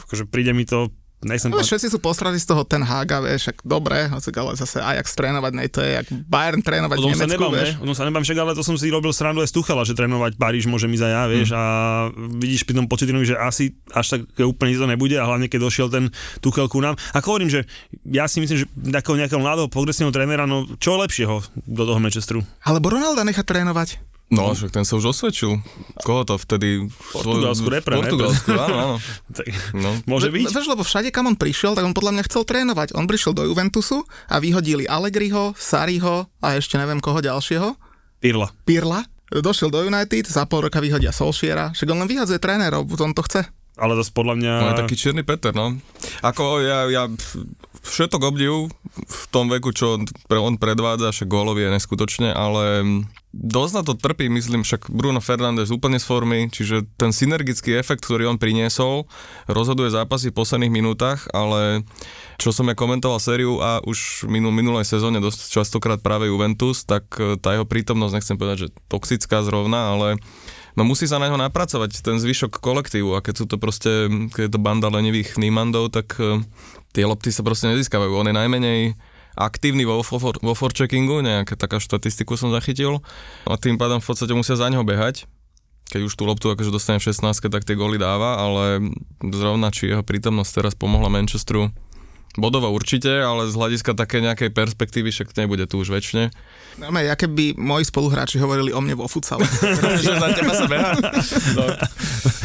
akože 0.07 0.31
príde 0.31 0.55
mi 0.55 0.63
to 0.63 0.87
Nechcem 1.19 1.51
no, 1.51 1.59
všetci 1.59 1.91
sú 1.91 1.99
postrali 1.99 2.39
z 2.39 2.47
toho 2.47 2.63
ten 2.63 2.79
Haga, 2.79 3.19
vieš, 3.19 3.51
ak 3.51 3.59
dobre, 3.67 4.07
ale 4.07 4.51
zase 4.55 4.79
Ajax 4.79 5.11
trénovať, 5.19 5.51
nej, 5.51 5.67
to 5.67 5.83
je 5.83 5.99
jak 5.99 6.07
Bayern 6.07 6.63
trénovať 6.63 6.95
v 6.95 7.11
Nemecku, 7.11 7.19
sa 7.19 7.27
nebám, 7.27 7.51
vieš. 7.51 7.69
Ne? 7.75 7.91
sa 7.91 8.05
nebám, 8.07 8.23
však 8.23 8.37
ale 8.39 8.51
to 8.55 8.63
som 8.63 8.79
si 8.79 8.87
robil 8.87 9.11
srandu 9.11 9.43
aj 9.43 9.51
z 9.51 9.59
Tuchala, 9.59 9.83
že 9.83 9.99
trénovať 9.99 10.39
Paríž 10.39 10.71
môže 10.71 10.87
ísť 10.87 11.03
aj 11.03 11.11
ja, 11.11 11.23
vieš, 11.27 11.49
mm. 11.51 11.57
a 11.59 11.63
vidíš 12.39 12.63
pri 12.63 12.73
tom 12.79 12.87
Početinovi, 12.87 13.27
že 13.27 13.35
asi 13.35 13.75
až 13.91 14.15
tak 14.15 14.21
úplne 14.39 14.79
to 14.79 14.87
nebude 14.87 15.15
a 15.19 15.27
hlavne 15.27 15.51
keď 15.51 15.59
došiel 15.59 15.87
ten 15.91 16.07
Tuchel 16.39 16.71
ku 16.71 16.79
nám. 16.79 16.95
Ako 17.11 17.35
hovorím, 17.35 17.51
že 17.51 17.67
ja 18.07 18.23
si 18.31 18.39
myslím, 18.39 18.63
že 18.63 18.65
takého 18.87 19.19
nejakého 19.19 19.43
mladého 19.43 19.67
progresívneho 19.67 20.15
trénera, 20.15 20.47
no 20.47 20.71
čo 20.79 20.95
lepšieho 20.95 21.43
do 21.67 21.83
toho 21.83 21.99
Manchesteru. 21.99 22.47
Alebo 22.63 22.95
Ronalda 22.95 23.27
nechať 23.27 23.43
trénovať. 23.43 24.09
No, 24.29 24.53
však 24.53 24.69
ten 24.69 24.85
sa 24.85 24.93
už 24.93 25.09
osvedčil. 25.09 25.57
Koho 26.05 26.21
to 26.21 26.37
vtedy... 26.37 26.85
Portugalsku 27.09 27.65
repre, 27.65 27.97
Portugalsku, 27.97 28.53
áno, 28.53 28.77
áno. 28.77 28.95
tak, 29.37 29.49
no. 29.73 29.97
Môže 30.05 30.29
byť. 30.29 30.53
Vieš, 30.53 30.69
lebo 30.69 30.85
všade, 30.85 31.09
kam 31.09 31.25
on 31.25 31.33
prišiel, 31.33 31.73
tak 31.73 31.81
on 31.81 31.97
podľa 31.97 32.13
mňa 32.13 32.23
chcel 32.29 32.45
trénovať. 32.45 32.93
On 32.93 33.09
prišiel 33.09 33.33
do 33.33 33.41
Juventusu 33.49 34.05
a 34.29 34.37
vyhodili 34.37 34.85
Allegriho, 34.85 35.57
Sariho 35.57 36.29
a 36.45 36.47
ešte 36.61 36.77
neviem 36.77 37.01
koho 37.01 37.17
ďalšieho. 37.17 37.73
Pirla. 38.21 38.53
Pirla. 38.69 39.01
Došiel 39.29 39.73
do 39.73 39.81
United, 39.81 40.25
za 40.29 40.45
pol 40.45 40.69
roka 40.69 40.77
vyhodia 40.77 41.09
Solšiera. 41.09 41.73
Však 41.73 41.89
on 41.89 42.01
len 42.05 42.09
vyhadzuje 42.09 42.37
trénerov, 42.37 42.85
on 42.85 43.13
to 43.17 43.25
chce. 43.25 43.45
Ale 43.79 43.95
zase 43.95 44.11
podľa 44.11 44.35
mňa... 44.35 44.53
No 44.59 44.69
je 44.75 44.81
taký 44.85 44.95
čierny 44.99 45.23
Peter, 45.23 45.55
no. 45.55 45.77
Ako 46.19 46.59
ja, 46.59 46.85
ja 46.91 47.07
všetok 47.85 48.21
obdiv 48.21 48.69
v 48.97 49.23
tom 49.29 49.47
veku, 49.47 49.71
čo 49.71 50.01
on, 50.29 50.55
predvádza, 50.57 51.13
však 51.13 51.29
gólov 51.29 51.61
je 51.61 51.69
neskutočne, 51.69 52.33
ale 52.33 52.83
dosť 53.29 53.73
na 53.77 53.83
to 53.85 53.93
trpí, 53.93 54.25
myslím, 54.25 54.65
však 54.65 54.89
Bruno 54.89 55.21
Fernández 55.21 55.69
úplne 55.69 56.01
z 56.01 56.05
formy, 56.09 56.49
čiže 56.49 56.89
ten 56.97 57.13
synergický 57.13 57.77
efekt, 57.77 58.01
ktorý 58.01 58.25
on 58.25 58.41
priniesol, 58.41 59.05
rozhoduje 59.45 59.93
zápasy 59.93 60.33
v 60.33 60.37
posledných 60.41 60.73
minútach, 60.73 61.29
ale 61.29 61.85
čo 62.41 62.49
som 62.49 62.65
ja 62.65 62.73
komentoval 62.73 63.21
sériu 63.21 63.61
a 63.61 63.85
už 63.85 64.25
minul, 64.25 64.49
minulej 64.49 64.89
sezóne 64.89 65.21
dosť 65.21 65.53
častokrát 65.53 66.01
práve 66.01 66.25
Juventus, 66.25 66.89
tak 66.89 67.05
e, 67.21 67.37
tá 67.37 67.53
jeho 67.53 67.69
prítomnosť, 67.69 68.13
nechcem 68.17 68.39
povedať, 68.39 68.57
že 68.65 68.73
toxická 68.89 69.45
zrovna, 69.45 69.93
ale 69.93 70.17
no 70.73 70.81
musí 70.81 71.05
sa 71.05 71.21
na 71.21 71.29
ňo 71.29 71.37
napracovať 71.37 72.01
ten 72.01 72.17
zvyšok 72.17 72.57
kolektívu 72.57 73.13
a 73.13 73.21
keď 73.21 73.33
sú 73.35 73.45
to 73.45 73.61
proste, 73.61 74.09
keď 74.33 74.41
je 74.49 74.53
to 74.55 74.59
banda 74.63 74.89
lenivých 74.89 75.37
nímandov, 75.37 75.93
tak 75.93 76.17
e, 76.17 76.41
tie 76.93 77.03
lopty 77.05 77.29
sa 77.29 77.45
proste 77.45 77.69
nezískavajú. 77.69 78.11
On 78.13 78.27
je 78.27 78.35
najmenej 78.35 78.79
aktívny 79.39 79.87
vo, 79.87 80.01
vo, 80.01 80.19
vo 80.33 80.53
forecheckingu, 80.57 81.23
nejaká 81.23 81.55
taká 81.55 81.79
štatistiku 81.79 82.35
som 82.35 82.51
zachytil 82.51 82.99
a 83.47 83.55
tým 83.55 83.79
pádom 83.79 84.03
v 84.03 84.07
podstate 84.09 84.35
musia 84.35 84.59
za 84.59 84.67
ňo 84.67 84.83
behať 84.83 85.29
keď 85.89 86.05
už 86.05 86.13
tú 86.13 86.29
loptu 86.29 86.53
akože 86.53 86.69
dostane 86.69 87.01
v 87.01 87.09
16, 87.09 87.49
tak 87.49 87.65
tie 87.65 87.73
góly 87.73 87.97
dáva, 87.97 88.37
ale 88.37 88.93
zrovna 89.25 89.73
či 89.73 89.89
jeho 89.89 90.05
prítomnosť 90.05 90.61
teraz 90.61 90.73
pomohla 90.77 91.09
Manchesteru 91.09 91.73
Bodovo 92.37 92.69
určite, 92.69 93.09
ale 93.09 93.49
z 93.49 93.57
hľadiska 93.57 93.97
také 93.97 94.21
nejakej 94.21 94.53
perspektívy, 94.53 95.09
však 95.09 95.33
nebude 95.33 95.65
tu 95.65 95.81
už 95.81 95.89
väčšine. 95.89 96.29
No, 96.77 96.93
ja 96.93 97.17
keby 97.17 97.57
moji 97.57 97.89
spoluhráči 97.89 98.37
hovorili 98.37 98.69
o 98.69 98.79
mne 98.85 99.01
vo 99.01 99.09
futsale. 99.09 99.41
že 100.05 100.13
za 100.13 100.29
teba 100.37 100.53
sa 100.53 100.69
beha? 100.69 100.93
No. 101.57 101.65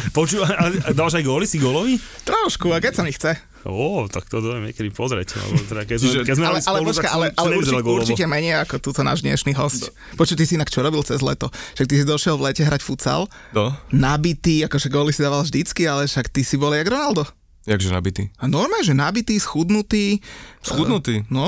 Počúva, 0.09 0.49
a 0.49 0.89
dáš 0.89 1.21
aj 1.21 1.23
góly, 1.23 1.45
si 1.45 1.61
gólový? 1.61 2.01
Trošku, 2.25 2.73
a 2.73 2.81
keď 2.81 2.93
sa 2.97 3.03
mi 3.05 3.13
chce. 3.13 3.37
Ó, 3.65 4.05
tak 4.05 4.29
to 4.29 4.45
dojem 4.45 4.69
niekedy 4.69 4.93
pozrieť. 4.93 5.41
Teda 5.65 5.89
keď, 5.89 5.97
Čiže, 5.97 6.19
keď 6.21 6.35
sme 6.37 6.47
ale, 6.53 6.59
ale, 6.61 6.79
počka, 6.85 7.09
ale, 7.09 7.25
ale 7.33 7.57
určite, 7.57 7.81
určite 7.81 8.25
menej 8.29 8.61
ako 8.61 8.77
túto 8.77 9.01
náš 9.01 9.25
dnešný 9.25 9.57
host. 9.57 9.89
No. 9.89 10.21
Počuj, 10.21 10.37
ty 10.37 10.45
si 10.45 10.53
inak 10.53 10.69
čo 10.69 10.85
robil 10.85 11.01
cez 11.01 11.17
leto? 11.25 11.49
Však 11.73 11.89
ty 11.89 11.95
si 11.97 12.05
došiel 12.05 12.37
v 12.37 12.45
lete 12.45 12.61
hrať 12.61 12.85
futsal, 12.85 13.25
no. 13.57 13.73
nabitý, 13.89 14.61
akože 14.69 14.85
góly 14.93 15.09
si 15.09 15.25
dával 15.25 15.41
vždycky, 15.41 15.89
ale 15.89 16.05
však 16.05 16.29
ty 16.29 16.45
si 16.45 16.61
bol 16.61 16.77
jak 16.77 16.85
Ronaldo. 16.85 17.25
Jakže 17.65 17.89
nabitý? 17.89 18.29
A 18.37 18.45
normálne, 18.45 18.85
že 18.85 18.93
nabitý, 18.93 19.41
schudnutý. 19.41 20.21
Schudnutý? 20.61 21.25
Uh, 21.25 21.33
no. 21.33 21.45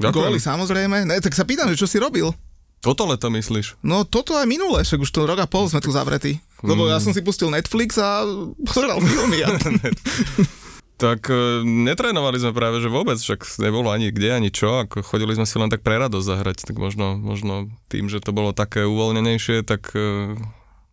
Ďakujem. 0.00 0.24
Góly 0.24 0.40
samozrejme. 0.40 0.96
Ne, 1.04 1.20
tak 1.20 1.36
sa 1.36 1.44
pýtam, 1.44 1.68
že 1.68 1.76
čo 1.76 1.84
si 1.84 2.00
robil? 2.00 2.32
Toto 2.80 3.04
leto 3.10 3.28
myslíš? 3.28 3.82
No 3.82 4.06
toto 4.06 4.38
aj 4.38 4.46
minulé, 4.46 4.86
však 4.86 5.02
už 5.02 5.10
to 5.10 5.26
rok 5.26 5.42
a 5.42 5.50
pol 5.50 5.66
sme 5.66 5.82
tu 5.82 5.90
zavretí. 5.90 6.38
Lebo 6.62 6.86
mm. 6.86 6.90
ja 6.94 6.98
som 7.02 7.10
si 7.10 7.20
pustil 7.26 7.50
Netflix 7.50 7.98
a 7.98 8.22
pozeral 8.64 9.02
filmy. 9.02 9.42
Tak 10.98 11.30
e, 11.30 11.62
netrénovali 11.62 12.42
sme 12.42 12.50
práve, 12.50 12.82
že 12.82 12.90
vôbec, 12.90 13.14
však 13.22 13.62
nebolo 13.62 13.94
ani 13.94 14.10
kde, 14.10 14.34
ani 14.34 14.50
čo, 14.50 14.82
ako 14.82 15.06
chodili 15.06 15.30
sme 15.38 15.46
si 15.46 15.54
len 15.54 15.70
tak 15.70 15.86
pre 15.86 15.94
radosť 15.94 16.26
zahrať, 16.26 16.56
tak 16.66 16.74
možno, 16.74 17.14
možno 17.14 17.70
tým, 17.86 18.10
že 18.10 18.18
to 18.18 18.34
bolo 18.34 18.50
také 18.50 18.82
uvoľnenejšie, 18.82 19.62
tak... 19.62 19.94
E, 19.94 20.34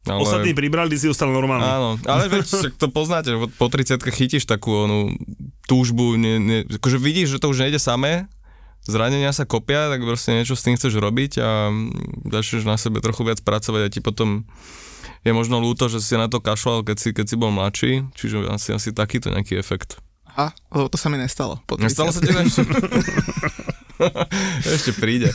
ale... 0.05 0.21
Ostatní 0.21 0.53
pribrali, 0.53 0.93
si 0.93 1.09
ostal 1.09 1.33
normálny. 1.33 1.65
Áno, 1.65 1.89
ale 2.05 2.29
veď, 2.37 2.77
to 2.77 2.87
poznáte, 2.93 3.33
že 3.33 3.49
po 3.57 3.65
30 3.65 3.97
chytíš 4.13 4.45
takú 4.45 4.85
onú 4.85 5.17
túžbu, 5.65 6.13
ne, 6.21 6.37
ne, 6.37 6.57
akože 6.69 7.01
vidíš, 7.01 7.35
že 7.35 7.41
to 7.41 7.49
už 7.49 7.65
nejde 7.65 7.81
samé, 7.81 8.29
zranenia 8.85 9.33
sa 9.33 9.49
kopia, 9.49 9.89
tak 9.89 10.05
proste 10.05 10.37
niečo 10.37 10.53
s 10.53 10.61
tým 10.61 10.77
chceš 10.77 11.01
robiť 11.01 11.41
a 11.41 11.73
začneš 12.29 12.69
na 12.69 12.77
sebe 12.77 13.01
trochu 13.01 13.25
viac 13.25 13.41
pracovať 13.41 13.81
a 13.81 13.89
ti 13.89 13.99
potom 14.05 14.45
je 15.25 15.31
možno 15.33 15.57
ľúto, 15.57 15.89
že 15.89 15.99
si 15.99 16.13
na 16.13 16.29
to 16.29 16.37
kašľal, 16.37 16.85
keď 16.85 16.97
si, 17.01 17.09
keď 17.09 17.25
si 17.25 17.35
bol 17.35 17.49
mladší, 17.49 17.91
čiže 18.13 18.45
asi, 18.45 18.77
asi 18.77 18.93
takýto 18.93 19.33
nejaký 19.33 19.57
efekt. 19.57 19.97
A, 20.35 20.51
lebo 20.69 20.91
to 20.91 20.99
sa 20.99 21.09
mi 21.09 21.17
nestalo. 21.17 21.63
Nestalo 21.79 22.11
sa 22.11 22.19
ti 22.19 22.29
ešte? 22.29 22.67
ešte 24.75 24.91
príde. 24.99 25.31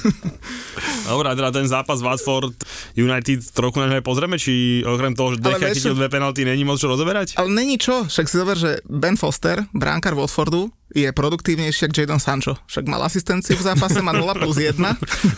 Dobre, 1.08 1.32
teda 1.32 1.50
ten 1.50 1.64
zápas 1.64 2.04
Watford 2.04 2.52
United 2.94 3.40
trochu 3.56 3.80
na 3.80 4.04
pozrieme, 4.04 4.36
či 4.36 4.84
okrem 4.84 5.16
toho, 5.16 5.34
že 5.34 5.36
Decha 5.40 5.72
chytil 5.72 5.96
dve 5.96 6.12
penalty, 6.12 6.44
není 6.44 6.68
moc 6.68 6.76
čo 6.76 6.92
rozoberať? 6.92 7.40
Ale 7.40 7.48
není 7.48 7.80
čo, 7.80 8.04
však 8.06 8.28
si 8.28 8.36
zober, 8.36 8.56
že 8.60 8.84
Ben 8.84 9.16
Foster, 9.16 9.64
bránkar 9.72 10.12
Watfordu, 10.12 10.68
je 10.90 11.06
produktívnejší 11.14 11.86
ako 11.86 11.94
Jadon 12.02 12.20
Sancho. 12.22 12.58
Však 12.66 12.84
mal 12.90 12.98
asistenciu 13.06 13.54
v 13.54 13.62
zápase, 13.62 14.02
má 14.02 14.10
0 14.10 14.26
plus 14.42 14.58
1. 14.58 14.74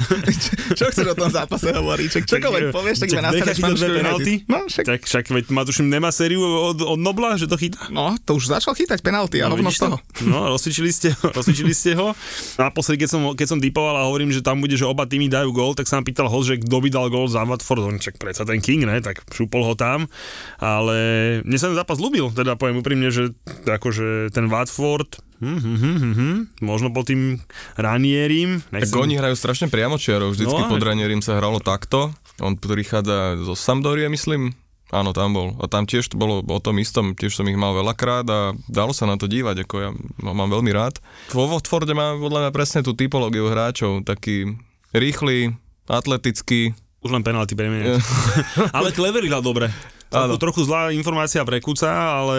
čo 0.78 0.84
chceš 0.88 1.06
o 1.12 1.16
tom 1.16 1.28
zápase 1.28 1.68
hovoriť? 1.68 2.08
Čak 2.08 2.24
čokoľvek 2.24 2.64
povieš, 2.72 2.96
tak 3.04 3.08
iba 3.12 3.22
nastaneš 3.24 3.58
penalty? 3.60 4.34
No, 4.48 4.64
však. 4.64 4.84
Tak, 4.88 5.00
však 5.04 5.24
veď 5.28 5.44
má 5.52 5.62
tuším, 5.68 5.92
nemá 5.92 6.08
sériu 6.08 6.40
od, 6.40 6.80
od 6.80 6.96
Nobla, 7.00 7.36
že 7.36 7.44
to 7.44 7.60
chytá. 7.60 7.92
No, 7.92 8.16
to 8.24 8.40
už 8.40 8.48
začal 8.48 8.72
chytať 8.72 9.04
penalty 9.04 9.44
a 9.44 9.52
no, 9.52 9.56
hovno 9.56 9.68
z 9.68 9.84
toho. 9.84 9.96
No, 10.24 10.48
rozcvičili 10.48 10.88
ste, 10.88 11.12
rozcvičili 11.20 11.76
ste 11.76 11.92
ho. 12.00 12.16
Naposledy, 12.62 13.04
keď 13.04 13.10
som, 13.12 13.22
keď 13.36 13.46
som 13.52 13.58
typoval 13.60 14.00
a 14.00 14.08
hovorím, 14.08 14.32
že 14.32 14.40
tam 14.40 14.64
bude, 14.64 14.72
že 14.72 14.88
oba 14.88 15.04
týmy 15.04 15.28
dajú 15.28 15.52
gól, 15.52 15.76
tak 15.76 15.84
sa 15.84 16.00
nám 16.00 16.08
pýtal 16.08 16.32
host, 16.32 16.48
že 16.48 16.64
kto 16.64 16.76
by 16.80 16.88
dal 16.88 17.06
gól 17.12 17.28
za 17.28 17.44
Watford. 17.44 17.84
On 17.84 17.96
čak 18.00 18.16
predsa 18.16 18.48
ten 18.48 18.64
King, 18.64 18.88
ne? 18.88 19.04
Tak 19.04 19.28
šupol 19.28 19.68
ho 19.68 19.74
tam. 19.76 20.08
Ale 20.56 20.96
mne 21.44 21.58
sa 21.60 21.68
ten 21.68 21.76
zápas 21.76 22.00
ľúbil, 22.00 22.32
teda 22.32 22.56
poviem 22.56 22.80
úprimne, 22.80 23.12
že 23.12 23.36
akože 23.68 24.32
ten 24.32 24.48
Watford 24.48 25.31
Hmm, 25.42 25.58
hmm, 25.58 25.76
hmm, 25.76 26.14
hmm. 26.14 26.36
Možno 26.62 26.94
po 26.94 27.02
tým 27.02 27.42
Ranierim. 27.74 28.62
Nechcem... 28.70 28.94
Tak 28.94 29.02
oni 29.02 29.18
hrajú 29.18 29.34
strašne 29.34 29.66
priamočiarov, 29.66 30.38
vždycky 30.38 30.62
no, 30.62 30.70
pod 30.70 30.78
Ranierim 30.78 31.18
sa 31.18 31.34
hralo 31.34 31.58
takto. 31.58 32.14
On 32.38 32.54
prichádza 32.54 33.42
zo 33.42 33.58
Sampdorie, 33.58 34.06
myslím. 34.06 34.54
Áno, 34.94 35.10
tam 35.10 35.34
bol. 35.34 35.58
A 35.58 35.66
tam 35.66 35.82
tiež 35.82 36.14
to 36.14 36.20
bolo 36.20 36.46
o 36.46 36.60
tom 36.62 36.78
istom, 36.78 37.18
tiež 37.18 37.34
som 37.34 37.48
ich 37.50 37.58
mal 37.58 37.74
veľakrát 37.74 38.28
a 38.28 38.54
dalo 38.70 38.94
sa 38.94 39.08
na 39.10 39.18
to 39.18 39.26
dívať, 39.26 39.66
ako 39.66 39.74
ja 39.82 39.90
mám 40.22 40.52
veľmi 40.52 40.70
rád. 40.70 41.02
Vo 41.34 41.50
Watforde 41.50 41.96
má 41.96 42.14
podľa 42.14 42.46
mňa 42.46 42.50
presne 42.54 42.80
tú 42.86 42.94
typológiu 42.94 43.50
hráčov, 43.50 44.06
taký 44.06 44.54
rýchly, 44.94 45.58
atletický. 45.90 46.76
Už 47.02 47.10
len 47.10 47.26
penalty 47.26 47.58
premeniať. 47.58 47.98
ale 48.76 48.94
Clevery 48.94 49.26
hral 49.26 49.42
dobre. 49.42 49.72
Trochu, 50.12 50.36
trochu 50.36 50.60
zlá 50.68 50.92
informácia 50.92 51.40
pre 51.42 51.58
Kuca, 51.64 51.88
ale 51.88 52.38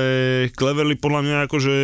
Cleverly 0.53 0.93
podľa 1.01 1.21
mňa 1.25 1.37
akože 1.49 1.75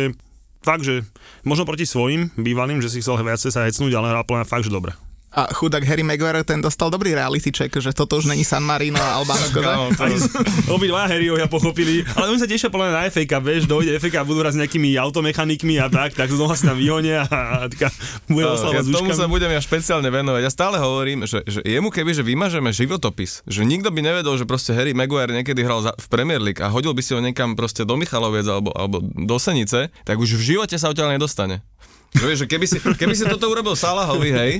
fakt, 0.60 0.84
že 0.84 1.04
možno 1.42 1.66
proti 1.66 1.84
svojim 1.88 2.32
bývalým, 2.36 2.80
že 2.80 2.92
si 2.92 3.00
chcel 3.00 3.20
viacej 3.20 3.50
sa 3.52 3.66
hecnúť, 3.66 3.92
ale 3.96 4.12
hral 4.12 4.24
plná 4.24 4.44
fakt, 4.46 4.68
že 4.68 4.72
dobre. 4.72 4.94
A 5.30 5.46
chudák 5.54 5.86
Harry 5.86 6.02
Maguire, 6.02 6.42
ten 6.42 6.58
dostal 6.58 6.90
dobrý 6.90 7.14
reality 7.14 7.54
check, 7.54 7.70
že 7.70 7.94
toto 7.94 8.18
už 8.18 8.26
není 8.26 8.42
San 8.42 8.66
Marino 8.66 8.98
a 8.98 9.22
Albánsko. 9.22 9.62
Ani 10.02 10.18
obidva 10.74 11.06
Harryovia 11.06 11.46
pochopili, 11.46 12.02
ale 12.18 12.34
oni 12.34 12.42
sa 12.42 12.50
tešia 12.50 12.66
podľa 12.66 12.90
na 12.90 13.06
FA 13.06 13.22
Cup, 13.30 13.46
vieš, 13.46 13.70
dojde 13.70 13.94
FA 14.02 14.10
Cup, 14.10 14.26
budú 14.26 14.42
raz 14.42 14.58
s 14.58 14.60
nejakými 14.60 14.98
automechanikmi 14.98 15.78
a 15.78 15.86
tak, 15.86 16.18
tak 16.18 16.34
znova 16.34 16.58
si 16.58 16.66
tam 16.66 16.74
vyhonia 16.74 17.30
a, 17.30 17.38
a 17.62 17.70
taká 17.70 17.94
bude 18.26 18.42
oslava 18.42 18.82
ja 18.82 18.82
s 18.82 18.90
tomu 18.90 19.14
sa 19.14 19.30
budem 19.30 19.54
ja 19.54 19.62
špeciálne 19.62 20.10
venovať. 20.10 20.42
Ja 20.42 20.50
stále 20.50 20.82
hovorím, 20.82 21.22
že, 21.30 21.46
že 21.46 21.62
jemu 21.62 21.94
keby, 21.94 22.10
že 22.10 22.26
vymažeme 22.26 22.74
životopis, 22.74 23.46
že 23.46 23.62
nikto 23.62 23.94
by 23.94 24.02
nevedel, 24.02 24.34
že 24.34 24.50
proste 24.50 24.74
Harry 24.74 24.98
Maguire 24.98 25.30
niekedy 25.30 25.62
hral 25.62 25.86
za, 25.86 25.94
v 25.94 26.06
Premier 26.10 26.42
League 26.42 26.58
a 26.58 26.66
hodil 26.74 26.90
by 26.90 27.02
si 27.06 27.14
ho 27.14 27.22
niekam 27.22 27.54
proste 27.54 27.86
do 27.86 27.94
Michaloviec 27.94 28.50
alebo, 28.50 28.74
alebo 28.74 28.98
do 29.02 29.36
Senice, 29.38 29.94
tak 30.02 30.18
už 30.18 30.34
v 30.34 30.58
živote 30.58 30.74
sa 30.74 30.90
odtiaľ 30.90 31.14
nedostane. 31.14 31.62
Že 32.10 32.24
vieš, 32.26 32.38
že 32.42 32.48
keby 32.50 32.66
si, 32.66 32.76
keby 32.82 33.14
si 33.14 33.22
toto 33.22 33.46
urobil 33.46 33.78
Salahovi, 33.78 34.34
hej, 34.34 34.52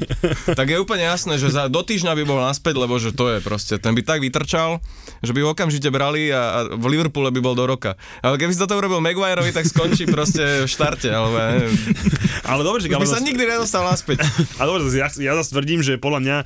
tak 0.55 0.71
je 0.71 0.79
úplne 0.79 1.03
jasné, 1.03 1.35
že 1.35 1.51
za, 1.51 1.67
do 1.67 1.83
týždňa 1.83 2.15
by 2.15 2.23
bol 2.23 2.39
naspäť, 2.39 2.79
lebo 2.79 2.95
že 2.95 3.11
to 3.11 3.27
je 3.27 3.39
proste, 3.43 3.75
ten 3.77 3.91
by 3.91 4.07
tak 4.07 4.23
vytrčal, 4.23 4.79
že 5.19 5.35
by 5.35 5.43
ho 5.43 5.51
okamžite 5.51 5.91
brali 5.91 6.31
a, 6.31 6.39
a 6.39 6.79
v 6.79 6.87
Liverpoole 6.87 7.35
by 7.35 7.43
bol 7.43 7.59
do 7.59 7.67
roka. 7.67 7.99
Ale 8.23 8.39
keby 8.39 8.55
si 8.55 8.61
toto 8.63 8.79
urobil 8.79 9.03
Maguireovi, 9.03 9.51
tak 9.51 9.67
skončí 9.67 10.07
proste 10.07 10.63
v 10.63 10.71
štarte, 10.71 11.11
alebo 11.11 11.35
ja 11.35 11.49
neviem. 11.59 11.75
Ale 12.47 12.61
dobre, 12.63 12.79
že 12.81 12.89
by 12.89 13.03
sa 13.03 13.19
zas- 13.19 13.27
nikdy 13.27 13.43
nedostal 13.43 13.83
naspäť. 13.83 14.23
A 14.57 14.63
dobre, 14.63 14.87
ja, 14.95 15.11
ja 15.11 15.33
zase 15.35 15.51
tvrdím, 15.51 15.83
že 15.83 15.99
podľa 15.99 16.21
mňa 16.23 16.37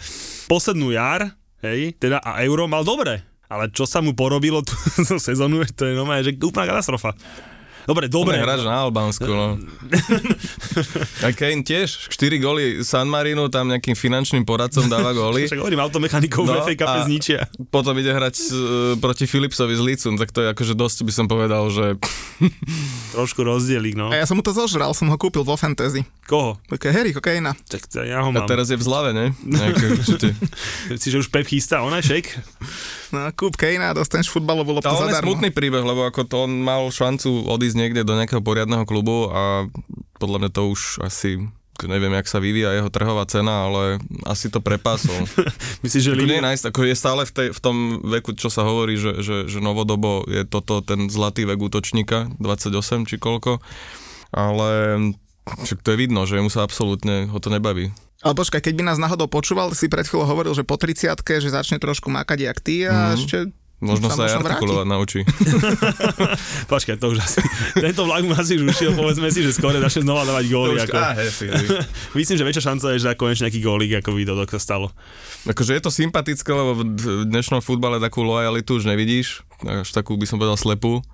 poslednú 0.49 0.89
jar, 0.89 1.37
hej, 1.61 2.01
teda 2.01 2.17
a 2.17 2.41
euro 2.41 2.65
mal 2.65 2.81
dobre. 2.81 3.21
Ale 3.45 3.69
čo 3.71 3.85
sa 3.85 4.01
mu 4.01 4.17
porobilo 4.17 4.65
tú 4.65 4.73
sezónu, 5.21 5.69
to 5.77 5.85
je 5.85 5.93
normálne, 5.93 6.25
že 6.25 6.33
úplná 6.41 6.65
katastrofa. 6.65 7.13
Dobre, 7.85 8.09
dobre. 8.09 8.41
Hráč 8.41 8.65
na 8.65 8.81
Albánsku, 8.83 9.29
no. 9.29 9.61
A 11.27 11.29
Kane 11.37 11.61
tiež, 11.61 12.09
4 12.09 12.41
góly 12.41 12.65
San 12.81 13.09
Marino, 13.09 13.53
tam 13.53 13.69
nejakým 13.69 13.93
finančným 13.93 14.45
poradcom 14.45 14.89
dáva 14.89 15.13
góly. 15.13 15.45
Však 15.49 15.61
hovorím, 15.61 15.85
automechanikov 15.85 16.49
no, 16.49 16.65
v 16.65 16.73
FA 16.73 16.75
Cup 16.81 16.89
a- 16.89 17.05
zničia. 17.05 17.41
Potom 17.69 17.93
ide 17.97 18.09
hrať 18.09 18.35
uh, 18.41 18.53
proti 18.97 19.29
Philipsovi 19.29 19.77
z 19.77 19.83
Lícum, 19.85 20.15
tak 20.17 20.33
to 20.33 20.41
je 20.41 20.49
akože 20.51 20.73
dosť 20.73 20.99
by 21.05 21.13
som 21.13 21.27
povedal, 21.29 21.69
že 21.69 22.01
Trošku 23.15 23.45
rozdielik, 23.45 23.95
no. 23.95 24.11
A 24.11 24.19
ja 24.19 24.27
som 24.27 24.35
mu 24.35 24.43
to 24.43 24.51
zožral, 24.51 24.91
som 24.97 25.07
ho 25.07 25.17
kúpil 25.21 25.45
vo 25.45 25.55
fantasy. 25.55 26.03
Koho? 26.25 26.57
Také 26.67 26.91
Harry 26.91 27.13
Kokejna. 27.13 27.53
Tak 27.69 27.87
to 27.87 28.03
ja 28.03 28.25
ho 28.25 28.33
a 28.33 28.35
mám. 28.35 28.49
teraz 28.49 28.73
je 28.73 28.81
v 28.81 28.85
zlave, 28.85 29.13
ne? 29.13 29.37
Nejaké, 29.45 29.85
určite. 29.93 30.29
Si, 30.97 31.13
že 31.13 31.21
už 31.21 31.29
Pep 31.29 31.45
chystá, 31.47 31.85
ona 31.85 32.01
shake? 32.01 32.33
No, 33.15 33.31
kúp 33.31 33.55
Kejna 33.55 33.93
a 33.93 33.95
dostaneš 33.95 34.27
futbalovú 34.27 34.75
loptu 34.75 34.91
Tá 34.91 34.97
on 34.99 35.07
je 35.07 35.15
zadarmo. 35.15 35.31
smutný 35.31 35.55
príbeh, 35.55 35.87
lebo 35.87 36.03
ako 36.03 36.27
to 36.27 36.37
on 36.49 36.59
mal 36.59 36.83
šancu 36.91 37.47
odísť 37.47 37.74
niekde 37.75 38.07
do 38.07 38.17
nejakého 38.17 38.41
poriadneho 38.41 38.87
klubu 38.89 39.31
a 39.31 39.67
podľa 40.19 40.39
mňa 40.47 40.51
to 40.51 40.63
už 40.71 41.05
asi 41.05 41.43
neviem, 41.83 42.15
jak 42.15 42.31
sa 42.31 42.39
vyvíja 42.39 42.71
jeho 42.71 42.87
trhová 42.87 43.27
cena, 43.27 43.67
ale 43.67 43.99
asi 44.23 44.47
to 44.47 44.63
prepásol. 44.63 45.27
Myslíš, 45.85 46.05
že 46.07 46.15
nie 46.15 46.39
je 46.39 46.71
ako 46.71 46.87
je 46.87 46.95
stále 46.95 47.27
v, 47.27 47.33
tej, 47.35 47.49
v 47.51 47.61
tom 47.61 47.99
veku, 48.07 48.39
čo 48.39 48.47
sa 48.47 48.63
hovorí, 48.63 48.95
že, 48.95 49.19
že, 49.27 49.51
že 49.51 49.59
novodobo 49.59 50.23
je 50.31 50.47
toto 50.47 50.79
ten 50.87 51.11
zlatý 51.11 51.43
vek 51.43 51.59
útočníka, 51.59 52.31
28 52.39 53.11
či 53.11 53.19
koľko, 53.19 53.59
ale 54.31 54.71
však 55.67 55.83
to 55.83 55.93
je 55.93 55.99
vidno, 55.99 56.25
že 56.25 56.39
mu 56.39 56.49
sa 56.49 56.63
absolútne 56.63 57.27
ho 57.29 57.39
to 57.43 57.51
nebaví. 57.51 57.91
Ale 58.25 58.33
počkaj, 58.33 58.65
keď 58.65 58.75
by 58.79 58.85
nás 58.89 58.99
náhodou 59.03 59.29
počúval, 59.29 59.75
si 59.77 59.91
pred 59.91 60.09
chvíľou 60.09 60.25
hovoril, 60.25 60.57
že 60.57 60.65
po 60.65 60.81
30 60.81 61.13
že 61.21 61.51
začne 61.53 61.77
trošku 61.77 62.09
makať 62.09 62.39
jak 62.49 62.59
ty 62.63 62.89
a 62.89 63.13
ešte 63.13 63.53
Možno 63.85 64.09
sa 64.09 64.25
aj 64.25 64.41
artikulovať 64.41 64.87
naučí. 64.89 65.21
Počkaj, 66.73 66.97
to 66.97 67.13
už 67.13 67.21
asi... 67.21 67.45
Tento 67.77 68.09
vlak 68.09 68.25
mu 68.25 68.33
asi 68.33 68.57
už 68.57 68.73
ušiel, 68.73 68.97
povedzme 68.97 69.29
si, 69.29 69.45
že 69.45 69.53
skôr 69.53 69.77
začne 69.77 70.09
znova 70.09 70.25
dávať 70.25 70.45
góly. 70.49 70.81
Ako... 70.81 70.97
Á. 70.97 71.13
Myslím, 72.19 72.37
že 72.41 72.45
väčšia 72.49 72.65
šanca 72.73 72.97
je, 72.97 73.05
že 73.05 73.09
dá 73.13 73.15
konečne 73.15 73.53
nejaký 73.53 73.61
gólik, 73.61 73.93
ako 74.01 74.17
by 74.17 74.23
to 74.25 74.35
sa 74.57 74.61
stalo. 74.61 74.89
Akože 75.45 75.77
je 75.77 75.83
to 75.85 75.93
sympatické, 75.93 76.49
lebo 76.49 76.81
v 76.81 77.29
dnešnom 77.29 77.61
futbale 77.61 78.01
takú 78.01 78.25
lojalitu 78.25 78.81
už 78.81 78.89
nevidíš, 78.89 79.45
až 79.69 79.93
takú 79.93 80.17
by 80.17 80.25
som 80.25 80.41
povedal 80.41 80.57
slepú. 80.57 81.05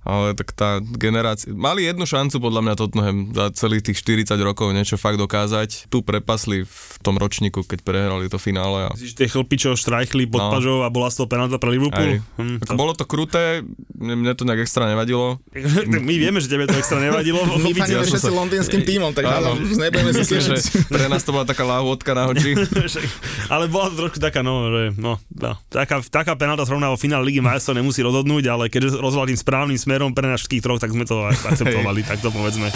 Ale 0.00 0.32
tak 0.32 0.50
tá 0.50 0.80
generácia... 0.80 1.52
Mali 1.52 1.84
jednu 1.84 2.02
šancu 2.02 2.40
podľa 2.40 2.60
mňa 2.62 2.74
Tottenham 2.74 3.18
za 3.30 3.52
celých 3.52 3.84
tých 3.84 4.00
40 4.00 4.32
rokov 4.40 4.72
niečo 4.72 4.96
fakt 4.96 5.16
dokázať. 5.16 5.86
Tu 5.86 6.00
prepasli 6.00 6.64
v 6.64 6.76
tom 7.00 7.14
ročníku, 7.14 7.60
keď 7.62 7.84
prehrali 7.84 8.24
to 8.26 8.40
finále. 8.40 8.88
A... 8.88 8.96
Myslíš, 8.96 9.12
že 9.12 9.18
tie 9.18 9.28
chlpy, 9.28 9.54
čo 9.56 9.76
štrajchli 9.76 10.24
pod 10.24 10.40
No. 10.40 10.48
pažou 10.50 10.76
a 10.80 10.88
bola 10.88 11.12
z 11.12 11.20
toho 11.20 11.28
penálta 11.28 11.60
pre 11.60 11.68
Liverpool? 11.70 12.24
Hm, 12.40 12.64
Ako 12.64 12.74
bolo 12.74 12.96
to 12.96 13.04
kruté, 13.04 13.60
mne, 13.92 14.16
mne 14.18 14.32
to 14.32 14.48
nejak 14.48 14.64
extra 14.64 14.88
nevadilo. 14.88 15.36
Tak 15.52 16.00
My 16.08 16.16
vieme, 16.16 16.40
že 16.40 16.48
tebe 16.48 16.64
to 16.64 16.72
extra 16.72 16.96
nevadilo. 16.96 17.44
My 17.60 17.76
som 17.76 18.00
všetci 18.00 18.32
londýnskym 18.32 18.80
tímom, 18.88 19.12
tak 19.12 19.28
Áno. 19.28 19.60
nebudeme 19.60 20.16
si 20.16 20.24
tiežiť. 20.24 20.88
pre 20.88 21.12
nás 21.12 21.20
to 21.20 21.36
bola 21.36 21.44
taká 21.44 21.68
láhodka 21.68 22.16
na 22.16 22.32
oči. 22.32 22.56
Však- 22.88 23.52
ale 23.52 23.68
bola 23.68 23.92
to 23.92 24.00
trošku 24.00 24.16
taká, 24.16 24.40
no, 24.40 24.72
že 24.72 24.96
no, 24.96 25.20
no 25.28 25.52
taká, 25.68 26.00
taká 26.00 26.32
penálta 26.34 26.64
zrovna 26.64 26.88
vo 26.88 26.96
finále 26.96 27.20
Ligy 27.22 27.44
majstrov 27.44 27.76
nemusí 27.76 28.00
rozhodnúť, 28.00 28.48
ale 28.48 28.64
keďže 28.66 28.96
rozhodol 28.96 29.28
tým 29.28 29.36
správnym 29.36 29.76
smerom 29.76 29.89
pre 30.14 30.26
nás 30.30 30.38
všetkých 30.44 30.62
troch, 30.62 30.78
tak 30.78 30.94
sme 30.94 31.02
to 31.08 31.26
akceptovali, 31.50 32.06
tak 32.06 32.22
to 32.22 32.30
povedzme. 32.30 32.70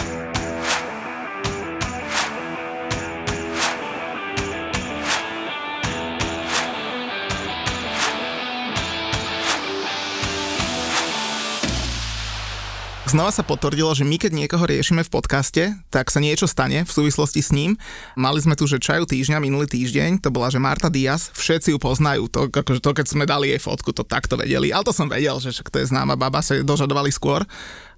Znova 13.04 13.28
sa 13.28 13.44
potvrdilo, 13.44 13.92
že 13.92 14.00
my 14.00 14.16
keď 14.16 14.32
niekoho 14.32 14.64
riešime 14.64 15.04
v 15.04 15.12
podcaste, 15.12 15.76
tak 15.92 16.08
sa 16.08 16.24
niečo 16.24 16.48
stane 16.48 16.88
v 16.88 16.90
súvislosti 16.90 17.44
s 17.44 17.52
ním. 17.52 17.76
Mali 18.16 18.40
sme 18.40 18.56
tu, 18.56 18.64
že 18.64 18.80
čaju 18.80 19.04
týždňa, 19.04 19.44
minulý 19.44 19.68
týždeň, 19.68 20.24
to 20.24 20.32
bola, 20.32 20.48
že 20.48 20.56
Marta 20.56 20.88
Diaz, 20.88 21.28
všetci 21.36 21.76
ju 21.76 21.78
poznajú, 21.78 22.32
to, 22.32 22.48
akože 22.48 22.80
to 22.80 22.90
keď 22.96 23.06
sme 23.06 23.28
dali 23.28 23.52
jej 23.52 23.60
fotku, 23.60 23.92
to 23.92 24.08
takto 24.08 24.40
vedeli, 24.40 24.72
ale 24.72 24.88
to 24.88 24.96
som 24.96 25.06
vedel, 25.06 25.36
že 25.36 25.52
však 25.52 25.68
to 25.68 25.84
je 25.84 25.90
známa 25.92 26.16
baba, 26.16 26.40
sa 26.40 26.56
dožadovali 26.56 27.12
skôr. 27.12 27.44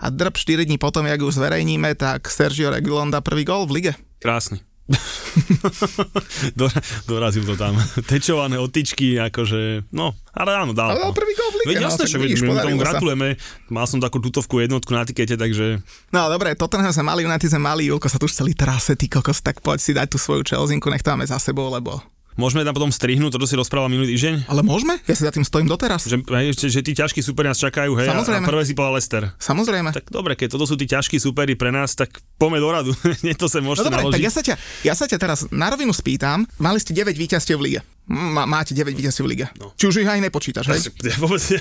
A 0.03 0.11
drb 0.11 0.35
4 0.35 0.67
dní 0.67 0.77
potom, 0.77 1.07
jak 1.07 1.23
ju 1.23 1.31
zverejníme, 1.31 1.95
tak 1.95 2.27
Sergio 2.27 2.75
Reguilon 2.75 3.15
dá 3.15 3.23
prvý 3.23 3.47
gol 3.47 3.65
v 3.71 3.79
lige. 3.79 3.93
Krásny. 4.19 4.61
Dora, 6.59 6.79
dorazil 7.11 7.43
to 7.43 7.59
tam. 7.59 7.75
Tečované 8.11 8.57
otičky, 8.57 9.19
akože, 9.19 9.91
no, 9.91 10.15
ale 10.31 10.51
áno, 10.55 10.71
dal. 10.71 10.95
Ale 10.95 11.11
prvý 11.11 11.35
gol 11.35 11.51
v 11.51 11.57
lige, 11.61 11.69
Veď 11.69 11.77
no, 11.77 11.85
jasné, 11.91 12.05
že 12.07 12.17
my 12.23 12.27
mu 12.47 12.55
tomu 12.55 12.77
gratulujeme. 12.79 13.29
Mal 13.67 13.87
som 13.91 13.99
takú 13.99 14.23
tutovku 14.23 14.63
jednotku 14.63 14.95
na 14.95 15.03
tikete, 15.03 15.35
takže 15.35 15.83
No 16.15 16.31
dobre, 16.31 16.55
Tottenham 16.55 16.95
sme 16.95 17.11
mali, 17.11 17.27
United 17.27 17.51
sme 17.51 17.63
mali, 17.63 17.91
Julko 17.91 18.07
sa 18.07 18.19
tu 18.23 18.31
už 18.31 18.35
celý 18.35 18.55
trase, 18.55 18.95
ty 18.95 19.11
kokos, 19.11 19.43
tak 19.43 19.59
poď 19.59 19.79
si 19.83 19.93
dať 19.93 20.15
tú 20.15 20.19
svoju 20.23 20.47
Chelsinku, 20.47 20.87
nech 20.89 21.03
to 21.03 21.11
máme 21.11 21.27
za 21.27 21.43
sebou, 21.43 21.67
lebo... 21.69 21.99
môžeme 22.37 22.63
tam 22.63 22.73
potom 22.73 22.89
strihnúť 22.89 23.33
to, 23.33 23.39
čo 23.43 23.49
si 23.51 23.57
rozprával 23.57 23.89
minulý 23.89 24.15
týždeň. 24.15 24.47
Ale 24.47 24.61
môžeme? 24.61 25.01
Ja 25.05 25.17
si 25.17 25.25
za 25.25 25.33
tým 25.33 25.43
stojím 25.43 25.67
doteraz. 25.67 26.05
Že, 26.05 26.23
hej, 26.23 26.47
že, 26.55 26.67
že 26.71 26.81
tí 26.81 26.93
ťažkí 26.93 27.21
superi 27.21 27.49
nás 27.49 27.59
čakajú, 27.59 27.97
hej, 27.97 28.09
a, 28.09 28.13
a 28.13 28.15
Samozrejme. 28.17 28.45
prvé 28.45 28.63
si 28.63 28.73
povedal 28.73 28.95
Lester. 28.97 29.23
Samozrejme. 29.37 29.91
Tak 29.97 30.09
dobre, 30.09 30.37
keď 30.37 30.55
toto 30.55 30.65
sú 30.65 30.77
tí 30.77 30.85
ťažkí 30.85 31.17
superi 31.17 31.57
pre 31.57 31.73
nás, 31.73 31.97
tak 31.97 32.13
poďme 32.37 32.61
do 32.61 32.69
radu. 32.71 32.93
Nie 33.27 33.35
to 33.35 33.49
sa 33.49 33.59
No 33.59 33.73
môžete 33.73 33.89
dobre, 33.89 33.99
tak 33.99 34.07
naložiť. 34.13 34.23
ja 34.23 34.31
sa, 34.31 34.43
ťa, 34.45 34.55
ja 34.85 34.95
sa 34.95 35.05
ťa 35.09 35.19
teraz 35.19 35.39
na 35.51 35.67
rovinu 35.69 35.91
spýtam, 35.91 36.45
mali 36.61 36.79
ste 36.79 36.93
9 36.95 37.11
víťazstiev 37.17 37.57
v 37.59 37.65
lige. 37.73 37.81
Má, 38.07 38.47
máte 38.47 38.71
9 38.71 38.87
víťazstiev 38.95 39.27
v 39.27 39.31
lige. 39.35 39.47
No. 39.59 39.75
Či 39.75 39.85
už 39.91 39.95
ich 40.05 40.07
aj 40.07 40.23
nepočítaš, 40.23 40.71
hej? 40.71 40.79
Ja 41.11 41.17
vôbec, 41.19 41.43
ja, 41.43 41.59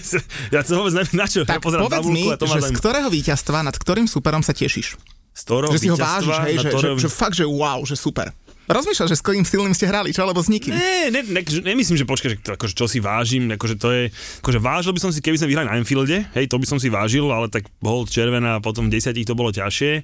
ja 0.54 0.62
to 0.62 0.78
vôbec 0.78 0.94
neviem 0.94 1.18
na 1.18 1.26
čo. 1.26 1.42
ja 1.42 1.58
Tak 1.58 1.64
pozerám 1.64 1.90
povedz 1.90 1.98
tabulku 2.06 2.14
mi, 2.14 2.24
to 2.38 2.46
že 2.46 2.60
z 2.62 2.72
ktorého 2.78 3.10
víťazstva 3.10 3.66
nad 3.66 3.74
ktorým 3.74 4.06
superom 4.06 4.46
sa 4.46 4.54
tešíš? 4.54 4.94
Z 5.36 5.42
ktorého 5.42 5.72
Že 5.74 5.80
si 5.82 5.90
ho 5.90 5.98
vážiš, 5.98 6.36
hej, 6.48 6.56
že, 6.62 6.70
že, 6.78 6.88
že 7.02 7.10
fakt, 7.10 7.36
že 7.36 7.44
wow, 7.44 7.82
že 7.84 7.98
super. 7.98 8.30
Rozmýšľaš, 8.66 9.10
že 9.14 9.18
s 9.18 9.24
ktorým 9.24 9.46
silným 9.46 9.78
ste 9.78 9.86
hrali, 9.86 10.10
čo? 10.10 10.26
Alebo 10.26 10.42
s 10.42 10.50
nikým? 10.50 10.74
Ne, 10.74 11.14
ne, 11.14 11.22
ne, 11.22 11.42
nemyslím, 11.42 12.02
že 12.02 12.06
počkaj, 12.10 12.30
že 12.34 12.38
to, 12.42 12.52
akože, 12.58 12.74
čo 12.74 12.86
si 12.90 12.98
vážim, 12.98 13.46
akože 13.54 13.76
to 13.78 13.90
je, 13.94 14.04
akože 14.42 14.60
vážil 14.60 14.92
by 14.92 15.02
som 15.06 15.12
si, 15.14 15.22
keby 15.22 15.38
sme 15.38 15.54
vyhrali 15.54 15.70
na 15.70 15.78
Anfielde, 15.78 16.26
hej, 16.34 16.46
to 16.50 16.58
by 16.58 16.66
som 16.66 16.82
si 16.82 16.90
vážil, 16.90 17.30
ale 17.30 17.54
tak 17.54 17.70
bol 17.78 18.10
červená 18.10 18.58
a 18.58 18.64
potom 18.64 18.90
v 18.90 18.98
desiatich 18.98 19.30
to 19.30 19.38
bolo 19.38 19.54
ťažšie. 19.54 20.02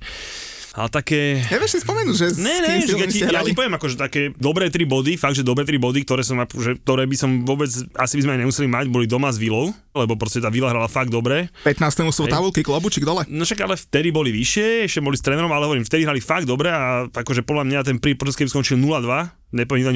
Ale 0.71 0.87
také... 0.87 1.43
Nevieš 1.51 1.71
si 1.75 1.79
spomenúť, 1.83 2.15
že 2.15 2.27
Ne, 2.39 2.63
ne, 2.63 2.79
že 2.79 2.95
ja 2.95 3.07
ti, 3.11 3.19
ja 3.27 3.41
ti 3.43 3.51
poviem, 3.51 3.75
akože 3.75 3.99
také 3.99 4.31
dobré 4.39 4.71
tri 4.71 4.87
body, 4.87 5.19
fakt, 5.19 5.35
že 5.35 5.43
dobré 5.43 5.67
tri 5.67 5.75
body, 5.75 6.07
ktoré, 6.07 6.23
som, 6.23 6.39
akože, 6.39 6.79
ktoré 6.87 7.03
by 7.11 7.17
som 7.19 7.43
vôbec, 7.43 7.67
asi 7.99 8.13
by 8.15 8.21
sme 8.23 8.31
aj 8.35 8.39
nemuseli 8.47 8.67
mať, 8.71 8.85
boli 8.87 9.03
doma 9.03 9.27
s 9.27 9.35
Vilou, 9.35 9.75
lebo 9.91 10.15
proste 10.15 10.39
tá 10.39 10.47
Vila 10.47 10.71
hrala 10.71 10.87
fakt 10.87 11.11
dobre. 11.11 11.51
15. 11.67 12.07
sú 12.15 12.23
tabulky, 12.31 12.63
klobučík 12.63 13.03
dole. 13.03 13.27
No 13.27 13.43
však 13.43 13.67
ale 13.67 13.75
vtedy 13.75 14.15
boli 14.15 14.31
vyššie, 14.31 14.87
ešte 14.87 15.03
boli 15.03 15.19
s 15.19 15.23
trénerom, 15.27 15.51
ale 15.51 15.67
hovorím, 15.67 15.83
vtedy 15.83 16.07
hrali 16.07 16.23
fakt 16.23 16.47
dobre 16.47 16.71
a 16.71 17.03
akože 17.11 17.43
podľa 17.43 17.67
mňa 17.67 17.79
ten 17.83 17.97
prí 17.99 18.15
počas, 18.15 18.39
keby 18.39 18.47
skončil 18.47 18.79
0-2, 18.79 19.40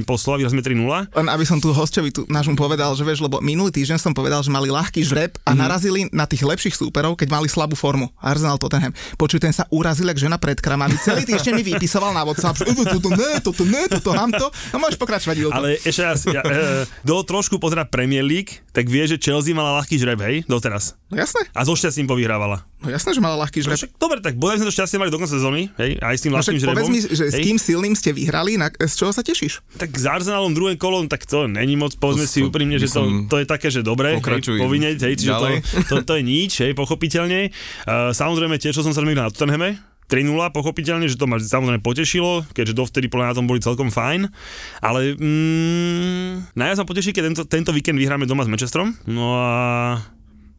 poslova, 0.04 0.38
vyhrali 0.44 0.52
sme 0.52 0.62
3-0. 0.62 1.16
Len 1.16 1.28
aby 1.32 1.46
som 1.48 1.58
tu 1.64 1.72
hostovi 1.72 2.12
tu 2.12 2.28
nášmu 2.28 2.60
povedal, 2.60 2.92
že 2.94 3.08
vieš, 3.08 3.24
lebo 3.24 3.40
minulý 3.40 3.72
týždeň 3.72 3.98
som 3.98 4.12
povedal, 4.12 4.44
že 4.44 4.52
mali 4.52 4.68
ľahký 4.68 5.02
žreb 5.02 5.36
a 5.42 5.52
mm-hmm. 5.52 5.58
narazili 5.58 6.02
na 6.12 6.28
tých 6.28 6.44
lepších 6.44 6.76
súperov, 6.76 7.16
keď 7.16 7.32
mali 7.32 7.48
slabú 7.48 7.74
formu. 7.74 8.12
Arsenal 8.20 8.60
Tottenham. 8.60 8.92
Počuj, 9.16 9.40
ten 9.40 9.56
sa 9.56 9.64
urazil, 9.72 10.12
jak 10.12 10.20
žena 10.20 10.36
pred 10.36 10.60
kramami. 10.60 11.00
Celý 11.00 11.24
týždeň 11.24 11.54
mi 11.56 11.64
vypisoval 11.64 12.12
na 12.12 12.28
WhatsApp, 12.28 12.60
že 12.60 12.66
"E, 12.68 12.74
toto 12.76 13.10
ne, 13.16 13.32
toto 13.40 13.64
ne, 13.64 13.84
toto 13.88 14.12
hamto. 14.12 14.52
No 14.76 14.78
môžeš 14.84 15.00
pokračovať, 15.00 15.36
Vilko. 15.40 15.56
Ale 15.56 15.80
ešte 15.82 16.04
raz, 16.04 16.20
ja, 16.28 16.44
e, 16.44 17.16
trošku 17.26 17.58
pozera 17.58 17.88
Premier 17.88 18.22
League, 18.22 18.62
tak 18.76 18.92
vie, 18.92 19.08
že 19.08 19.18
Chelsea 19.18 19.56
mala 19.56 19.82
ľahký 19.82 19.96
žreb, 19.98 20.20
hej, 20.22 20.36
doteraz. 20.46 20.94
No 21.10 21.18
jasné, 21.18 21.48
A 21.56 21.64
so 21.64 21.74
šťastím 21.74 22.06
povyhrávala. 22.06 22.68
No 22.78 22.88
jasné, 22.88 23.12
že 23.12 23.20
mala 23.20 23.38
ľahký 23.38 23.60
No, 23.60 23.66
žreb. 23.66 23.78
však, 23.78 23.92
dobre, 23.96 24.18
tak 24.20 24.36
bodaj 24.36 24.58
sme 24.58 24.68
to 24.68 24.76
šťastie 24.76 24.98
mali 24.98 25.08
do 25.08 25.18
konca 25.18 25.32
sezóny, 25.32 25.72
hej, 25.76 25.98
aj 25.98 26.12
s 26.12 26.22
tým 26.22 26.32
No 26.32 26.38
ľahkým 26.38 26.48
však 26.50 26.62
žrebom. 26.62 26.76
povedz 26.76 26.90
mi, 26.90 27.00
že 27.02 27.24
s 27.26 27.34
hej. 27.34 27.44
kým 27.44 27.58
silným 27.58 27.94
ste 27.94 28.10
vyhrali, 28.12 28.56
na, 28.56 28.68
z 28.70 28.94
čoho 28.94 29.10
sa 29.10 29.22
tešíš? 29.22 29.64
Tak 29.76 29.90
s 29.90 30.06
Arsenalom 30.06 30.52
druhé 30.52 30.76
kolo, 30.76 31.04
tak 31.06 31.24
to 31.24 31.46
není 31.46 31.74
moc, 31.74 31.94
povedzme 31.94 32.24
To- 32.24 32.32
si 32.32 32.40
úprimne, 32.42 32.76
že 32.76 32.88
to, 32.88 33.02
to 33.26 33.36
je 33.38 33.46
také, 33.46 33.68
že 33.70 33.80
dobre, 33.80 34.18
hej, 34.18 34.24
povinne, 34.58 34.94
hej, 34.94 35.16
čiže 35.16 35.32
to, 35.32 35.48
to, 35.84 35.96
to, 36.04 36.14
je 36.16 36.24
nič, 36.24 36.52
hej, 36.60 36.72
pochopiteľne. 36.74 37.50
Uh, 37.84 38.12
samozrejme, 38.12 38.56
tešil 38.56 38.82
som 38.82 38.92
sa 38.92 39.02
na 39.02 39.30
Tottenhame, 39.30 39.80
3-0, 40.06 40.38
pochopiteľne, 40.54 41.10
že 41.10 41.18
to 41.18 41.26
ma 41.26 41.42
samozrejme 41.42 41.82
potešilo, 41.82 42.46
keďže 42.54 42.78
dovtedy 42.78 43.10
podľa 43.10 43.26
na 43.26 43.36
tom 43.36 43.50
boli 43.50 43.58
celkom 43.58 43.90
fajn, 43.90 44.30
ale 44.78 45.18
mm, 45.18 46.54
najviac 46.54 46.78
ma 46.78 46.86
poteší, 46.86 47.10
keď 47.10 47.24
tento, 47.34 47.44
tento 47.50 47.72
víkend 47.74 47.98
vyhráme 47.98 48.30
doma 48.30 48.46
s 48.46 48.52
Manchesterom, 48.52 48.94
no 49.06 49.34
a 49.34 49.50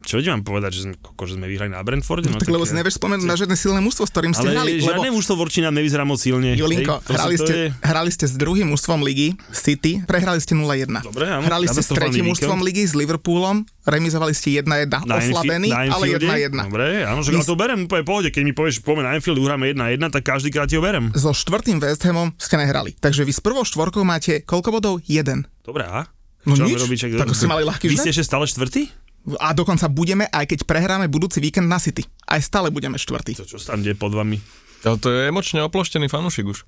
čo 0.07 0.17
ti 0.17 0.31
mám 0.31 0.41
povedať, 0.41 0.71
že 0.71 0.81
sme, 0.81 0.95
koko, 0.95 1.27
že 1.27 1.35
sme 1.35 1.45
vyhrali 1.45 1.69
na 1.69 1.83
Brentforde? 1.83 2.31
No, 2.31 2.39
tak 2.39 2.47
lebo 2.47 2.63
si 2.63 2.73
nevieš 2.73 2.97
spomenúť 2.97 3.27
na 3.27 3.35
žiadne 3.35 3.53
silné 3.53 3.81
mužstvo, 3.81 4.07
s 4.07 4.11
ktorým 4.11 4.31
ste 4.31 4.47
ale 4.47 4.55
hrali. 4.55 4.71
Lebo 4.77 4.87
žiadne 4.89 5.09
mužstvo 5.11 5.35
Vorčina 5.35 5.69
nevyzerá 5.69 6.07
moc 6.07 6.17
silne. 6.17 6.55
Julinko, 6.55 7.03
hej, 7.03 7.11
hrali, 7.11 7.35
ste, 7.35 7.53
je- 7.53 7.71
hrali 7.83 8.09
ste 8.09 8.25
s 8.25 8.35
druhým 8.35 8.71
mužstvom 8.71 9.03
ligy, 9.03 9.35
City, 9.51 9.99
prehrali 10.01 10.39
ste 10.39 10.55
0-1. 10.55 11.03
Dobre, 11.03 11.27
áno, 11.27 11.43
hrali 11.43 11.67
ste 11.67 11.83
s 11.83 11.91
tretím 11.91 12.31
mužstvom 12.31 12.63
ligy, 12.63 12.87
s 12.87 12.95
Liverpoolom, 12.95 13.67
remizovali 13.83 14.31
ste 14.31 14.57
1-1, 14.57 14.87
na 15.03 15.15
oslabený, 15.17 15.69
na 15.69 15.91
ale 15.91 16.05
Enfielde? 16.09 16.55
1-1. 16.55 16.67
Dobre, 16.71 16.87
áno, 17.03 17.21
že 17.21 17.31
ja 17.31 17.43
to 17.43 17.55
berem 17.55 17.85
úplne 17.85 18.05
pohode, 18.05 18.29
keď 18.31 18.43
mi 18.43 18.53
povieš, 18.53 18.81
poďme 18.81 19.03
na 19.05 19.19
Enfield, 19.19 19.37
uhráme 19.37 19.75
1-1, 19.75 19.99
tak 20.09 20.23
každý 20.25 20.49
krát 20.49 20.71
ti 20.71 20.75
ho 20.75 20.83
berem. 20.83 21.11
So 21.13 21.35
štvrtým 21.35 21.83
West 21.83 22.07
Hamom 22.07 22.31
ste 22.37 22.55
nehrali. 22.55 22.95
Takže 22.95 23.23
vy 23.23 23.33
s 23.33 23.43
prvou 23.43 23.63
štvorkou 23.63 24.01
máte 24.01 24.39
koľko 24.41 24.71
bodov? 24.71 24.95
Jeden. 25.03 25.51
Dobre, 25.61 25.83
a? 25.83 26.07
No 26.47 26.55
Čo 26.55 26.63
nič, 26.63 26.79
robiť, 26.79 26.99
čak- 27.01 27.19
tak 27.19 27.35
ste 27.35 27.51
mali 27.51 27.67
ľahký 27.67 27.91
Vy 27.91 27.99
ste 27.99 28.15
ešte 28.15 28.23
stále 28.23 28.47
štvrtý? 28.47 28.87
A 29.43 29.51
dokonca 29.51 29.91
budeme, 29.91 30.31
aj 30.31 30.47
keď 30.47 30.59
prehráme 30.63 31.11
budúci 31.11 31.43
víkend 31.43 31.67
na 31.67 31.83
City. 31.83 32.07
Aj 32.31 32.39
stále 32.39 32.71
budeme 32.71 32.95
štvrtý. 32.95 33.35
To 33.43 33.49
čo 33.49 33.59
sa 33.59 33.75
tam 33.75 33.83
deje 33.83 33.99
pod 33.99 34.15
vami? 34.15 34.39
Ale 34.87 34.97
to 35.03 35.11
je 35.11 35.21
emočne 35.27 35.59
oploštený 35.67 36.07
fanúšik 36.07 36.47
už. 36.47 36.63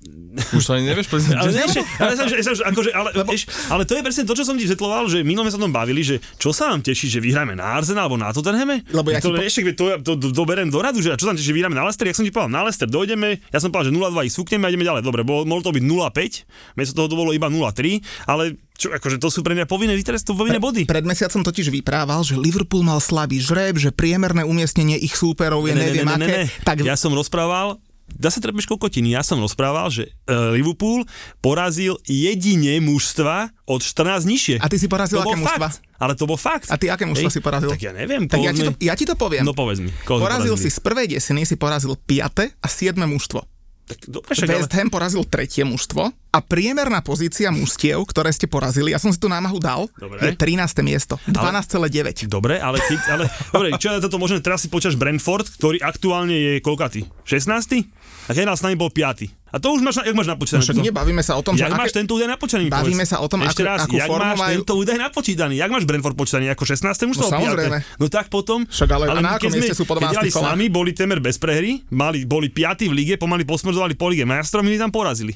Už 0.51 0.63
sa 0.63 0.75
ani 0.75 0.91
nevieš. 0.91 1.07
Ale, 1.39 1.55
ale, 1.55 2.13
ale, 2.19 2.35
akože, 2.67 2.91
ale, 2.91 3.09
Lebo... 3.15 3.31
vieš, 3.31 3.47
ale 3.71 3.87
to 3.87 3.95
je 3.95 4.01
presne 4.03 4.23
to, 4.27 4.35
čo 4.35 4.43
som 4.43 4.59
ti 4.59 4.67
vysvetloval, 4.67 5.07
že 5.07 5.23
minulé 5.23 5.47
sme 5.47 5.53
sa 5.55 5.59
o 5.59 5.65
tom 5.65 5.73
bavili, 5.73 6.03
že 6.03 6.19
čo 6.35 6.51
sa 6.51 6.67
nám 6.67 6.83
teší, 6.83 7.07
že 7.07 7.19
vyhráme 7.23 7.55
na 7.55 7.79
Arsenal 7.79 8.11
alebo 8.11 8.19
na 8.19 8.35
Tottenhame? 8.35 8.83
Lebo 8.91 9.15
ja 9.15 9.23
to, 9.23 9.31
po- 9.31 9.39
ešte, 9.39 9.71
to, 9.71 10.03
to, 10.03 10.11
to, 10.19 10.27
to, 10.35 10.43
berem 10.43 10.67
do 10.67 10.83
radu, 10.83 10.99
že 10.99 11.15
čo 11.15 11.25
sa 11.25 11.31
nám 11.31 11.39
teší, 11.39 11.55
že 11.55 11.55
vyhráme 11.55 11.75
na 11.79 11.87
Leicester, 11.87 12.05
ja 12.11 12.15
som 12.15 12.27
ti 12.27 12.31
povedal, 12.35 12.51
na 12.51 12.61
Leicester 12.67 12.91
dojdeme, 12.91 13.39
ja 13.39 13.59
som 13.63 13.71
povedal, 13.71 13.87
že 13.89 13.93
0-2 13.95 14.27
ich 14.27 14.35
súkneme 14.35 14.67
a 14.67 14.69
ideme 14.69 14.83
ďalej. 14.83 15.01
Dobre, 15.07 15.21
bolo, 15.23 15.47
mohlo 15.47 15.63
to 15.63 15.71
byť 15.71 15.83
0-5, 15.87 16.75
miesto 16.75 16.93
toho 16.99 17.07
to 17.07 17.15
bolo 17.15 17.31
iba 17.31 17.47
0-3, 17.47 18.03
ale 18.27 18.59
čo, 18.79 18.95
akože 18.95 19.19
to 19.19 19.27
sú 19.27 19.43
pre 19.43 19.59
mňa 19.59 19.67
povinné, 19.67 19.95
teraz 19.99 20.23
to 20.23 20.31
povinné 20.31 20.55
body. 20.55 20.87
Pred 20.87 21.03
mesiacom 21.03 21.43
totiž 21.43 21.67
vyprával, 21.67 22.23
že 22.23 22.39
Liverpool 22.39 22.79
mal 22.79 23.03
slabý 23.03 23.43
žreb, 23.43 23.75
že 23.75 23.91
priemerné 23.91 24.47
umiestnenie 24.47 24.95
ich 24.95 25.19
súperov 25.19 25.67
je 25.67 25.75
neviem 25.75 26.07
aké. 26.07 26.47
Tak 26.63 26.87
Ja 26.87 26.95
som 26.95 27.11
rozprával, 27.11 27.75
dá 28.15 28.29
sa 28.33 28.39
trepeš 28.41 28.65
kokotiny, 28.65 29.13
ja 29.13 29.21
som 29.21 29.37
rozprával, 29.37 29.91
že 29.93 30.09
uh, 30.25 30.55
Liverpool 30.55 31.05
porazil 31.43 31.99
jedine 32.07 32.81
mužstva 32.81 33.53
od 33.69 33.81
14 33.83 34.25
nižšie. 34.25 34.55
A 34.61 34.67
ty 34.71 34.77
si 34.81 34.87
porazil 34.89 35.21
to 35.21 35.29
aké 35.29 35.37
mužstva? 35.37 35.67
fakt, 35.69 35.79
Ale 35.99 36.13
to 36.17 36.25
bol 36.25 36.39
fakt. 36.39 36.67
A 36.71 36.75
ty 36.79 36.89
aké 36.89 37.05
mužstva 37.05 37.29
si 37.29 37.41
porazil? 37.43 37.69
Tak 37.69 37.81
ja 37.81 37.93
neviem. 37.93 38.25
Tak 38.25 38.39
ja 38.41 38.51
ti, 38.55 38.61
to, 38.65 38.71
ja 38.79 38.93
ti 38.97 39.05
to 39.05 39.13
poviem. 39.13 39.43
No 39.45 39.53
povedz 39.53 39.83
mi. 39.83 39.91
porazil 40.07 40.55
si 40.57 40.71
z 40.71 40.79
prvej 40.81 41.19
desiny, 41.19 41.45
si 41.45 41.59
porazil 41.59 41.93
5. 41.93 42.57
a 42.61 42.67
7. 42.67 42.97
mužstvo. 43.05 43.45
Tak, 43.89 44.05
dobre, 44.05 44.31
ale... 44.37 44.61
West 44.61 44.73
Ham 44.77 44.93
porazil 44.93 45.25
tretie 45.25 45.65
mužstvo 45.65 46.13
a 46.29 46.39
priemerná 46.39 47.01
pozícia 47.01 47.49
mužstiev, 47.49 48.05
ktoré 48.05 48.29
ste 48.29 48.45
porazili, 48.45 48.93
ja 48.93 49.01
som 49.01 49.09
si 49.09 49.17
tu 49.17 49.25
námahu 49.25 49.57
dal, 49.57 49.89
Dobre. 49.97 50.21
je 50.21 50.37
13. 50.37 50.85
miesto. 50.85 51.17
12,9. 51.25 52.29
Dobre, 52.29 52.61
ale, 52.61 52.77
keď, 52.79 52.99
ale 53.09 53.25
dobre, 53.49 53.67
čo 53.75 53.89
je 53.89 53.99
toto 53.99 54.21
možné, 54.21 54.37
teraz 54.39 54.61
si 54.61 54.69
počas 54.69 54.93
Brentford, 54.93 55.49
ktorý 55.49 55.81
aktuálne 55.81 56.33
je 56.33 56.53
koľkatý? 56.61 57.09
16. 57.25 58.29
A 58.29 58.37
keď 58.37 58.53
s 58.53 58.61
nami 58.61 58.77
bol 58.77 58.93
5. 58.93 59.25
A 59.49 59.57
to 59.57 59.73
už 59.73 59.81
máš, 59.81 59.97
na- 59.97 60.05
jak 60.05 60.13
máš 60.13 60.29
napočítané? 60.29 60.61
Však 60.61 60.77
nie, 60.77 60.93
bavíme 60.93 61.25
sa 61.25 61.33
o 61.33 61.41
tom, 61.41 61.57
že 61.57 61.65
Jak 61.65 61.73
máš 61.73 61.89
aké... 61.89 62.05
tento 62.05 62.13
údaj 62.13 62.29
napočítaný? 62.29 62.69
Bavíme 62.69 63.01
povedz. 63.01 63.09
sa 63.09 63.17
o 63.17 63.25
tom, 63.25 63.39
Ešte 63.41 63.65
ako- 63.65 63.65
raz, 63.65 63.79
akú 63.81 63.95
jak 63.97 64.05
máš 64.05 64.37
majú- 64.37 64.53
tento 64.53 64.73
údaj 64.77 64.97
napočítaný? 65.01 65.53
Jak 65.57 65.69
máš 65.73 65.85
Brentford 65.89 66.13
počítaný? 66.13 66.45
Ako 66.53 66.61
16. 66.61 67.09
mužstvo? 67.09 67.25
No, 67.25 67.33
samozrejme. 67.33 67.77
No 67.97 68.05
tak 68.05 68.29
potom... 68.29 68.69
Však 68.69 68.89
ale- 68.93 69.09
a 69.09 69.17
na 69.17 69.41
akom 69.41 69.49
mieste 69.49 69.73
sú 69.73 69.89
po 69.89 69.97
keď 69.97 70.13
12 70.13 70.13
hrali 70.13 70.29
s 70.29 70.37
nami, 70.37 70.65
boli 70.69 70.93
temer 70.93 71.17
bez 71.17 71.41
prehry, 71.41 71.81
mali, 71.89 72.29
boli 72.29 72.53
5 72.53 72.85
v 72.85 72.93
lige, 72.93 73.17
pomaly 73.17 73.41
posmrzovali 73.41 73.97
po 73.97 74.13
lige 74.13 74.29
majstrov, 74.29 74.61
my 74.61 74.77
tam 74.77 74.93
porazili. 74.93 75.33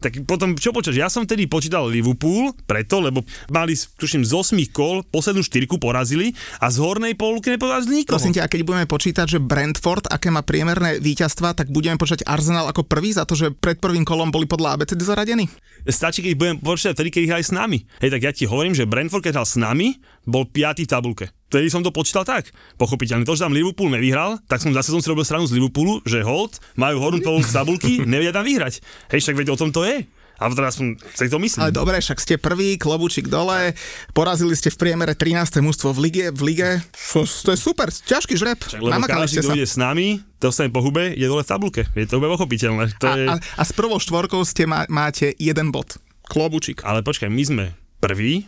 Tak 0.00 0.28
potom, 0.28 0.52
čo 0.56 0.76
počas? 0.76 0.92
Ja 0.92 1.08
som 1.08 1.24
vtedy 1.24 1.48
počítal 1.48 1.88
Liverpool, 1.88 2.52
preto, 2.68 3.00
lebo 3.00 3.24
mali, 3.48 3.72
tuším, 3.74 4.22
z 4.22 4.32
8 4.32 4.56
kol 4.70 5.00
poslednú 5.08 5.40
štyrku 5.40 5.80
porazili 5.80 6.36
a 6.60 6.68
z 6.68 6.76
hornej 6.82 7.16
polky 7.16 7.56
neporazili 7.56 8.04
nikoho. 8.04 8.20
Prosím 8.20 8.36
ťa, 8.36 8.44
a 8.44 8.50
keď 8.52 8.60
budeme 8.66 8.86
počítať, 8.86 9.26
že 9.26 9.38
Brentford, 9.40 10.08
aké 10.12 10.28
má 10.28 10.44
priemerné 10.44 11.00
víťazstva, 11.00 11.56
tak 11.56 11.72
budeme 11.72 11.96
počítať 11.96 12.28
Arsenal 12.28 12.68
ako 12.68 12.84
prvý 12.84 13.16
za 13.16 13.24
to, 13.24 13.32
že 13.38 13.52
pred 13.56 13.80
prvým 13.80 14.04
kolom 14.04 14.28
boli 14.28 14.44
podľa 14.44 14.76
ABCD 14.76 15.00
zaradení? 15.00 15.48
Stačí, 15.86 16.20
keď 16.20 16.32
budem 16.34 16.56
počítať 16.58 16.92
vtedy, 16.98 17.10
keď 17.14 17.22
hrali 17.30 17.44
s 17.46 17.54
nami. 17.54 17.78
Hej, 18.02 18.10
tak 18.18 18.22
ja 18.26 18.32
ti 18.34 18.44
hovorím, 18.50 18.74
že 18.74 18.90
Brentford, 18.90 19.22
keď 19.22 19.38
hral 19.38 19.46
s 19.46 19.54
nami, 19.54 20.02
bol 20.26 20.42
5 20.42 20.82
v 20.82 20.90
tabulke. 20.90 21.26
Vtedy 21.46 21.70
som 21.70 21.86
to 21.86 21.94
počítal 21.94 22.26
tak. 22.26 22.50
Pochopiteľne. 22.74 23.22
To, 23.22 23.38
že 23.38 23.46
tam 23.46 23.54
Liverpool 23.54 23.94
nevyhral, 23.94 24.42
tak 24.50 24.58
som 24.58 24.74
zase 24.74 24.90
som 24.90 24.98
si 24.98 25.06
robil 25.06 25.22
stranu 25.22 25.46
z 25.46 25.54
Liverpoolu, 25.54 26.02
že 26.02 26.26
hold, 26.26 26.58
majú 26.74 26.98
hornú 26.98 27.22
tabulky, 27.22 28.02
nevedia 28.10 28.34
tam 28.34 28.42
vyhrať. 28.42 28.82
Hej, 29.14 29.20
však 29.22 29.38
veď 29.38 29.54
o 29.54 29.60
tom 29.60 29.70
to 29.70 29.86
je. 29.86 30.02
A 30.36 30.52
teraz 30.52 30.76
som 30.76 30.92
si 31.16 31.32
to 31.32 31.40
myslím. 31.40 31.64
Ale 31.64 31.72
dobre, 31.72 31.96
však 31.96 32.20
ste 32.20 32.34
prvý, 32.36 32.76
klobúčik 32.76 33.26
dole, 33.32 33.72
porazili 34.12 34.52
ste 34.52 34.68
v 34.68 34.76
priemere 34.76 35.16
13. 35.16 35.64
mužstvo 35.64 35.96
v 35.96 35.98
lige, 36.08 36.24
v 36.28 36.42
lige. 36.52 36.70
To 37.16 37.50
je 37.52 37.58
super, 37.58 37.88
ťažký 37.88 38.36
žreb. 38.36 38.60
Však, 38.60 38.80
lebo 38.84 39.04
kto 39.08 39.40
sa. 39.40 39.54
s 39.56 39.76
nami, 39.80 40.20
dostane 40.36 40.68
po 40.68 40.84
hube, 40.84 41.16
je 41.16 41.24
dole 41.24 41.40
v 41.40 41.48
tabulke. 41.48 41.82
Je 41.96 42.04
to 42.04 42.20
úplne 42.20 42.36
pochopiteľné. 42.36 42.84
To 43.00 43.08
je... 43.16 43.24
A, 43.32 43.36
a, 43.36 43.36
a 43.40 43.62
s 43.64 43.72
prvou 43.72 43.96
štvorkou 43.96 44.44
ste 44.44 44.68
má, 44.68 44.84
máte 44.92 45.32
jeden 45.40 45.72
bod. 45.72 45.96
Klobúčik. 46.28 46.84
Ale 46.84 47.00
počkaj, 47.00 47.32
my 47.32 47.42
sme 47.42 47.64
prví, 48.02 48.44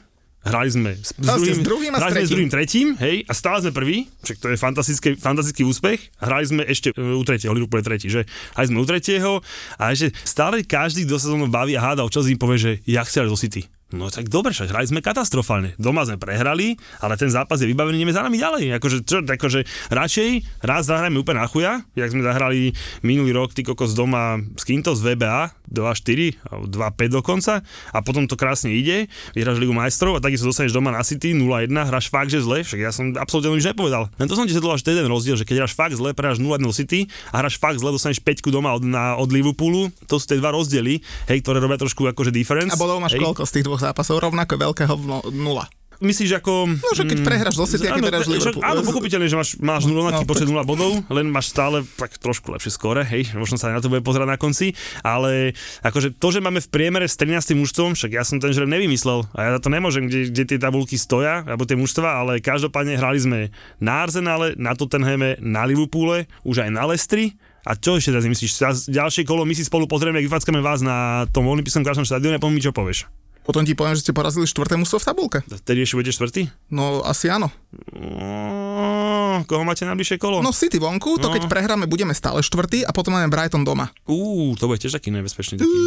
hrali 0.48 0.68
sme 0.72 0.90
s, 0.96 1.12
s, 1.12 1.28
ste 1.28 1.52
s 1.54 1.60
druhým 1.60 1.92
a 1.92 1.98
s 2.00 2.00
sme 2.00 2.08
s 2.08 2.14
tretím. 2.16 2.32
druhým 2.32 2.50
tretím, 2.50 2.86
hej, 2.96 3.16
a 3.28 3.32
stále 3.36 3.58
sme 3.60 3.72
prví, 3.76 4.08
však 4.24 4.36
to 4.40 4.46
je 4.48 4.56
fantastický, 4.56 5.08
fantastický 5.20 5.62
úspech. 5.68 5.98
Hrali 6.18 6.44
sme 6.48 6.62
ešte 6.64 6.96
e, 6.96 7.14
u 7.14 7.22
tretieho, 7.22 7.52
Liverpool 7.52 7.84
je 7.84 7.86
tretí, 7.86 8.06
že 8.08 8.24
hrali 8.56 8.66
sme 8.72 8.78
u 8.80 8.86
tretieho 8.88 9.32
a 9.76 9.92
ešte 9.92 10.16
stále 10.24 10.64
každý, 10.64 11.04
kto 11.04 11.20
sa 11.20 11.28
so 11.30 11.36
mnou 11.36 11.52
baví 11.52 11.76
a 11.76 11.84
hádal, 11.84 12.08
čo 12.08 12.24
si 12.24 12.32
im 12.34 12.40
povie, 12.40 12.58
že 12.58 12.72
ja 12.88 13.04
chcel 13.04 13.28
do 13.28 13.36
City. 13.36 13.68
No 13.88 14.12
tak 14.12 14.28
dobre, 14.28 14.52
však 14.52 14.68
hrali 14.68 14.84
sme 14.84 15.00
katastrofálne. 15.00 15.72
Doma 15.80 16.04
sme 16.04 16.20
prehrali, 16.20 16.76
ale 17.00 17.16
ten 17.16 17.32
zápas 17.32 17.56
je 17.56 17.72
vybavený, 17.72 18.04
ideme 18.04 18.12
za 18.12 18.20
nami 18.20 18.36
ďalej. 18.36 18.76
Akože, 18.76 18.96
čo, 19.08 19.24
akože 19.24 19.64
radšej 19.88 20.60
raz 20.60 20.92
zahrajeme 20.92 21.16
úplne 21.16 21.40
na 21.40 21.48
chuja, 21.48 21.80
jak 21.96 22.12
sme 22.12 22.20
zahrali 22.20 22.76
minulý 23.00 23.32
rok 23.32 23.56
ty 23.56 23.64
kokos 23.64 23.96
doma 23.96 24.44
s 24.60 24.68
Kinto 24.68 24.92
z 24.92 25.00
VBA 25.00 25.57
2-4, 25.70 26.40
alebo 26.48 26.64
2-5 26.68 27.16
dokonca 27.20 27.60
a 27.92 27.98
potom 28.00 28.24
to 28.24 28.34
krásne 28.34 28.72
ide, 28.72 29.08
vyhráš 29.36 29.60
Ligu 29.60 29.72
majstrov 29.72 30.16
a 30.16 30.20
takisto 30.20 30.48
dostaneš 30.48 30.74
doma 30.74 30.92
na 30.92 31.04
City 31.04 31.32
0-1, 31.36 31.70
hráš 31.70 32.08
fakt, 32.08 32.32
že 32.32 32.42
zle, 32.42 32.64
však 32.64 32.80
ja 32.80 32.90
som 32.90 33.12
absolútne 33.16 33.54
nič 33.54 33.68
nepovedal. 33.68 34.08
Len 34.16 34.26
to 34.26 34.34
som 34.34 34.44
ti 34.48 34.56
to 34.56 34.74
je 34.74 34.96
ten 34.98 35.08
rozdiel, 35.08 35.36
že 35.36 35.44
keď 35.44 35.64
hráš 35.64 35.74
fakt 35.76 35.94
zle, 35.96 36.12
prehráš 36.12 36.40
0-1 36.40 36.64
do 36.64 36.72
City 36.72 37.08
a 37.32 37.44
hráš 37.44 37.60
fakt 37.60 37.80
zle, 37.80 37.92
dostaneš 37.92 38.20
5 38.20 38.48
doma 38.48 38.74
od, 38.74 38.84
na, 38.84 39.14
od 39.16 39.28
Liverpoolu, 39.30 39.92
to 40.08 40.16
sú 40.16 40.34
tie 40.34 40.40
dva 40.40 40.52
rozdiely, 40.52 41.00
hej, 41.30 41.38
ktoré 41.44 41.60
robia 41.60 41.78
trošku 41.80 42.08
akože 42.08 42.32
difference. 42.32 42.72
A 42.72 42.80
bodov 42.80 43.00
máš 43.00 43.16
hej. 43.16 43.22
koľko 43.22 43.44
z 43.44 43.60
tých 43.60 43.66
dvoch 43.68 43.80
zápasov? 43.80 44.20
Rovnako 44.24 44.54
veľkého 44.56 44.94
no, 45.04 45.20
nula. 45.30 45.68
Myslíš 45.98 46.38
ako... 46.38 46.78
No, 46.78 46.90
že 46.94 47.02
keď 47.02 47.18
prehráš 47.26 47.58
do 47.58 47.66
City, 47.66 47.90
keď 47.90 47.98
vyhráš 47.98 48.22
však- 48.22 48.34
Liverpool. 48.38 48.62
Áno, 48.62 48.80
pochopiteľne, 48.86 49.26
že 49.26 49.34
máš, 49.34 49.50
máš 49.58 49.82
rovnaký 49.82 50.22
No, 50.22 50.30
počet 50.30 50.46
0 50.46 50.62
bodov, 50.62 50.90
len 51.10 51.26
máš 51.26 51.50
stále 51.50 51.82
tak 51.98 52.14
trošku 52.22 52.54
lepšie 52.54 52.70
skóre, 52.70 53.02
hej, 53.02 53.34
možno 53.34 53.58
sa 53.58 53.74
aj 53.74 53.74
na 53.74 53.82
to 53.82 53.90
bude 53.90 54.06
pozerať 54.06 54.30
na 54.30 54.38
konci, 54.38 54.78
ale 55.02 55.58
akože 55.82 56.14
to, 56.14 56.28
že 56.30 56.38
máme 56.38 56.62
v 56.62 56.68
priemere 56.70 57.10
s 57.10 57.18
13. 57.18 57.58
mužstvom, 57.58 57.98
však 57.98 58.14
ja 58.14 58.22
som 58.22 58.38
ten 58.38 58.54
žreb 58.54 58.70
nevymyslel 58.70 59.26
a 59.34 59.38
ja 59.42 59.50
za 59.58 59.60
to 59.60 59.74
nemôžem, 59.74 60.06
kde, 60.06 60.30
kde 60.30 60.42
tie 60.46 60.58
tabulky 60.58 60.94
stoja, 60.94 61.42
alebo 61.42 61.66
tie 61.66 61.74
mužstva, 61.74 62.22
ale 62.22 62.38
každopádne 62.38 62.94
hrali 62.94 63.18
sme 63.18 63.38
na 63.82 64.06
Arsenale, 64.06 64.54
na 64.54 64.78
Tottenhame, 64.78 65.34
na 65.42 65.66
Liverpoole, 65.66 66.30
už 66.46 66.62
aj 66.62 66.70
na 66.70 66.86
Lestri, 66.86 67.34
a 67.66 67.76
čo 67.76 67.98
ešte 67.98 68.14
teraz 68.14 68.24
myslíš? 68.24 68.64
Ďalšie 68.88 69.28
kolo 69.28 69.44
my 69.44 69.52
si 69.52 69.60
spolu 69.60 69.84
pozrieme, 69.84 70.22
ak 70.22 70.24
vyfackame 70.24 70.62
vás 70.62 70.80
na 70.80 71.28
tom 71.28 71.44
olympijskom 71.50 71.84
krašnom 71.84 72.06
štadióne, 72.06 72.40
poviem 72.40 72.56
mi, 72.56 72.64
čo 72.64 72.72
povieš. 72.72 73.10
Potom 73.48 73.64
ti 73.64 73.72
poviem, 73.72 73.96
že 73.96 74.04
ste 74.04 74.12
porazili 74.12 74.44
štvrté 74.44 74.76
mužstvo 74.76 75.00
v 75.00 75.08
tabulke. 75.08 75.38
Vtedy 75.48 75.80
ešte 75.80 75.96
budete 75.96 76.12
štvrtý? 76.20 76.42
No, 76.68 77.00
asi 77.00 77.32
áno. 77.32 77.48
Mm? 77.68 79.44
Koho 79.44 79.62
máte 79.62 79.84
najbližšie 79.84 80.16
kolo? 80.16 80.40
No 80.40 80.56
City 80.56 80.80
vonku, 80.80 81.20
to 81.20 81.28
No. 81.28 81.34
keď 81.36 81.52
prehráme, 81.52 81.84
budeme 81.84 82.16
stále 82.16 82.40
štvrtý 82.40 82.82
a 82.82 82.90
potom 82.96 83.12
máme 83.12 83.28
Brighton 83.28 83.60
doma. 83.62 83.92
Uú, 84.08 84.56
to 84.56 84.66
bude 84.66 84.80
tiež 84.80 84.96
taký 84.96 85.12
nebezpečný. 85.12 85.60
Taký. 85.60 85.78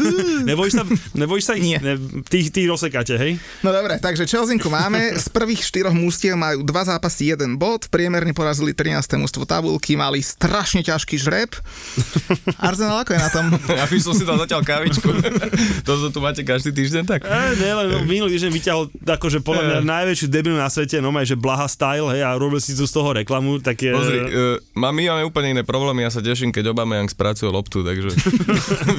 nebojíš 0.50 0.80
sa, 0.80 0.82
nebojíš 1.12 1.44
sa 1.44 1.54
ich? 1.60 1.64
Nie. 1.66 1.78
Ne, 1.84 2.00
ty, 2.24 2.48
ty 2.48 2.64
rozsekáte, 2.64 3.20
hej? 3.20 3.36
No 3.60 3.68
dobre, 3.70 4.00
takže 4.00 4.24
Chelsinku 4.24 4.72
máme, 4.72 5.12
z 5.12 5.28
prvých 5.28 5.60
štyroch 5.60 5.92
mústiev 5.92 6.40
majú 6.40 6.64
dva 6.64 6.88
zápasy, 6.88 7.36
jeden 7.36 7.60
bod, 7.60 7.92
priemerne 7.92 8.32
porazili 8.32 8.72
13. 8.72 9.20
mústvo 9.20 9.44
tabulky, 9.44 9.92
mali 9.94 10.24
strašne 10.24 10.80
ťažký 10.80 11.20
žreb. 11.20 11.52
Arsenal 12.58 13.04
ako 13.04 13.12
je 13.12 13.20
na 13.20 13.30
tom? 13.30 13.46
Ja 13.76 13.84
by 13.84 13.98
som 14.00 14.16
si 14.16 14.24
dal 14.24 14.40
zatiaľ 14.40 14.64
kavičku. 14.64 15.04
Toto 15.84 16.08
tu 16.14 16.18
máte 16.24 16.40
každý 16.40 16.72
týždeň 16.72 17.04
tak? 17.04 17.20
E, 17.28 17.38
ne, 17.60 17.70
len 17.76 17.86
no, 17.92 17.98
minulý 18.08 18.40
týždeň 18.40 18.52
vyťahol 18.56 18.84
akože 19.04 19.44
podľa 19.44 19.62
mňa 19.68 19.78
najväčšiu 19.84 20.26
debilu 20.32 20.56
na 20.56 20.72
svete, 20.72 20.96
no 21.04 21.12
že 21.26 21.34
Blaha 21.34 21.66
style, 21.66 22.14
hej, 22.14 22.22
a 22.22 22.38
robil 22.38 22.62
si 22.62 22.78
tu 22.78 22.86
z 22.86 22.92
toho 22.94 23.10
reklamu, 23.12 23.58
tak 23.58 23.82
je... 23.82 23.90
Pozri, 23.90 24.18
uh, 24.22 24.56
má, 24.78 24.94
my 24.94 25.02
máme 25.10 25.22
úplne 25.26 25.58
iné 25.58 25.62
problémy, 25.66 26.06
ja 26.06 26.10
sa 26.14 26.22
teším, 26.22 26.54
keď 26.54 26.70
Aubameyang 26.70 27.10
spracuje 27.10 27.50
loptu, 27.50 27.82
takže... 27.82 28.14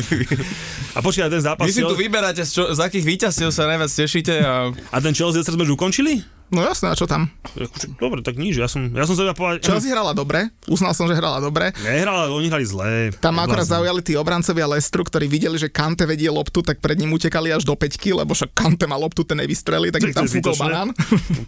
A 0.98 1.00
počkaj, 1.00 1.32
ten 1.32 1.42
zápas... 1.42 1.66
Vy 1.66 1.74
si 1.74 1.84
tu 1.88 1.96
vyberáte, 1.96 2.44
z, 2.44 2.52
čo, 2.52 2.64
z 2.76 2.80
akých 2.84 3.06
víťazstiev 3.08 3.50
sa 3.56 3.66
najviac 3.72 3.90
tešíte 3.90 4.34
a... 4.44 4.76
A 4.92 4.98
ten 5.00 5.16
Chelsea 5.16 5.42
sme 5.42 5.64
už 5.64 5.80
ukončili? 5.80 6.37
No 6.48 6.64
jasné, 6.64 6.88
a 6.88 6.96
čo 6.96 7.04
tam? 7.04 7.28
Akože, 7.44 8.00
Dobre, 8.00 8.24
tak 8.24 8.40
nič, 8.40 8.56
ja 8.56 8.72
som, 8.72 8.88
ja 8.96 9.04
som 9.04 9.20
sa 9.20 9.36
povedať... 9.36 9.68
Chelsea 9.68 9.92
hrala 9.92 10.16
dobre, 10.16 10.48
uznal 10.72 10.96
som, 10.96 11.04
že 11.04 11.20
hrala 11.20 11.44
dobre. 11.44 11.76
Nehrala, 11.84 12.32
oni 12.32 12.48
hrali 12.48 12.64
zlé. 12.64 13.12
Tam 13.20 13.36
ma 13.36 13.44
akorát 13.44 13.68
Vlastne. 13.68 13.84
zaujali 13.84 14.00
tí 14.00 14.16
obrancovia 14.16 14.64
Lestru, 14.64 15.04
ktorí 15.04 15.28
videli, 15.28 15.60
že 15.60 15.68
Kante 15.68 16.08
vedie 16.08 16.32
loptu, 16.32 16.64
tak 16.64 16.80
pred 16.80 16.96
ním 16.96 17.12
utekali 17.12 17.52
až 17.52 17.68
do 17.68 17.76
peťky, 17.76 18.16
lebo 18.16 18.32
však 18.32 18.56
Kante 18.56 18.88
má 18.88 18.96
loptu, 18.96 19.28
ten 19.28 19.44
nevystrelí, 19.44 19.92
tak 19.92 20.08
tam 20.16 20.24
fúkol 20.24 20.56
banán. 20.56 20.96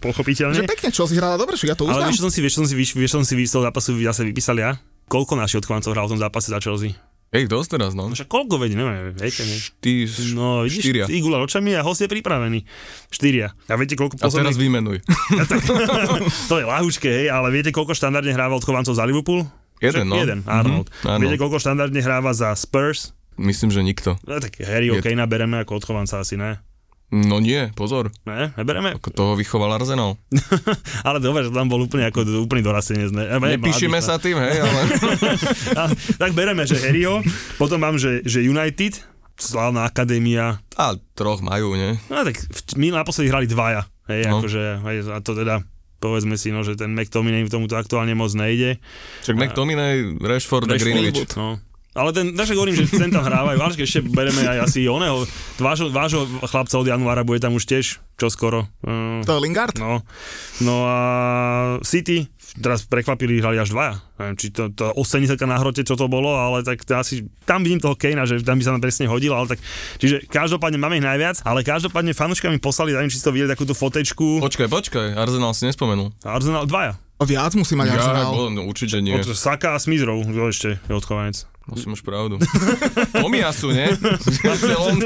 Pochopiteľne. 0.04 0.60
že 0.60 0.68
pekne, 0.68 0.92
Chelsea 0.92 1.16
hrala 1.16 1.40
dobre, 1.40 1.56
však 1.56 1.72
ja 1.72 1.76
to 1.80 1.88
Ale 1.88 1.96
uznám. 1.96 2.08
vieš, 2.12 2.16
čo 2.20 2.24
som 2.28 2.32
si, 2.32 2.40
vieš, 2.44 2.54
som 2.60 2.66
si, 2.68 2.74
vieš, 2.76 3.10
som 3.16 3.22
si 3.24 3.34
toho 3.48 3.64
zápasu 3.64 3.96
zase 4.04 4.22
vypísal 4.28 4.60
ja? 4.60 4.76
Koľko 5.08 5.34
našich 5.34 5.64
odchovancov 5.64 5.90
hral 5.96 6.06
v 6.06 6.12
tom 6.14 6.20
zápase 6.20 6.52
za 6.52 6.60
Chelsea? 6.60 6.92
Ej, 7.30 7.46
dosť 7.46 7.78
teraz, 7.78 7.94
no. 7.94 8.10
No 8.10 8.14
však 8.18 8.26
koľko 8.26 8.58
veď, 8.58 8.74
neviem, 8.74 9.14
viete, 9.14 9.46
ne? 9.46 9.54
Ty, 9.78 9.92
No, 10.34 10.66
vidíš, 10.66 10.82
štyria. 10.82 11.04
Igula 11.06 11.38
očami 11.38 11.78
a 11.78 11.86
host 11.86 12.02
je 12.02 12.10
pripravený. 12.10 12.66
Štyria. 13.06 13.54
A 13.70 13.78
viete, 13.78 13.94
koľko 13.94 14.18
A 14.18 14.26
teraz 14.26 14.34
posledných... 14.34 14.58
vymenuj. 14.58 14.98
to 16.50 16.54
je 16.58 16.66
lahučké, 16.66 17.06
hej, 17.06 17.26
ale 17.30 17.54
viete, 17.54 17.70
koľko 17.70 17.94
štandardne 17.94 18.34
hráva 18.34 18.58
odchovancov 18.58 18.98
za 18.98 19.06
Liverpool? 19.06 19.46
Jeden, 19.78 20.04
Však 20.04 20.10
no. 20.10 20.16
Jeden, 20.18 20.38
Arnold. 20.42 20.90
Mhm, 20.90 21.06
Arnold. 21.06 21.22
Viete, 21.22 21.38
koľko 21.38 21.56
štandardne 21.62 22.00
hráva 22.02 22.34
za 22.34 22.50
Spurs? 22.58 23.14
Myslím, 23.38 23.70
že 23.70 23.80
nikto. 23.80 24.18
No, 24.26 24.42
tak 24.42 24.58
Harry 24.66 24.90
Okejna 24.90 25.24
bereme 25.24 25.62
ako 25.62 25.78
odchovanca 25.78 26.20
asi, 26.20 26.34
ne? 26.34 26.58
No 27.10 27.42
nie, 27.42 27.74
pozor. 27.74 28.14
Ne, 28.22 28.54
nebereme? 28.54 28.94
Ako 28.94 29.10
toho 29.10 29.32
vychoval 29.34 29.74
Arsenal. 29.74 30.14
ale 31.06 31.18
dobre, 31.18 31.42
že 31.42 31.50
tam 31.50 31.66
bol 31.66 31.82
úplne 31.82 32.06
ako 32.06 32.22
úplný 32.38 32.62
dorastenec. 32.62 33.10
Ne? 33.10 33.26
Ne, 33.26 33.58
Nepíšime 33.58 33.98
mladý, 33.98 34.06
sa 34.06 34.22
tým, 34.22 34.38
hej, 34.38 34.62
ale... 34.62 34.80
A, 35.80 35.82
tak 36.16 36.38
bereme, 36.38 36.62
že 36.62 36.78
Harryho, 36.78 37.18
potom 37.58 37.82
mám, 37.82 37.98
že, 37.98 38.22
že 38.22 38.46
United, 38.46 39.02
slávna 39.34 39.82
akadémia, 39.84 40.62
A 40.78 40.94
troch 41.18 41.42
majú, 41.42 41.74
nie? 41.74 41.98
no 42.06 42.22
tak 42.22 42.38
my 42.78 42.94
naposledy 42.94 43.26
hrali 43.26 43.50
dvaja, 43.50 43.90
hej, 44.06 44.30
No. 44.30 44.38
akože, 44.38 44.62
hej, 44.86 44.96
a 45.10 45.18
to 45.18 45.32
teda, 45.34 45.66
povedzme 45.98 46.38
si, 46.38 46.54
no, 46.54 46.62
že 46.62 46.78
ten 46.78 46.94
McTominay 46.94 47.42
v 47.42 47.50
tomuto 47.50 47.74
aktuálne 47.74 48.14
moc 48.14 48.30
nejde. 48.38 48.78
Však 49.26 49.34
McTominay, 49.34 50.14
Rashford 50.20 50.70
a 50.70 50.78
Greenwich. 50.78 51.26
No. 51.34 51.58
Ale 51.90 52.14
ten, 52.14 52.38
takže 52.38 52.54
hovorím, 52.54 52.78
že 52.78 52.86
sem 52.86 53.10
tam 53.10 53.26
hrávajú, 53.26 53.58
ale 53.58 53.74
ešte 53.74 53.98
bereme 54.06 54.46
aj 54.46 54.70
asi 54.70 54.86
oného, 54.86 55.26
vášho, 55.58 55.90
vášho 55.90 56.22
chlapca 56.46 56.78
od 56.78 56.86
januára 56.86 57.26
bude 57.26 57.42
tam 57.42 57.58
už 57.58 57.66
tiež, 57.66 57.98
čo 58.14 58.26
skoro. 58.30 58.70
Uh, 58.86 59.18
To 59.26 59.34
je 59.34 59.40
Lingard? 59.42 59.74
No, 59.74 59.98
no 60.62 60.86
a 60.86 60.98
City, 61.82 62.30
teraz 62.62 62.86
prekvapili, 62.86 63.42
hrali 63.42 63.58
až 63.58 63.74
dvaja. 63.74 63.98
Neviem, 64.22 64.36
či 64.38 64.54
to, 64.54 64.70
to 64.70 64.94
80 64.94 65.34
na 65.50 65.58
hrote, 65.58 65.82
čo 65.82 65.98
to 65.98 66.06
bolo, 66.06 66.30
ale 66.38 66.62
tak 66.62 66.86
to 66.86 66.94
asi, 66.94 67.26
tam 67.42 67.66
vidím 67.66 67.82
toho 67.82 67.98
Kejna, 67.98 68.22
že 68.22 68.38
tam 68.46 68.62
by 68.62 68.62
sa 68.62 68.72
nám 68.78 68.82
presne 68.86 69.10
hodil, 69.10 69.34
ale 69.34 69.50
tak, 69.50 69.58
čiže 69.98 70.30
každopádne 70.30 70.78
máme 70.78 71.02
ich 71.02 71.06
najviac, 71.06 71.42
ale 71.42 71.66
každopádne 71.66 72.14
fanúška 72.14 72.54
mi 72.54 72.62
poslali, 72.62 72.94
neviem, 72.94 73.10
či 73.10 73.18
si 73.18 73.26
to 73.26 73.34
videli, 73.34 73.50
takúto 73.50 73.74
fotečku, 73.74 74.38
Počkaj, 74.38 74.70
počkaj, 74.70 75.06
Arsenal 75.18 75.58
si 75.58 75.66
nespomenul. 75.66 76.14
Arsenal 76.22 76.70
dvaja. 76.70 76.94
Viac 77.20 77.52
musí 77.52 77.76
mať 77.76 77.98
Arsenal. 77.98 78.32
bol, 78.32 78.48
no, 78.48 78.64
určite 78.64 78.96
nie. 79.04 79.12
Od 79.12 79.36
Saka 79.36 79.76
a 79.76 79.78
Smithrow, 79.82 80.24
ešte 80.48 80.80
je 80.80 80.94
odchovanec. 80.96 81.44
Asi 81.62 81.86
máš 81.86 82.00
pravdu. 82.00 82.34
Tomiasu, 83.12 83.70
nie? 83.70 83.94
To 83.94 84.76
on. 84.80 84.96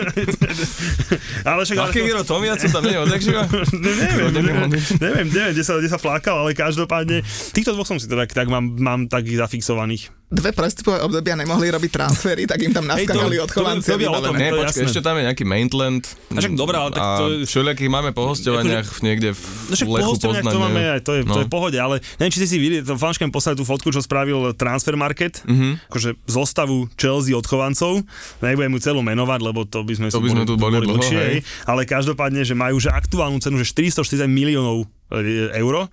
Ale 1.44 1.60
však... 1.62 1.76
ale 1.76 1.90
to- 1.90 2.00
hero 2.00 2.22
Tomiasu 2.22 2.66
tam 2.68 2.82
nie 2.82 2.94
je 2.94 3.00
odjak 3.00 3.20
živa? 3.20 3.42
neviem, 3.74 4.32
neviem. 4.32 4.70
neviem, 4.96 5.26
neviem, 5.28 5.52
kde 5.52 5.62
sa, 5.62 5.76
kde 5.76 5.88
sa 5.88 5.98
flákal, 5.98 6.40
ale 6.40 6.52
každopádne 6.52 7.20
týchto 7.52 7.72
dvoch 7.72 7.84
som 7.84 7.98
si 7.98 8.06
teda 8.06 8.24
tak 8.26 8.46
mám, 8.46 8.64
mám 8.72 9.00
takých 9.04 9.40
zafixovaných. 9.40 10.08
Dve 10.26 10.50
prestupové 10.50 10.98
obdobia 10.98 11.36
nemohli 11.36 11.68
robiť 11.68 11.90
transfery, 11.92 12.42
tak 12.42 12.58
im 12.58 12.72
tam 12.72 12.82
to- 12.82 12.90
naskakali 12.90 13.36
to- 13.36 13.44
odchovanci. 13.44 13.86
to 13.86 13.92
to 13.92 14.00
to 14.24 14.34
je 14.34 14.50
počkaj, 14.56 14.82
ešte 14.84 15.00
tam 15.00 15.14
je 15.14 15.22
nejaký 15.24 15.44
Maitland. 15.44 16.02
A 16.28 16.40
však 16.40 16.54
dobré, 16.54 16.74
ale 16.74 16.90
tak 16.90 17.02
a 17.02 17.08
to 17.14 17.24
je- 17.30 17.46
všelijakých 17.46 17.90
máme 17.92 18.10
pohosťovaniach 18.10 18.86
niekde 19.00 19.30
v 19.30 19.42
No 19.64 19.74
však 19.74 19.88
Lechu 19.90 20.12
Poznaň. 20.16 20.42
to 20.48 20.58
máme 20.58 20.80
aj, 20.80 21.00
to 21.02 21.12
je, 21.12 21.20
to 21.22 21.30
No. 21.30 21.38
je 21.38 21.46
v 21.46 21.52
pohode, 21.52 21.78
ale 21.78 21.94
neviem, 22.16 22.32
či 22.32 22.38
ste 22.40 22.48
si 22.48 22.56
videli, 22.56 22.80
to 22.80 22.96
fanškem 22.96 23.28
poslali 23.28 23.54
tú 23.54 23.62
fotku, 23.62 23.88
čo 23.88 24.00
spravil 24.00 24.50
Transfer 24.54 24.96
Market, 24.96 25.44
Mhm. 25.44 25.86
akože 25.86 26.08
zostavu 26.44 26.86
Chelsea 27.00 27.34
odchovancov, 27.34 28.04
nebudem 28.44 28.70
mu 28.70 28.78
celú 28.78 29.00
menovať, 29.00 29.40
lebo 29.40 29.64
to 29.64 29.82
by 29.82 29.92
sme, 29.96 30.06
To 30.12 30.22
by 30.22 30.30
sme 30.30 30.44
tu 30.44 30.54
boli 30.60 30.78
dlho, 30.78 31.00
dlhšie, 31.00 31.18
hej. 31.18 31.38
ale 31.64 31.88
každopádne, 31.88 32.44
že 32.44 32.54
majú 32.54 32.76
že 32.78 32.92
aktuálnu 32.92 33.40
cenu, 33.40 33.58
že 33.60 33.72
440 33.72 34.28
miliónov 34.28 34.86
e, 35.10 35.50
eur 35.56 35.88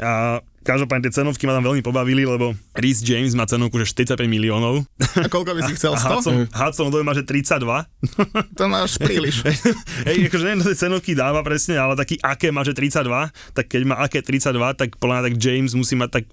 a 0.00 0.40
Každopádne 0.62 1.10
tie 1.10 1.22
cenovky 1.22 1.42
ma 1.50 1.58
tam 1.58 1.66
veľmi 1.66 1.82
pobavili, 1.82 2.22
lebo 2.22 2.54
Rhys 2.78 3.02
James 3.02 3.34
má 3.34 3.42
cenovku, 3.50 3.82
že 3.82 3.90
45 4.06 4.30
miliónov. 4.30 4.86
A 5.18 5.26
koľko 5.26 5.58
by 5.58 5.60
si 5.66 5.74
chcel? 5.74 5.90
A 5.98 5.98
100? 5.98 6.22
Hudson, 6.22 6.36
Hudson 6.54 6.86
Odoi 6.86 7.02
má, 7.02 7.18
že 7.18 7.26
32. 7.26 7.66
To 8.58 8.64
máš 8.70 8.94
príliš. 9.02 9.42
Hej, 10.06 10.30
akože 10.30 10.44
neviem, 10.46 10.62
tie 10.62 10.78
cenovky 10.78 11.18
dáva 11.18 11.42
presne, 11.42 11.82
ale 11.82 11.98
taký 11.98 12.14
aké 12.22 12.54
má, 12.54 12.62
že 12.62 12.78
32, 12.78 13.10
tak 13.58 13.64
keď 13.66 13.82
má 13.90 13.98
aké 13.98 14.22
32, 14.22 14.54
tak 14.78 14.94
podľa 15.02 15.14
mňa 15.18 15.24
tak 15.26 15.34
James 15.42 15.74
musí 15.74 15.98
mať 15.98 16.22
tak 16.22 16.24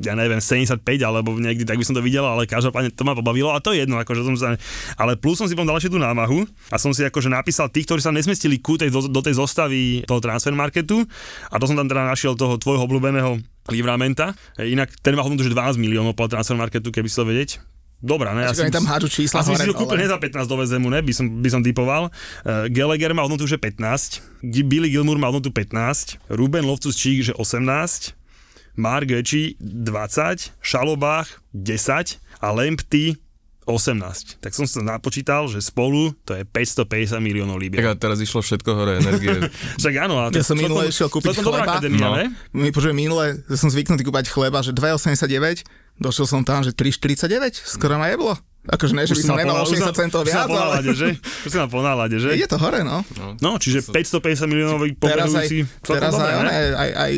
ja 0.00 0.16
neviem, 0.16 0.40
75 0.40 0.80
alebo 1.04 1.36
niekdy, 1.36 1.68
tak 1.68 1.76
by 1.76 1.84
som 1.84 1.92
to 1.92 2.02
videl, 2.02 2.24
ale 2.24 2.48
každopádne 2.48 2.94
to 2.96 3.02
ma 3.04 3.12
pobavilo 3.12 3.52
a 3.52 3.60
to 3.60 3.76
je 3.76 3.84
jedno, 3.84 4.00
akože 4.00 4.22
som 4.24 4.34
sa, 4.38 4.48
ale 4.96 5.20
plus 5.20 5.36
som 5.36 5.46
si 5.46 5.52
potom 5.52 5.68
dal 5.68 5.76
ešte 5.76 5.92
tú 5.92 6.00
námahu 6.00 6.48
a 6.72 6.76
som 6.80 6.90
si 6.96 7.04
akože 7.04 7.28
napísal 7.28 7.68
tých, 7.68 7.84
ktorí 7.84 8.00
sa 8.00 8.10
nesmestili 8.10 8.56
ku 8.58 8.80
tej, 8.80 8.88
do, 8.88 9.04
do 9.06 9.20
tej 9.20 9.36
zostavy 9.36 10.02
toho 10.08 10.18
transfer 10.18 10.54
marketu 10.56 11.04
a 11.52 11.60
to 11.60 11.68
som 11.68 11.76
tam 11.76 11.86
teda 11.86 12.08
našiel 12.08 12.32
toho 12.34 12.56
tvojho 12.56 12.88
obľúbeného 12.88 13.36
Livramenta, 13.70 14.34
E, 14.58 14.74
inak 14.74 14.90
ten 15.06 15.14
má 15.14 15.22
hodnotu, 15.22 15.46
že 15.46 15.54
12 15.54 15.78
miliónov 15.78 16.18
po 16.18 16.26
transfer 16.26 16.58
marketu, 16.58 16.90
keby 16.90 17.06
si 17.06 17.14
to 17.14 17.22
vedieť. 17.22 17.50
Dobrá, 18.02 18.34
ne? 18.34 18.42
Čiže 18.50 18.66
oni 18.66 18.74
tam 18.74 18.86
hádžu 18.90 19.08
čísla 19.22 19.46
Asi 19.46 19.54
si 19.54 19.62
to 19.62 19.78
kúpil 19.78 20.02
ne 20.02 20.10
za 20.10 20.18
15 20.18 20.50
do 20.50 20.58
zemu, 20.66 20.90
ne? 20.90 20.98
By 20.98 21.12
som, 21.14 21.26
by 21.38 21.48
som 21.54 21.62
typoval. 21.62 22.10
Uh, 22.42 22.66
Gallagher 22.66 23.14
má 23.14 23.22
hodnotu, 23.22 23.46
že 23.46 23.62
15. 23.62 24.42
G- 24.42 24.66
Billy 24.66 24.90
Gilmour 24.90 25.22
má 25.22 25.30
hodnotu 25.30 25.54
15. 25.54 26.18
Ruben 26.26 26.66
Loftus-Cheek, 26.66 27.30
že 27.30 27.32
18. 27.38 28.18
Mark 28.74 29.04
Gecci 29.04 29.56
20. 29.58 30.58
Šalobách 30.58 31.28
10. 31.52 32.18
A 32.38 32.48
Lempty 32.50 33.14
18. 33.64 34.42
Tak 34.42 34.50
som 34.50 34.66
sa 34.66 34.82
napočítal, 34.82 35.46
že 35.46 35.62
spolu 35.62 36.10
to 36.20 36.34
je 36.34 36.42
550 36.42 37.14
miliónov 37.16 37.54
Tak 37.54 37.62
libier. 37.62 37.86
a 37.86 37.94
teraz 37.94 38.18
išlo 38.18 38.40
všetko 38.40 38.70
hore, 38.72 38.98
energie. 38.98 39.38
Však 39.78 39.94
áno, 40.00 40.18
ale 40.18 40.34
Ja 40.34 40.42
som 40.42 40.58
minule 40.58 40.90
išiel 40.90 41.06
kúpiť 41.06 41.38
chleba. 41.38 41.78
akadémia, 41.78 42.02
No. 42.02 42.10
ne? 42.12 42.34
My 42.50 42.68
počujem 42.68 42.90
minule, 42.92 43.38
som 43.48 43.70
zvyknutý 43.70 44.02
kúpať 44.02 44.26
chleba, 44.26 44.58
že 44.60 44.74
2,89, 44.74 45.62
došiel 46.02 46.26
som 46.26 46.42
tam, 46.42 46.66
že 46.66 46.74
3,49, 46.74 47.54
skoro 47.54 47.96
ma 47.96 48.10
jeblo. 48.10 48.34
Akože 48.62 48.94
ne, 48.94 49.02
že 49.02 49.18
by 49.18 49.22
som 49.26 49.34
nemal 49.34 49.58
mal 49.58 49.66
60 49.66 49.90
už 49.90 49.90
centov 49.90 50.22
viac, 50.22 50.46
po 50.46 50.54
nálade, 50.54 50.86
ale 50.86 50.94
že? 50.94 51.08
Už 51.18 51.50
si 51.50 51.56
mal 51.58 51.66
po 51.66 51.82
nálade, 51.82 52.14
že? 52.22 52.30
ide 52.30 52.46
to 52.46 52.62
hore, 52.62 52.86
no. 52.86 53.02
No, 53.42 53.58
čiže 53.58 53.82
550 53.90 54.46
miliónový 54.46 54.94
Teraz 54.94 55.34
aj, 55.34 55.50
celkom 55.82 55.98
teraz 55.98 56.14
aj, 56.14 56.30
ne? 56.30 56.34
one, 56.38 56.52
aj, 56.78 56.90
aj 56.94 57.12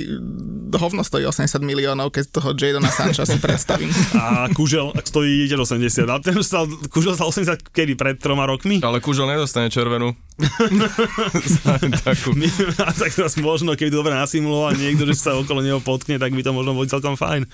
hovno 0.81 1.05
stojí 1.05 1.29
80 1.29 1.61
miliónov, 1.61 2.17
keď 2.17 2.41
toho 2.41 2.57
Jadona 2.57 2.89
Sancha 2.89 3.29
si 3.29 3.37
predstavím. 3.37 3.93
A 4.17 4.49
Kužel 4.57 4.97
stojí 5.05 5.45
tiež 5.45 5.61
80. 5.61 6.09
Ale 6.09 6.25
ten 6.25 6.33
už 6.33 6.49
stal, 6.49 6.65
Kužel 6.89 7.13
stal 7.13 7.29
80 7.29 7.61
kedy? 7.61 7.93
Pred 7.93 8.25
troma 8.25 8.49
rokmi? 8.49 8.81
Ale 8.81 9.05
Kužel 9.05 9.29
nedostane 9.29 9.69
červenú. 9.69 10.17
Takú. 12.09 12.35
A 12.81 12.91
tak 12.91 13.13
teraz 13.15 13.37
možno, 13.39 13.77
keby 13.77 13.93
to 13.93 14.01
dobre 14.01 14.17
nasimuloval 14.17 14.75
niekto, 14.75 15.07
že 15.07 15.15
sa 15.15 15.37
okolo 15.37 15.63
neho 15.63 15.79
potkne, 15.79 16.19
tak 16.19 16.35
by 16.35 16.43
to 16.43 16.51
možno 16.51 16.75
bolo 16.75 16.89
celkom 16.89 17.15
fajn. 17.15 17.47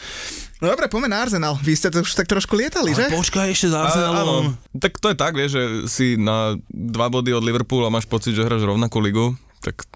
No 0.60 0.68
dobre, 0.68 0.92
poďme 0.92 1.08
na 1.08 1.24
Arsenal. 1.24 1.56
Vy 1.64 1.72
ste 1.72 1.88
to 1.88 2.04
už 2.04 2.12
tak 2.12 2.28
trošku 2.28 2.52
lietali, 2.52 2.92
že? 2.92 3.08
počkaj 3.08 3.48
ešte 3.48 3.72
za 3.72 3.88
Arsenalom. 3.88 4.60
tak 4.76 5.00
to 5.00 5.08
je 5.08 5.16
tak, 5.16 5.32
vieš, 5.32 5.56
že 5.56 5.62
si 5.88 6.06
na 6.20 6.60
dva 6.68 7.08
body 7.08 7.32
od 7.32 7.40
Liverpoolu 7.40 7.88
a 7.88 7.94
máš 7.94 8.04
pocit, 8.04 8.36
že 8.36 8.44
hráš 8.44 8.68
rovnakú 8.68 9.00
ligu, 9.00 9.40
tak 9.64 9.88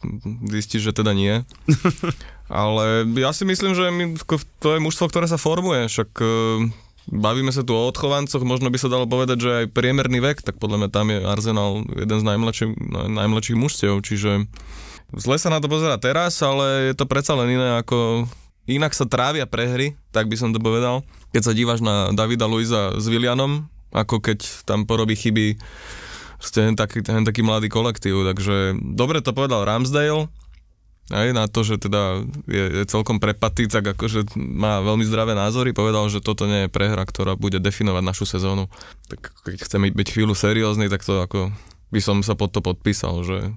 zistíš, 0.48 0.88
že 0.88 0.96
teda 0.96 1.12
nie. 1.12 1.44
Ale 2.48 3.05
ja 3.20 3.37
si 3.37 3.44
myslím, 3.44 3.77
že 3.77 3.92
my, 3.92 4.16
to 4.61 4.68
je 4.77 4.81
mužstvo, 4.81 5.12
ktoré 5.12 5.29
sa 5.29 5.37
formuje, 5.37 5.85
však 5.85 6.11
e, 6.16 6.29
bavíme 7.12 7.53
sa 7.53 7.61
tu 7.61 7.77
o 7.77 7.85
odchovancoch, 7.85 8.40
možno 8.40 8.72
by 8.72 8.81
sa 8.81 8.88
dalo 8.88 9.05
povedať, 9.05 9.37
že 9.44 9.50
aj 9.64 9.72
priemerný 9.77 10.24
vek, 10.24 10.44
tak 10.44 10.57
podľa 10.57 10.85
mňa 10.85 10.88
tam 10.88 11.12
je 11.12 11.18
Arsenal 11.29 11.85
jeden 11.92 12.18
z 12.20 12.24
najmladších, 12.24 12.72
najmladších 13.12 13.61
mužstiev, 13.61 14.00
čiže 14.00 14.48
zle 15.12 15.37
sa 15.37 15.53
na 15.53 15.61
to 15.61 15.68
pozera 15.68 16.00
teraz, 16.00 16.40
ale 16.40 16.92
je 16.92 16.94
to 16.96 17.05
predsa 17.05 17.37
len 17.37 17.53
iné 17.53 17.81
ako 17.81 18.29
inak 18.68 18.92
sa 18.96 19.05
trávia 19.05 19.44
prehry, 19.44 19.96
tak 20.11 20.29
by 20.29 20.37
som 20.38 20.53
to 20.53 20.61
povedal. 20.61 21.05
Keď 21.37 21.42
sa 21.42 21.57
dívaš 21.57 21.81
na 21.85 22.12
Davida 22.12 22.48
Luisa 22.48 22.96
s 22.96 23.05
Willianom, 23.09 23.68
ako 23.94 24.18
keď 24.20 24.66
tam 24.66 24.88
porobí 24.88 25.14
chyby 25.14 25.59
ste 26.44 26.61
hen 26.61 26.77
taký, 26.77 27.00
hen 27.00 27.24
taký 27.24 27.40
mladý 27.40 27.72
kolektív, 27.72 28.29
takže 28.29 28.77
dobre 28.77 29.24
to 29.24 29.33
povedal 29.33 29.64
Ramsdale, 29.64 30.29
aj 31.12 31.37
na 31.37 31.44
to, 31.48 31.61
že 31.61 31.85
teda 31.85 32.24
je, 32.48 32.64
je 32.81 32.85
celkom 32.88 33.20
prepatý, 33.20 33.68
tak 33.68 33.85
akože 33.92 34.33
má 34.37 34.81
veľmi 34.81 35.05
zdravé 35.05 35.37
názory, 35.37 35.77
povedal, 35.77 36.09
že 36.09 36.24
toto 36.24 36.48
nie 36.48 36.64
je 36.64 36.72
prehra, 36.72 37.05
ktorá 37.05 37.37
bude 37.37 37.61
definovať 37.61 38.03
našu 38.05 38.24
sezónu. 38.24 38.72
Tak 39.12 39.33
keď 39.44 39.68
chceme 39.68 39.92
byť 39.92 40.09
chvíľu 40.09 40.33
seriózny, 40.33 40.88
tak 40.88 41.05
to 41.05 41.20
ako 41.20 41.53
by 41.92 42.00
som 42.00 42.24
sa 42.24 42.33
pod 42.33 42.57
to 42.57 42.64
podpísal, 42.64 43.20
že... 43.20 43.53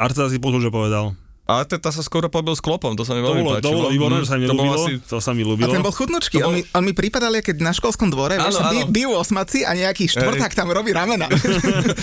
Arteta 0.00 0.32
si 0.32 0.40
počul, 0.40 0.64
že 0.64 0.72
povedal. 0.72 1.12
A 1.50 1.64
Teta 1.64 1.88
sa 1.88 1.98
skoro 2.00 2.26
pobil 2.26 2.52
s 2.52 2.60
klopom, 2.60 2.92
to 2.92 3.02
sa 3.02 3.10
mi 3.10 3.20
veľmi 3.20 3.40
bolo, 3.40 3.52
páčilo. 3.52 3.64
to 3.64 3.76
bolo 3.76 3.88
výborné, 3.88 4.16
Mm, 4.16 4.22
že 4.22 4.28
sa 4.28 4.36
mi 4.36 4.44
to 4.44 4.52
bolo 4.52 4.62
ľúbilo, 4.70 4.78
asi... 4.78 4.92
to 5.02 5.16
sa 5.18 5.30
mi 5.30 5.42
A 5.42 5.46
ľúbilo. 5.46 5.72
ten 5.72 5.80
bol 5.80 5.90
chudnočký, 5.90 6.36
To 6.36 6.40
bol- 6.40 6.48
on, 6.48 6.54
mi, 6.54 6.62
on 6.64 6.82
mi 6.82 6.92
pripadal, 6.92 7.32
keď 7.36 7.56
na 7.58 7.72
školskom 7.72 8.06
dvore, 8.06 8.34
Áno, 8.34 8.46
vieš, 8.46 8.56
áno. 8.56 8.86
bijú 8.86 9.10
osmaci 9.12 9.62
a 9.62 9.72
nejaký 9.72 10.06
štvrták 10.06 10.52
tam 10.52 10.68
robí 10.68 10.90
ramena. 10.90 11.26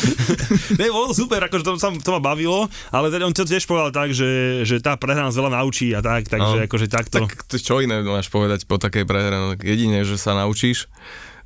Ne, 0.78 0.88
bolo 0.88 1.10
to 1.10 1.16
super, 1.18 1.40
akože 1.42 1.64
to, 1.64 1.72
sa, 1.76 1.90
to 1.92 2.12
ma 2.12 2.22
bavilo, 2.22 2.66
ale 2.90 3.08
teda 3.08 3.24
on 3.24 3.32
to 3.32 3.44
tiež 3.44 3.64
povedal 3.64 3.90
tak, 3.90 4.12
že, 4.12 4.28
že 4.62 4.78
tá 4.78 4.94
prehra 4.94 5.22
nás 5.22 5.34
veľa 5.34 5.54
naučí 5.54 5.92
a 5.92 6.02
tak, 6.02 6.28
takže 6.28 6.46
No. 6.54 6.64
akože 6.64 6.88
takto. 6.88 7.18
Tak 7.22 7.46
to 7.46 7.56
čo 7.58 7.80
iné 7.80 8.00
máš 8.02 8.28
povedať 8.28 8.64
po 8.64 8.76
takej 8.76 9.04
prehre, 9.04 9.32
no, 9.34 9.56
jedine, 9.56 10.02
že 10.02 10.16
sa 10.16 10.34
naučíš, 10.34 10.88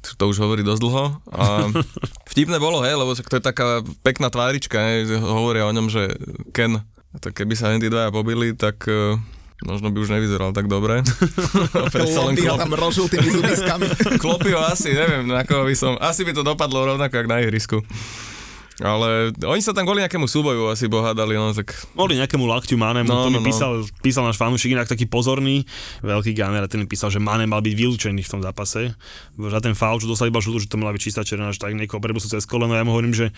to 0.02 0.16
to 0.16 0.24
už 0.28 0.38
hovorí 0.40 0.62
dosť 0.62 0.80
dlho. 0.80 1.04
A 1.30 1.46
vtipné 2.32 2.58
bolo, 2.58 2.82
hej, 2.82 2.94
lebo 2.94 3.14
to 3.14 3.36
je 3.36 3.44
taká 3.44 3.82
pekná 4.02 4.28
tvárička, 4.28 4.78
hej, 4.80 5.00
že 5.08 5.16
hovoria 5.18 5.64
o 5.64 5.72
ňom, 5.72 5.88
že 5.88 6.10
Ken, 6.50 6.82
tak 7.20 7.36
keby 7.36 7.54
sa 7.60 7.76
tí 7.76 7.92
dvaja 7.92 8.14
pobili, 8.14 8.56
tak 8.56 8.88
uh, 8.88 9.20
možno 9.68 9.92
by 9.92 9.98
už 10.00 10.14
nevyzeral 10.16 10.56
tak 10.56 10.72
dobre. 10.72 11.04
Len 11.98 12.10
Lobby 12.16 12.48
ho 12.48 12.56
tam 12.56 12.72
rožil 12.72 13.12
tými 13.12 13.30
zubiskami. 13.30 13.86
klopy 14.24 14.56
ho 14.56 14.62
asi, 14.64 14.96
neviem, 14.96 15.28
na 15.28 15.44
koho 15.44 15.68
by 15.68 15.76
som, 15.76 16.00
asi 16.00 16.24
by 16.24 16.32
to 16.32 16.42
dopadlo 16.46 16.88
rovnako, 16.88 17.14
jak 17.20 17.28
na 17.28 17.44
ihrisku. 17.44 17.84
Ale 18.82 19.30
oni 19.46 19.62
sa 19.62 19.78
tam 19.78 19.86
kvôli 19.86 20.02
nejakému 20.02 20.26
súboju 20.26 20.74
asi 20.74 20.90
pohádali, 20.90 21.38
no 21.38 21.54
tak 21.54 21.70
Mohli 21.94 22.18
nejakému 22.18 22.50
lakťu 22.50 22.82
Manému, 22.82 23.06
No, 23.06 23.28
to 23.28 23.30
mi 23.30 23.38
no, 23.38 23.46
no. 23.46 23.46
písal, 23.46 23.86
písal 24.02 24.26
náš 24.26 24.42
fanúšik, 24.42 24.74
inak 24.74 24.90
taký 24.90 25.06
pozorný, 25.06 25.70
veľký 26.02 26.34
gamer, 26.34 26.66
a 26.66 26.72
ten 26.72 26.82
mi 26.82 26.90
písal, 26.90 27.14
že 27.14 27.22
Mané 27.22 27.46
mal 27.46 27.62
byť 27.62 27.74
vylúčený 27.78 28.26
v 28.26 28.32
tom 28.32 28.42
zápase. 28.42 28.98
Za 29.38 29.60
ten 29.62 29.78
faul, 29.78 30.02
čo 30.02 30.10
dostal 30.10 30.34
iba 30.34 30.42
žltú, 30.42 30.66
že 30.66 30.72
to 30.72 30.82
mala 30.82 30.98
byť 30.98 31.02
čistá 31.04 31.22
červená, 31.22 31.54
že 31.54 31.62
tak 31.62 31.78
niekoho 31.78 32.02
prebusú 32.02 32.26
cez 32.26 32.42
koleno. 32.50 32.74
Ja 32.74 32.82
mu 32.82 32.98
hovorím, 32.98 33.14
že 33.14 33.30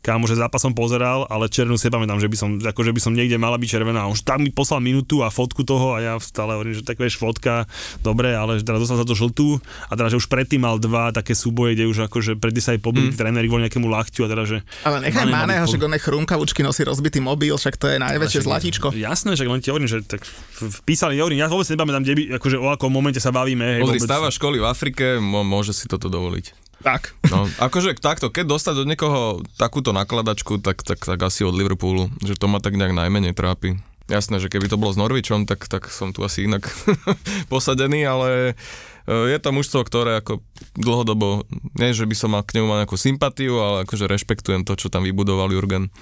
kámo, 0.00 0.24
že 0.30 0.38
zápas 0.38 0.62
som 0.62 0.72
pozeral, 0.72 1.26
ale 1.28 1.50
červenú 1.50 1.76
si 1.76 1.90
pamätám, 1.90 2.22
že 2.22 2.30
by 2.30 2.36
som, 2.38 2.50
ako 2.62 2.80
že 2.86 2.92
by 2.94 3.00
som 3.02 3.12
niekde 3.14 3.36
mala 3.36 3.58
byť 3.58 3.68
červená. 3.68 4.06
On 4.06 4.14
už 4.14 4.24
tam 4.24 4.42
mi 4.42 4.50
poslal 4.50 4.82
minútu 4.82 5.22
a 5.22 5.28
fotku 5.28 5.62
toho 5.62 5.94
a 5.94 6.02
ja 6.02 6.12
stále 6.18 6.54
hovorím, 6.54 6.74
že 6.78 6.82
tak 6.86 6.98
vieš, 6.98 7.18
fotka, 7.18 7.68
dobre, 8.02 8.34
ale 8.34 8.62
teraz 8.62 8.82
dostal 8.82 8.98
za 8.98 9.06
to 9.06 9.14
žltú 9.14 9.58
a 9.88 9.92
teda, 9.94 10.14
že 10.14 10.18
už 10.18 10.26
predtým 10.26 10.62
mal 10.62 10.80
dva 10.80 11.10
také 11.14 11.34
súboje, 11.34 11.78
kde 11.78 11.90
už 11.90 12.10
akože 12.10 12.38
predtým 12.38 12.62
sa 12.62 12.70
aj 12.74 12.80
pobili 12.82 13.10
mm. 13.12 13.18
tréneri 13.18 13.46
kvôli 13.46 13.66
nejakému 13.66 13.86
lakťu 13.86 14.20
a 14.24 14.28
teda, 14.30 14.42
že 14.46 14.56
Ale 14.82 15.02
nechaj 15.04 15.26
Maného, 15.28 15.64
že 15.66 15.78
on 15.78 15.94
chrumkavučky 15.94 16.60
nosí 16.62 16.82
rozbitý 16.86 17.18
mobil, 17.22 17.54
však 17.54 17.76
to 17.76 17.86
je 17.90 17.96
najväčšie 18.00 18.40
zlatíčko. 18.44 18.86
Jasné, 18.94 19.34
že 19.34 19.44
len 19.44 19.60
ti 19.60 19.70
hovorím, 19.70 19.90
že 19.90 20.02
tak 20.06 20.24
v- 20.24 20.80
písali, 20.86 21.18
hovorím, 21.18 21.44
ja 21.44 21.50
vôbec 21.50 21.68
nepamätám, 21.68 22.02
kde 22.02 22.14
by, 22.14 22.22
akože 22.40 22.56
o 22.56 22.66
akom 22.70 22.90
momente 22.90 23.20
sa 23.20 23.34
bavíme. 23.34 23.78
Hej, 23.78 23.82
Pozri, 23.84 23.98
vôbec. 24.00 24.08
stáva 24.08 24.28
školy 24.32 24.56
v 24.62 24.66
Afrike, 24.66 25.04
môže 25.20 25.76
si 25.76 25.90
toto 25.90 26.08
dovoliť. 26.08 26.67
Tak. 26.78 27.10
No, 27.26 27.50
akože 27.58 27.98
takto, 27.98 28.30
keď 28.30 28.54
dostať 28.54 28.74
od 28.82 28.86
niekoho 28.86 29.20
takúto 29.58 29.90
nakladačku, 29.90 30.62
tak, 30.62 30.86
tak, 30.86 31.02
tak 31.02 31.18
asi 31.18 31.42
od 31.42 31.54
Liverpoolu, 31.54 32.06
že 32.22 32.38
to 32.38 32.46
ma 32.46 32.62
tak 32.62 32.78
nejak 32.78 32.94
najmenej 32.94 33.34
trápi. 33.34 33.82
Jasné, 34.08 34.40
že 34.40 34.48
keby 34.48 34.72
to 34.72 34.80
bolo 34.80 34.94
s 34.94 35.00
Norvičom, 35.00 35.44
tak, 35.44 35.68
tak 35.68 35.92
som 35.92 36.16
tu 36.16 36.24
asi 36.24 36.48
inak 36.48 36.64
posadený, 37.52 38.08
ale 38.08 38.56
e, 39.04 39.34
je 39.36 39.38
to 39.42 39.52
mužstvo, 39.52 39.84
ktoré 39.84 40.16
ako 40.22 40.40
dlhodobo, 40.78 41.44
nie 41.76 41.92
že 41.92 42.08
by 42.08 42.16
som 42.16 42.32
mal 42.32 42.40
k 42.40 42.56
nemu 42.56 42.66
mal 42.72 42.80
nejakú 42.80 42.96
sympatiu, 42.96 43.60
ale 43.60 43.84
akože 43.84 44.08
rešpektujem 44.08 44.64
to, 44.64 44.80
čo 44.80 44.88
tam 44.88 45.04
vybudoval 45.04 45.52
Jurgen. 45.52 45.92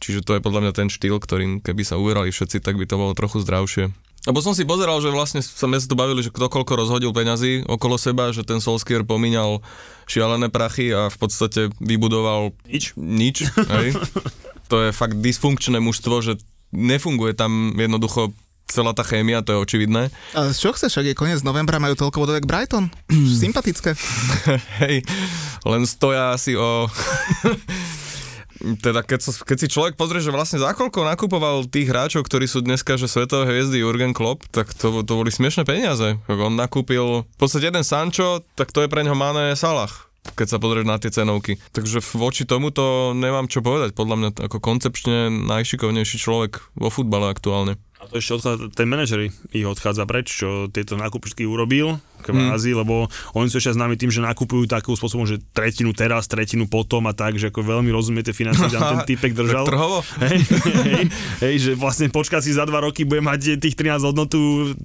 Čiže 0.00 0.24
to 0.24 0.36
je 0.36 0.44
podľa 0.44 0.68
mňa 0.68 0.72
ten 0.76 0.88
štýl, 0.88 1.20
ktorým 1.20 1.60
keby 1.60 1.82
sa 1.84 2.00
uverali 2.00 2.32
všetci, 2.32 2.64
tak 2.64 2.80
by 2.80 2.88
to 2.88 2.96
bolo 2.96 3.12
trochu 3.12 3.44
zdravšie. 3.44 3.92
Lebo 4.26 4.42
som 4.42 4.52
si 4.58 4.66
pozeral, 4.66 4.98
že 4.98 5.14
vlastne 5.14 5.38
sa 5.38 5.70
sme 5.70 5.78
sa 5.78 5.86
tu 5.86 5.94
bavili, 5.94 6.18
že 6.18 6.34
kto 6.34 6.50
koľko 6.50 6.74
rozhodil 6.74 7.14
peňazí 7.14 7.62
okolo 7.70 7.94
seba, 7.94 8.34
že 8.34 8.42
ten 8.42 8.58
Solskjaer 8.58 9.06
pomínal 9.06 9.62
šialené 10.10 10.50
prachy 10.50 10.90
a 10.90 11.06
v 11.06 11.16
podstate 11.16 11.70
vybudoval 11.78 12.50
Nič. 12.66 12.98
nič. 12.98 13.36
Hej. 13.70 13.94
To 14.66 14.82
je 14.82 14.90
fakt 14.90 15.22
dysfunkčné 15.22 15.78
mužstvo, 15.78 16.26
že 16.26 16.42
nefunguje 16.74 17.38
tam 17.38 17.70
jednoducho 17.78 18.34
celá 18.66 18.90
tá 18.90 19.06
chémia, 19.06 19.46
to 19.46 19.54
je 19.54 19.62
očividné. 19.62 20.10
Ale 20.34 20.50
čo 20.50 20.74
chceš, 20.74 20.98
ak 20.98 21.06
je 21.06 21.14
koniec 21.14 21.38
novembra, 21.46 21.78
majú 21.78 21.94
toľko 21.94 22.18
bodov 22.18 22.34
jak 22.34 22.50
Brighton? 22.50 22.90
Sympatické. 23.46 23.94
Hej, 24.82 25.06
len 25.62 25.82
stoja 25.86 26.34
asi 26.34 26.58
o... 26.58 26.90
teda 28.58 29.04
keď, 29.04 29.20
sa, 29.20 29.30
keď 29.44 29.56
si 29.60 29.68
človek 29.72 29.94
pozrie, 29.94 30.24
že 30.24 30.34
vlastne 30.34 30.62
za 30.62 30.72
koľko 30.72 31.04
nakupoval 31.04 31.68
tých 31.68 31.92
hráčov, 31.92 32.24
ktorí 32.24 32.48
sú 32.48 32.64
dneska, 32.64 32.96
že 32.96 33.10
svetové 33.10 33.52
hviezdy 33.52 33.80
Jurgen 33.84 34.16
Klopp, 34.16 34.48
tak 34.50 34.72
to, 34.72 35.04
to 35.04 35.12
boli 35.12 35.28
smiešné 35.28 35.68
peniaze. 35.68 36.16
On 36.28 36.54
nakúpil 36.54 37.24
v 37.24 37.38
podstate 37.38 37.68
jeden 37.68 37.84
Sancho, 37.84 38.44
tak 38.56 38.72
to 38.72 38.84
je 38.84 38.90
pre 38.90 39.04
ňoho 39.04 39.18
Mane 39.18 39.54
Salah 39.54 40.06
keď 40.34 40.46
sa 40.50 40.58
pozrieš 40.58 40.90
na 40.90 40.98
tie 40.98 41.14
cenovky. 41.14 41.54
Takže 41.70 42.02
voči 42.18 42.42
tomuto 42.42 43.14
nemám 43.14 43.46
čo 43.46 43.62
povedať. 43.62 43.94
Podľa 43.94 44.16
mňa 44.18 44.30
ako 44.50 44.58
koncepčne 44.58 45.30
najšikovnejší 45.30 46.18
človek 46.18 46.58
vo 46.74 46.90
futbale 46.90 47.30
aktuálne. 47.30 47.78
A 48.02 48.10
to 48.10 48.18
ešte 48.18 48.42
odchádza, 48.42 48.64
ten 48.74 48.90
manažer 48.90 49.30
ich 49.30 49.66
odchádza 49.66 50.04
preč, 50.04 50.42
čo 50.42 50.68
tieto 50.68 50.98
nákupy 50.98 51.46
urobil, 51.48 52.02
kvázi, 52.18 52.72
mm. 52.72 52.78
lebo 52.78 52.94
oni 53.32 53.46
sú 53.46 53.56
ešte 53.56 53.72
známi 53.72 53.94
tým, 53.94 54.08
že 54.08 54.20
nakupujú 54.20 54.64
takým 54.64 54.92
spôsobom, 54.92 55.24
že 55.24 55.42
tretinu 55.50 55.90
teraz, 55.90 56.24
tretinu 56.24 56.64
potom 56.64 57.04
a 57.04 57.12
tak, 57.12 57.34
že 57.34 57.48
ako 57.48 57.60
veľmi 57.62 57.88
rozumiete 57.88 58.30
financie, 58.30 58.68
tam 58.68 58.96
ten 58.96 59.06
typek 59.10 59.32
držal. 59.32 59.64
Tak 59.64 59.72
trhovo? 59.72 59.98
Hej, 60.26 60.38
hej, 60.82 61.04
hej, 61.40 61.54
že 61.58 61.70
vlastne 61.74 62.08
počká 62.08 62.38
si 62.38 62.50
za 62.50 62.64
dva 62.64 62.80
roky, 62.80 63.02
bude 63.02 63.20
mať 63.20 63.58
tých 63.58 63.74
13 63.74 64.00
hodnotu, 64.04 64.38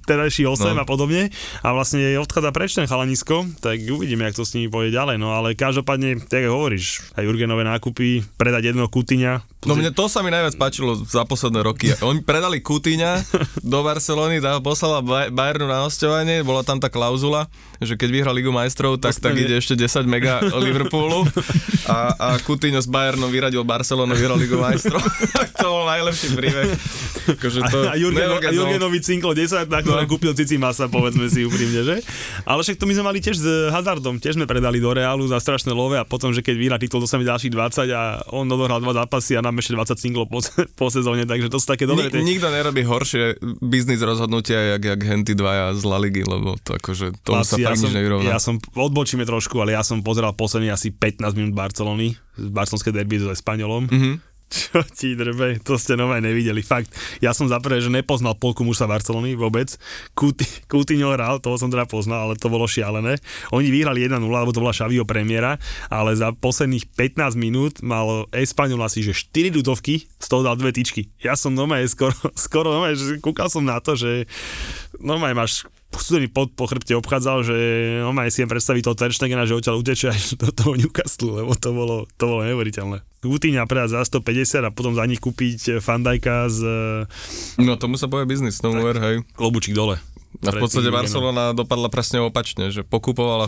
terajší 0.04 0.44
8 0.44 0.72
No. 0.72 0.78
a 0.78 0.86
podobne. 0.86 1.28
A 1.60 1.72
vlastne 1.72 2.00
odchádza 2.16 2.50
preč 2.50 2.72
ten 2.72 2.86
chalanisko, 2.86 3.44
tak 3.58 3.82
uvidíme, 3.82 4.22
jak 4.22 4.34
to 4.34 4.44
s 4.44 4.52
nimi 4.52 4.66
pôjde 4.66 4.92
ďalej. 4.92 5.16
No 5.16 5.32
ale 5.32 5.52
každopádne, 5.52 6.22
tak 6.22 6.44
hovoríš, 6.44 7.02
aj 7.12 7.24
Jurgenové 7.24 7.62
nákupy, 7.62 8.22
predať 8.36 8.70
jedného 8.70 8.86
Kutyňa. 8.86 9.32
No 9.62 9.74
mne 9.74 9.90
to 9.90 10.06
sa 10.06 10.20
mi 10.20 10.28
najviac 10.28 10.54
páčilo 10.54 10.98
za 10.98 11.22
posledné 11.22 11.62
roky. 11.62 11.94
Oni 12.02 12.20
predali 12.20 12.58
Kutíňa 12.58 13.22
do 13.62 13.78
Barcelony, 13.80 14.38
poslala 14.60 15.00
Bay- 15.00 15.30
Bayernu 15.30 15.66
na 15.66 15.82
hostovanie, 15.82 16.42
bola 16.42 16.62
tam 16.62 16.76
tá 16.76 16.86
klauzula, 16.86 17.31
Angola. 17.32 17.48
Že 17.82 17.94
keď 17.94 18.08
vyhra 18.08 18.30
Ligu 18.30 18.48
majstrov, 18.48 18.96
tak, 18.96 19.12
tak 19.14 19.32
Dostane- 19.32 19.42
ide 19.42 19.54
ešte 19.56 19.74
10 19.74 19.86
mega 20.04 20.38
Liverpoolu 20.64 21.26
a, 21.84 21.98
a 22.12 22.28
Coutinho 22.38 22.78
s 22.78 22.86
Bayernom 22.86 23.28
vyradil 23.28 23.62
Barcelonu, 23.62 24.12
vyhral 24.12 24.36
Ligu 24.36 24.54
majstrov. 24.54 25.02
tak 25.36 25.52
to 25.52 25.66
bol 25.66 25.84
najlepší 25.84 26.28
príbeh. 26.32 26.66
Akože 27.28 27.58
to 27.64 27.78
a, 27.84 27.92
a 27.92 27.96
neorganizoval- 27.96 28.50
Jurgenovi 28.52 28.98
cinklo 28.98 29.32
10, 29.32 29.66
na 29.66 29.80
ktoré 29.80 30.02
No. 30.02 30.08
kúpil 30.08 30.32
Cici 30.32 30.56
Masa, 30.56 30.86
povedzme 30.86 31.26
si 31.26 31.42
úprimne, 31.42 31.82
že? 31.82 31.96
Ale 32.42 32.60
však 32.60 32.74
to 32.74 32.84
my 32.84 32.92
sme 32.92 33.04
mali 33.04 33.18
tiež 33.18 33.36
s 33.36 33.46
Hazardom, 33.68 34.16
tiež 34.16 34.34
sme 34.34 34.44
predali 34.44 34.76
do 34.76 34.90
Reálu 34.90 35.24
za 35.24 35.38
strašné 35.38 35.70
love 35.70 35.94
a 35.94 36.02
potom, 36.02 36.30
že 36.30 36.40
keď 36.40 36.54
vyhrá 36.54 36.76
titul, 36.76 36.98
dostaneme 36.98 37.24
ďalších 37.24 37.52
20 37.52 37.86
a 37.90 38.02
on 38.28 38.46
odohral 38.46 38.78
dva 38.78 38.94
zápasy 38.96 39.34
a 39.34 39.40
nám 39.40 39.54
ešte 39.56 39.72
20 39.72 39.94
cinglov 39.96 40.26
po, 40.26 40.42
po 40.80 40.86
sezóne, 40.88 41.22
takže 41.22 41.46
to 41.46 41.56
sú 41.56 41.66
také 41.68 41.84
dobré. 41.84 42.10
Ni- 42.10 42.32
nikto 42.32 42.48
nerobí 42.48 42.82
horšie 42.82 43.24
biznis 43.60 44.00
rozhodnutia, 44.00 44.74
jak, 44.74 44.82
jak 44.84 45.00
henty 45.00 45.32
dvaja 45.32 45.70
z 45.72 45.82
La 45.84 45.98
Ligy, 45.98 46.22
lebo 46.22 46.58
to 46.58 46.74
akože 46.74 47.14
tomu 47.20 47.40
sa 47.40 47.54
Chlapci, 47.54 47.62
ja 47.72 47.80
som, 47.80 47.90
nevyrovná. 47.90 48.28
ja 48.28 48.38
som, 48.38 48.54
odbočíme 48.72 49.24
trošku, 49.24 49.56
ale 49.58 49.72
ja 49.72 49.82
som 49.82 50.04
pozeral 50.04 50.36
posledný 50.36 50.68
asi 50.68 50.92
15 50.92 51.24
minút 51.34 51.56
Barcelony, 51.56 52.14
z 52.36 52.48
barcelonské 52.52 52.92
derby 52.92 53.18
s 53.18 53.26
Espanolom. 53.32 53.88
Mhm. 53.88 54.32
Čo 54.52 54.84
ti 54.84 55.16
drbe, 55.16 55.64
to 55.64 55.80
ste 55.80 55.96
nové 55.96 56.20
nevideli, 56.20 56.60
fakt. 56.60 56.92
Ja 57.24 57.32
som 57.32 57.48
za 57.48 57.56
prvé, 57.56 57.80
že 57.80 57.88
nepoznal 57.88 58.36
polku 58.36 58.68
mužstva 58.68 58.84
Barcelony 58.84 59.32
vôbec. 59.32 59.72
Couti- 60.12 60.44
Coutinho 60.68 61.08
hral, 61.08 61.40
toho 61.40 61.56
som 61.56 61.72
teda 61.72 61.88
poznal, 61.88 62.28
ale 62.28 62.36
to 62.36 62.52
bolo 62.52 62.68
šialené. 62.68 63.16
Oni 63.48 63.72
vyhrali 63.72 64.04
1-0, 64.04 64.20
lebo 64.20 64.52
to 64.52 64.60
bola 64.60 64.76
Šavio 64.76 65.08
premiéra, 65.08 65.56
ale 65.88 66.12
za 66.12 66.36
posledných 66.36 66.84
15 66.84 67.32
minút 67.32 67.80
mal 67.80 68.28
Espanol 68.28 68.84
asi, 68.84 69.00
že 69.00 69.16
4 69.16 69.56
ľudovky, 69.56 70.04
z 70.20 70.26
toho 70.28 70.44
dal 70.44 70.60
dve 70.60 70.76
tyčky. 70.76 71.08
Ja 71.24 71.32
som 71.32 71.56
normálne 71.56 71.88
skoro, 71.88 72.12
skoro 72.36 72.76
normálne, 72.76 73.00
že 73.00 73.24
kúkal 73.24 73.48
som 73.48 73.64
na 73.64 73.80
to, 73.80 73.96
že 73.96 74.28
normálne 75.00 75.32
máš 75.32 75.64
studený 75.98 76.32
pod 76.32 76.54
po 76.54 76.64
chrbte 76.64 76.96
obchádzal, 76.96 77.38
že 77.44 77.56
normálne 78.00 78.32
si 78.32 78.40
viem 78.40 78.50
predstaviť 78.52 78.82
toho 78.86 78.96
Terštegena, 78.96 79.44
že 79.44 79.56
odtiaľ 79.58 79.82
uteče 79.82 80.06
až 80.08 80.22
do 80.40 80.48
toho 80.54 80.72
Newcastle, 80.78 81.42
lebo 81.42 81.52
to 81.58 81.70
bolo, 81.74 81.96
to 82.16 82.24
bolo 82.24 82.46
neuveriteľné. 82.46 83.04
Coutinho 83.22 83.62
predať 83.70 84.02
za 84.02 84.18
150 84.18 84.66
a 84.66 84.70
potom 84.74 84.98
za 84.98 85.06
nich 85.06 85.22
kúpiť 85.22 85.78
Fandajka 85.78 86.50
z 86.50 86.60
No 87.62 87.78
tomu 87.78 87.94
sa 87.94 88.10
povie 88.10 88.26
biznis, 88.26 88.58
tomu 88.58 88.82
ver, 88.82 88.98
hej. 88.98 89.16
klobučík 89.38 89.74
dole. 89.74 90.02
A 90.42 90.50
v 90.50 90.64
podstate 90.64 90.88
Barcelona 90.88 91.52
dopadla 91.52 91.92
presne 91.92 92.24
opačne, 92.24 92.72
že 92.72 92.82
pokupovala 92.82 93.46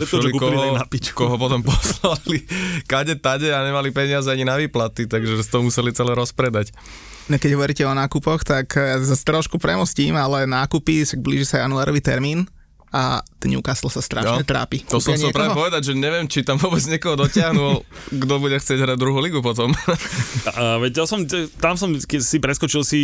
piču. 0.85 1.17
koho 1.17 1.35
potom 1.35 1.65
poslali 1.69 2.45
kade 2.85 3.17
tade 3.17 3.49
a 3.49 3.65
nemali 3.65 3.89
peniaze 3.89 4.29
ani 4.29 4.45
na 4.45 4.55
výplaty, 4.55 5.09
takže 5.09 5.41
to 5.49 5.65
museli 5.65 5.91
celé 5.91 6.13
rozpredať. 6.13 6.71
No, 7.25 7.41
Keď 7.41 7.51
hovoríte 7.57 7.83
o 7.89 7.93
nákupoch, 7.97 8.45
tak 8.45 8.77
eh, 8.77 9.01
zase 9.01 9.25
trošku 9.25 9.57
premostím, 9.57 10.13
ale 10.13 10.45
nákupy, 10.45 11.17
blíži 11.17 11.49
sa 11.49 11.65
januárový 11.65 11.99
termín 11.99 12.45
a 12.95 13.19
ten 13.35 13.51
Newcastle 13.51 13.91
sa 13.91 13.99
strašne 13.99 14.39
Jo, 14.39 14.47
trápi. 14.47 14.87
To 14.87 15.03
som 15.03 15.11
Kúpia 15.11 15.19
chcel 15.19 15.35
práve 15.35 15.51
povedať, 15.51 15.81
že 15.83 15.93
neviem, 15.93 16.25
či 16.25 16.47
tam 16.47 16.55
vôbec 16.55 16.79
niekoho 16.87 17.19
dotiahnu, 17.19 17.83
kto 18.23 18.33
bude 18.39 18.55
chcieť 18.55 18.79
hrať 18.79 18.95
druhú 18.95 19.19
ligu 19.19 19.43
potom. 19.43 19.75
A 20.55 20.79
veď 20.79 21.03
ja 21.03 21.05
som, 21.05 21.27
tam 21.59 21.75
som 21.75 21.91
keď 21.91 22.21
si 22.23 22.39
preskočil 22.39 22.87
si, 22.87 23.01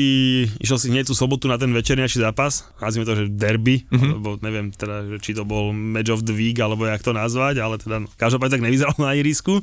išiel 0.57 0.79
si 0.79 0.87
hneď 0.87 1.11
tú 1.11 1.15
sobotu 1.17 1.51
na 1.51 1.59
ten 1.59 1.67
večerňajší 1.67 2.23
zápas, 2.23 2.71
nazvime 2.79 3.03
to, 3.03 3.19
že 3.19 3.25
derby, 3.27 3.83
Mhm. 3.83 3.91
mm-hmm. 3.91 4.11
alebo 4.15 4.29
neviem 4.39 4.67
teda, 4.71 4.95
že 5.05 5.17
či 5.19 5.31
to 5.35 5.43
bol 5.43 5.69
match 5.69 6.07
of 6.07 6.23
the 6.23 6.31
week, 6.31 6.55
alebo 6.57 6.87
jak 6.87 7.03
to 7.03 7.11
nazvať, 7.11 7.59
ale 7.59 7.75
teda 7.75 7.99
no, 7.99 8.07
každopádne 8.15 8.55
tak 8.55 8.63
nevyzeralo 8.63 8.99
na 9.03 9.11
irisku, 9.11 9.59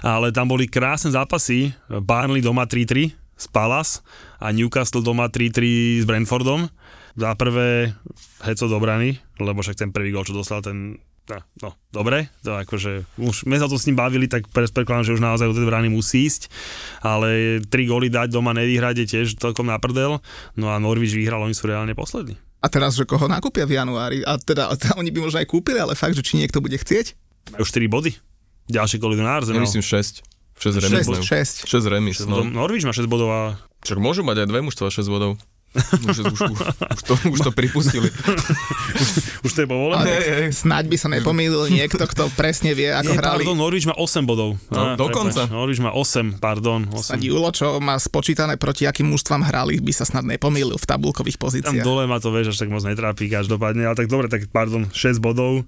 ale 0.00 0.30
tam 0.30 0.46
boli 0.46 0.70
krásne 0.70 1.10
zápasy, 1.10 1.74
Burnley 1.90 2.38
doma 2.38 2.62
3-3 2.64 3.10
z 3.32 3.46
Palace 3.50 4.06
a 4.38 4.54
Newcastle 4.54 5.02
doma 5.02 5.26
3-3 5.26 5.98
s 5.98 6.06
Brentfordom. 6.06 6.70
Za 7.12 7.36
prvé 7.36 7.92
heco 8.40 8.66
do 8.66 8.78
brany, 8.80 9.20
lebo 9.36 9.60
však 9.60 9.76
ten 9.76 9.90
prvý 9.92 10.10
gol, 10.10 10.24
čo 10.24 10.32
dostal 10.32 10.60
ten 10.60 10.96
No, 11.22 11.38
no, 11.62 11.70
dobre, 11.94 12.34
to 12.42 12.50
akože, 12.50 13.06
už 13.14 13.46
sme 13.46 13.54
sa 13.54 13.70
to 13.70 13.78
s 13.78 13.86
ním 13.86 13.94
bavili, 13.94 14.26
tak 14.26 14.50
predpokladám, 14.50 15.06
že 15.06 15.14
už 15.14 15.22
naozaj 15.22 15.46
do 15.46 15.54
tej 15.54 15.70
brány 15.70 15.86
musí 15.86 16.26
ísť, 16.26 16.50
ale 16.98 17.62
tri 17.62 17.86
góly 17.86 18.10
dať 18.10 18.34
doma 18.34 18.50
nevyhrať 18.50 18.94
je 18.98 19.06
tiež 19.06 19.38
celkom 19.38 19.70
na 19.70 19.78
prdel, 19.78 20.18
no 20.58 20.66
a 20.74 20.82
Norwich 20.82 21.14
vyhral, 21.14 21.46
oni 21.46 21.54
sú 21.54 21.70
reálne 21.70 21.94
poslední. 21.94 22.34
A 22.58 22.66
teraz, 22.66 22.98
že 22.98 23.06
koho 23.06 23.30
nakúpia 23.30 23.70
v 23.70 23.78
januári? 23.78 24.26
A 24.26 24.34
teda, 24.34 24.66
a 24.66 24.74
teda 24.74 24.98
oni 24.98 25.14
by 25.14 25.18
možno 25.22 25.38
aj 25.38 25.46
kúpili, 25.46 25.78
ale 25.78 25.94
fakt, 25.94 26.18
že 26.18 26.26
či 26.26 26.42
niekto 26.42 26.58
bude 26.58 26.74
chcieť? 26.74 27.14
Majú 27.54 27.64
4 27.70 27.86
body, 27.86 28.10
ďalšie 28.66 28.98
góly 28.98 29.14
do 29.14 29.22
Ja 29.22 29.38
Arsenal. 29.38 29.62
myslím 29.62 29.82
6. 29.86 30.26
6 30.58 30.78
remis. 30.82 31.06
6, 31.06 31.66
6. 31.66 31.70
6 31.70 31.86
remis, 31.86 32.18
No. 32.26 32.42
no. 32.42 32.66
Norwich 32.66 32.82
má 32.82 32.90
6 32.90 33.06
bodov 33.06 33.30
a 33.30 33.40
Čak 33.82 33.98
môžu 33.98 34.22
mať 34.22 34.42
aj 34.42 34.48
dve 34.50 34.62
mužstva 34.62 34.94
6 34.94 35.10
bodov. 35.10 35.34
Už, 35.72 36.16
už, 36.20 36.36
už, 36.36 36.40
už, 36.68 37.00
to, 37.08 37.14
už 37.32 37.38
to 37.48 37.50
pripustili. 37.56 38.12
už 39.46 39.50
to 39.56 39.60
je 39.64 39.68
povolené. 39.68 40.04
Hej. 40.04 40.52
Snáď 40.52 40.84
by 40.92 40.96
sa 41.00 41.08
nepomýlil 41.08 41.72
niekto, 41.72 42.04
kto 42.04 42.28
presne 42.36 42.76
vie, 42.76 42.92
ako 42.92 43.08
Nie, 43.08 43.18
hrali. 43.18 43.40
pardon, 43.40 43.56
Norwich 43.56 43.88
má 43.88 43.96
8 43.96 44.28
bodov. 44.28 44.60
No, 44.68 45.00
dokonca. 45.00 45.48
prepáč, 45.48 45.56
Norwich 45.56 45.80
má 45.80 45.96
8, 45.96 46.36
pardon. 46.36 46.84
8. 46.92 47.16
Snáď 47.16 47.20
Julo, 47.24 47.48
čo 47.56 47.80
má 47.80 47.96
spočítané 47.96 48.60
proti 48.60 48.84
akým 48.84 49.08
mužstvám 49.08 49.48
hrali, 49.48 49.80
by 49.80 49.92
sa 49.96 50.04
snad 50.04 50.28
nepomýlil 50.28 50.76
v 50.76 50.84
tabulkových 50.84 51.40
Tam 51.40 51.44
pozíciách. 51.48 51.84
dole 51.84 52.04
ma 52.04 52.20
to, 52.20 52.28
vieš, 52.28 52.52
až 52.52 52.68
tak 52.68 52.68
moc 52.68 52.84
netrápi 52.84 53.32
každopádne, 53.32 53.88
ale 53.88 53.96
tak 53.96 54.12
dobre, 54.12 54.28
tak 54.28 54.52
pardon, 54.52 54.92
6 54.92 55.24
bodov, 55.24 55.64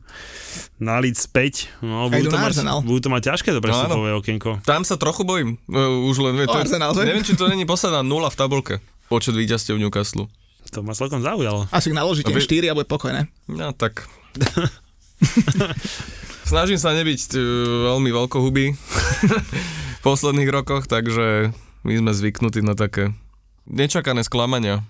na 0.77 1.01
Leeds 1.01 1.25
5, 1.33 1.81
no, 1.81 2.13
budú 2.13 2.29
to, 2.29 2.37
mať, 2.37 2.55
budú 2.85 3.01
to 3.01 3.09
mať 3.09 3.23
ťažké 3.33 3.49
to 3.57 3.61
prestupové 3.65 4.13
okienko. 4.13 4.61
Tam 4.69 4.85
sa 4.85 5.01
trochu 5.01 5.25
bojím. 5.25 5.57
Uh, 5.65 6.05
už 6.13 6.21
len, 6.21 6.37
vie, 6.37 6.45
to, 6.45 6.61
Arsenal, 6.61 6.93
že? 6.93 7.09
neviem, 7.09 7.25
či 7.25 7.33
to 7.39 7.49
není 7.49 7.65
posledná 7.65 8.05
nula 8.05 8.29
v 8.29 8.37
tabulke. 8.37 8.75
Počet 9.07 9.33
víťazstiev 9.33 9.77
Newcastle. 9.77 10.27
To 10.67 10.81
ma 10.81 10.91
celkom 10.91 11.21
zaujalo. 11.21 11.69
A 11.69 11.77
však 11.77 11.93
naložíte 11.93 12.29
A 12.29 12.35
vy- 12.35 12.43
4 12.43 12.67
a 12.67 12.75
bude 12.75 12.87
pokojné. 12.87 13.29
No 13.47 13.71
tak. 13.71 14.09
Snažím 16.45 16.77
sa 16.77 16.93
nebyť 16.93 17.21
uh, 17.33 17.41
veľmi 17.91 18.11
veľkohubý 18.11 18.67
v 18.71 20.01
posledných 20.03 20.51
rokoch, 20.51 20.85
takže 20.85 21.55
my 21.83 21.93
sme 21.95 22.11
zvyknutí 22.11 22.61
na 22.61 22.75
také 22.75 23.13
nečakané 23.65 24.21
sklamania 24.21 24.85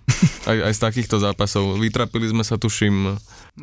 aj, 0.45 0.59
aj 0.61 0.73
z 0.73 0.81
takýchto 0.81 1.17
zápasov. 1.17 1.79
Vytrapili 1.79 2.27
sme 2.27 2.43
sa, 2.43 2.55
tuším, 2.55 3.15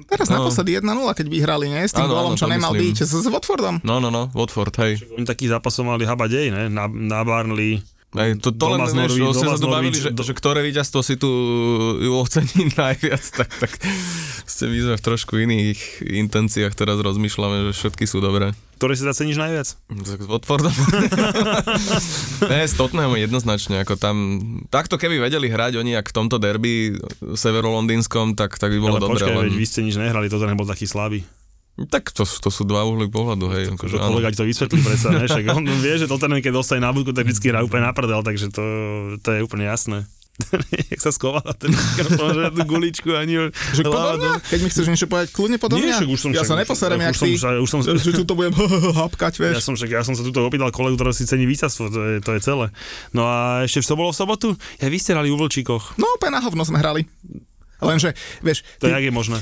Teraz 0.08 0.32
No. 0.32 0.39
naposledy 0.39 0.80
1-0, 0.80 0.88
keď 1.12 1.28
vyhrali, 1.28 1.68
nie? 1.68 1.84
S 1.84 1.91
tým 1.91 2.08
Áno, 2.08 2.16
golom, 2.16 2.32
áno, 2.32 2.39
čo 2.39 2.47
nemal 2.47 2.72
myslím. 2.72 2.95
byť 2.95 2.97
s, 2.97 3.12
s 3.18 3.28
Watfordom. 3.28 3.84
no, 3.84 3.99
no, 3.99 4.08
no, 4.08 4.32
Watford, 4.32 4.72
hej. 4.80 5.04
Oni 5.12 5.28
takých 5.28 5.52
zápasov 5.52 5.84
mali 5.86 6.04
habadej, 6.04 6.47
ne? 6.47 6.64
Na, 6.68 6.88
na 6.88 7.20
Barnley. 7.22 7.84
Hej, 8.12 8.43
to, 8.43 8.51
to 8.51 8.66
len, 8.68 8.84
z 8.84 8.91
vieš, 8.91 9.39
sa 9.39 9.55
z 9.55 9.64
tu 9.64 9.72
bavili, 9.72 9.95
že, 9.95 10.12
do- 10.12 10.20
že 10.20 10.36
ktoré 10.36 10.59
víťazstvo 10.68 10.99
si 10.99 11.16
tu 11.16 11.32
ju 11.95 12.12
ocení 12.12 12.68
najviac, 12.76 13.24
tak, 13.32 13.47
tak 13.55 13.72
ste 14.43 14.68
my 14.68 14.78
sme 14.84 14.95
v 14.99 15.03
trošku 15.03 15.39
iných 15.39 16.03
intenciách 16.03 16.76
teraz 16.76 16.99
rozmýšľame, 16.99 17.72
že 17.72 17.80
všetky 17.80 18.03
sú 18.03 18.20
dobré. 18.20 18.51
Ktoré 18.76 18.99
si 18.99 19.07
zaceníš 19.07 19.39
najviac? 19.39 19.68
Tak 19.88 20.20
s 20.20 20.28
Watfordom. 20.28 20.76
ne, 22.51 22.68
s 22.68 22.76
Tottenhamom 22.76 23.16
jednoznačne, 23.16 23.80
ako 23.80 23.95
tam, 23.95 24.16
takto 24.68 24.99
keby 24.99 25.24
vedeli 25.24 25.47
hrať 25.47 25.80
oni, 25.80 25.95
ak 25.95 26.12
v 26.12 26.16
tomto 26.18 26.36
derby 26.36 26.99
severolondýnskom, 27.24 28.36
tak, 28.36 28.59
tak 28.59 28.76
by 28.76 28.80
bolo 28.84 28.99
ale 28.99 29.07
dobré. 29.07 29.24
počkaj, 29.24 29.36
len... 29.39 29.55
vy 29.55 29.64
ste 29.64 29.88
nič 29.88 29.95
nehrali, 29.95 30.28
toto 30.28 30.51
nebol 30.51 30.68
taký 30.68 30.84
slabý. 30.84 31.24
Tak 31.88 32.11
to, 32.11 32.23
to 32.23 32.49
sú 32.49 32.61
dva 32.63 32.84
uhly 32.84 33.07
pohľadu, 33.07 33.47
hej. 33.49 33.63
Akože, 33.71 33.95
Že 33.95 33.99
áno. 33.99 34.09
kolega 34.13 34.29
ti 34.29 34.38
to 34.38 34.45
vysvetlí 34.45 34.79
predsa, 34.82 35.07
ne? 35.09 35.25
Však 35.29 35.45
on 35.49 35.63
vie, 35.65 35.93
že 35.95 36.05
toto 36.05 36.27
keď 36.27 36.51
dostane 36.51 36.82
na 36.82 36.91
budku, 36.91 37.11
tak 37.11 37.25
vždy 37.25 37.47
hrá 37.47 37.61
úplne 37.61 37.88
na 37.88 37.93
prdel, 37.93 38.21
takže 38.21 38.49
to, 38.49 38.63
to 39.19 39.29
je 39.32 39.39
úplne 39.41 39.65
jasné. 39.65 40.05
Jak 40.91 40.97
sa 40.97 41.11
skovala 41.11 41.53
ten 41.53 41.69
mikrofón, 41.69 42.34
že 42.34 42.49
tú 42.49 42.61
guličku 42.65 43.13
ani 43.13 43.51
Že 43.75 43.84
podľa 43.84 44.41
keď 44.41 44.59
mi 44.63 44.69
chceš 44.71 44.86
niečo 44.88 45.05
povedať, 45.05 45.27
kľudne 45.29 45.57
podľa 45.59 45.75
Nie, 45.77 45.84
mňa. 45.86 45.97
však 45.99 46.09
už 46.09 46.19
som 46.19 46.29
ja 46.32 46.36
však- 46.36 46.49
sa 46.49 46.55
neposerem, 46.57 46.99
jak 46.99 47.15
som 47.15 47.27
ty. 47.27 47.36
sa- 47.38 47.59
už 47.61 47.69
som- 47.69 47.82
Že 48.01 48.11
tu 48.15 48.25
to 48.25 48.34
budem 48.34 48.53
hapkať, 48.95 49.34
vieš. 49.38 49.53
Ja 49.53 49.61
som, 49.61 49.73
však, 49.75 49.89
ja 49.91 50.01
som 50.01 50.15
sa 50.15 50.23
tuto 50.23 50.41
opýtal 50.41 50.71
kolegu, 50.71 50.97
ktorý 50.97 51.11
si 51.11 51.27
cení 51.27 51.45
víťazstvo, 51.45 51.84
to 51.88 51.99
je, 52.01 52.15
to 52.19 52.32
je 52.34 52.41
celé. 52.41 52.73
No 53.11 53.27
a 53.27 53.67
ešte 53.67 53.86
to 53.86 53.93
bolo 53.93 54.09
v 54.09 54.17
sobotu? 54.17 54.47
Ja 54.79 54.88
vy 54.89 54.97
ste 54.97 55.13
hrali 55.13 55.29
u 55.29 55.38
Vlčíkoch. 55.38 55.99
No 55.99 56.09
úplne 56.15 56.34
na 56.34 56.41
hovno 56.41 56.63
sme 56.63 56.79
hrali. 56.79 57.05
Lenže, 57.82 58.13
vieš, 58.45 58.61
To 58.77 58.88
ty, 58.88 58.93
jak 58.93 59.03
je 59.03 59.13
možné? 59.13 59.38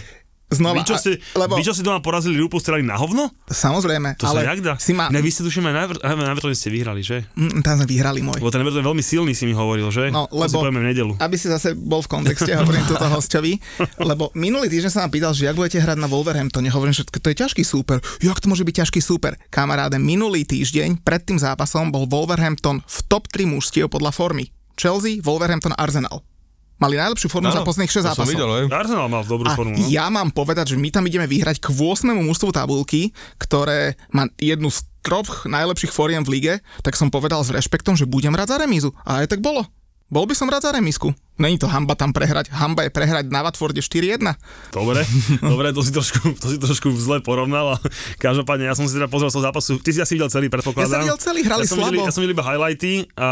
Znova, 0.50 0.76
Vy 0.76 0.84
čo, 0.84 0.96
ste, 0.96 1.12
lebo, 1.34 1.54
vy 1.54 1.62
čo 1.62 1.72
si 1.72 1.80
doma 1.80 1.98
porazili 2.00 2.36
Rupu, 2.36 2.58
ste 2.58 2.70
hrali 2.70 2.82
na 2.82 2.96
hovno? 2.96 3.30
samozrejme, 3.46 4.18
To 4.18 4.26
ale 4.26 4.42
sa 4.42 4.50
jak 4.50 4.60
dá? 4.60 4.74
si 4.76 4.92
ma, 4.92 5.08
Ne, 5.08 5.20
vy 5.20 5.30
ste 5.30 5.42
tuším 5.42 5.66
aj 5.66 5.74
na, 5.74 5.84
na 6.16 6.32
Evertone 6.32 6.52
ste 6.52 6.68
vyhrali, 6.68 7.00
že? 7.00 7.26
mm, 7.32 7.62
tam 7.62 7.76
sme 7.76 7.86
vyhrali 7.86 8.20
môj. 8.20 8.38
Lebo 8.38 8.50
ten 8.50 8.60
Everton 8.60 8.80
je 8.80 8.88
veľmi 8.88 9.04
silný, 9.04 9.32
si 9.32 9.44
mi 9.44 9.54
hovoril, 9.54 9.88
že? 9.88 10.10
No, 10.10 10.26
To 10.26 10.36
si 10.36 10.42
lebo- 10.50 10.58
povieme 10.60 10.80
v 10.80 10.88
nedelu. 10.88 11.12
Aby 11.18 11.36
si 11.36 11.46
zase 11.46 11.72
bol 11.72 12.00
v 12.00 12.10
kontexte, 12.10 12.50
hovorím 12.52 12.86
túto 12.86 13.06
hostovi, 13.08 13.62
lebo 14.00 14.34
minulý 14.34 14.68
týždeň 14.68 14.90
sa 14.90 15.02
ma 15.02 15.10
pýtal, 15.10 15.32
že 15.32 15.46
jak 15.46 15.54
budete 15.54 15.78
hrať 15.78 15.96
na 15.96 16.08
Wolverhamptone, 16.08 16.68
hovorím, 16.68 16.94
že 16.94 17.06
to 17.06 17.28
je 17.28 17.38
ťažký 17.38 17.62
súper. 17.62 18.02
Jak 18.20 18.38
to 18.38 18.48
môže 18.48 18.62
byť 18.62 18.76
ťažký 18.82 19.00
súper? 19.00 19.38
Kamaráde, 19.50 19.98
minulý 19.98 20.44
týždeň 20.44 21.00
pred 21.00 21.22
tým 21.22 21.38
zápasom 21.38 21.90
bol 21.90 22.06
Wolverhampton 22.06 22.80
v 22.80 22.98
top 23.06 23.28
3 23.28 23.46
mužstiev 23.46 23.86
podľa 23.88 24.10
formy. 24.10 24.50
Chelsea, 24.74 25.20
Wolverhampton, 25.20 25.76
Arsenal. 25.76 26.24
Mali 26.80 26.96
najlepšiu 26.96 27.28
formu 27.28 27.52
za 27.52 27.62
posledných 27.68 27.92
6 27.92 28.00
to 28.00 28.00
som 28.00 28.08
zápasov. 28.16 28.32
videl, 28.32 28.50
hej. 28.56 28.66
Arsenal 28.72 29.12
mal 29.12 29.28
dobrú 29.28 29.52
A 29.52 29.54
formu. 29.54 29.76
No? 29.76 29.84
ja 29.92 30.08
mám 30.08 30.32
povedať, 30.32 30.74
že 30.74 30.78
my 30.80 30.88
tam 30.90 31.04
ideme 31.04 31.28
vyhrať 31.28 31.60
k 31.60 31.76
8. 31.76 32.08
mužstvu 32.16 32.56
tabulky, 32.56 33.12
ktoré 33.36 34.00
má 34.16 34.32
jednu 34.40 34.72
z 34.72 34.88
troch 35.04 35.44
najlepších 35.44 35.92
foriem 35.92 36.24
v 36.24 36.40
lige, 36.40 36.54
tak 36.80 36.96
som 36.96 37.12
povedal 37.12 37.44
s 37.44 37.52
rešpektom, 37.52 38.00
že 38.00 38.08
budem 38.08 38.32
rád 38.32 38.56
za 38.56 38.58
remízu. 38.60 38.96
A 39.04 39.24
aj 39.24 39.36
tak 39.36 39.44
bolo. 39.44 39.68
Bol 40.08 40.24
by 40.26 40.34
som 40.34 40.48
rád 40.48 40.66
za 40.66 40.72
remízku. 40.72 41.12
Není 41.40 41.56
to 41.56 41.72
hamba 41.72 41.96
tam 41.96 42.12
prehrať. 42.12 42.52
Hamba 42.52 42.84
je 42.84 42.92
prehrať 42.92 43.32
na 43.32 43.40
Watforde 43.48 43.80
4-1. 43.80 44.20
Dobre, 44.76 45.08
dobre, 45.40 45.72
to 45.72 45.82
si 45.82 45.92
trošku, 45.96 46.36
to 46.36 46.52
si 46.52 46.58
trošku 46.60 46.92
zle 47.00 47.24
porovnal. 47.24 47.80
Každopádne, 48.20 48.68
ja 48.68 48.76
som 48.76 48.84
si 48.84 49.00
teda 49.00 49.08
pozrel 49.08 49.32
z 49.32 49.40
toho 49.40 49.48
zápasu. 49.48 49.80
Ty 49.80 49.90
si 49.96 50.00
asi 50.04 50.20
videl 50.20 50.28
celý, 50.28 50.52
predpokladám. 50.52 50.84
Ja 50.84 50.92
som 50.92 51.06
videl 51.08 51.20
celý, 51.24 51.40
hrali 51.48 51.64
ja 51.64 51.70
som 51.72 51.80
videl, 51.80 51.92
slabo. 51.96 52.08
ja 52.08 52.14
som 52.14 52.22
videl 52.28 52.36
iba 52.36 52.46
highlighty 52.46 52.92
a 53.16 53.30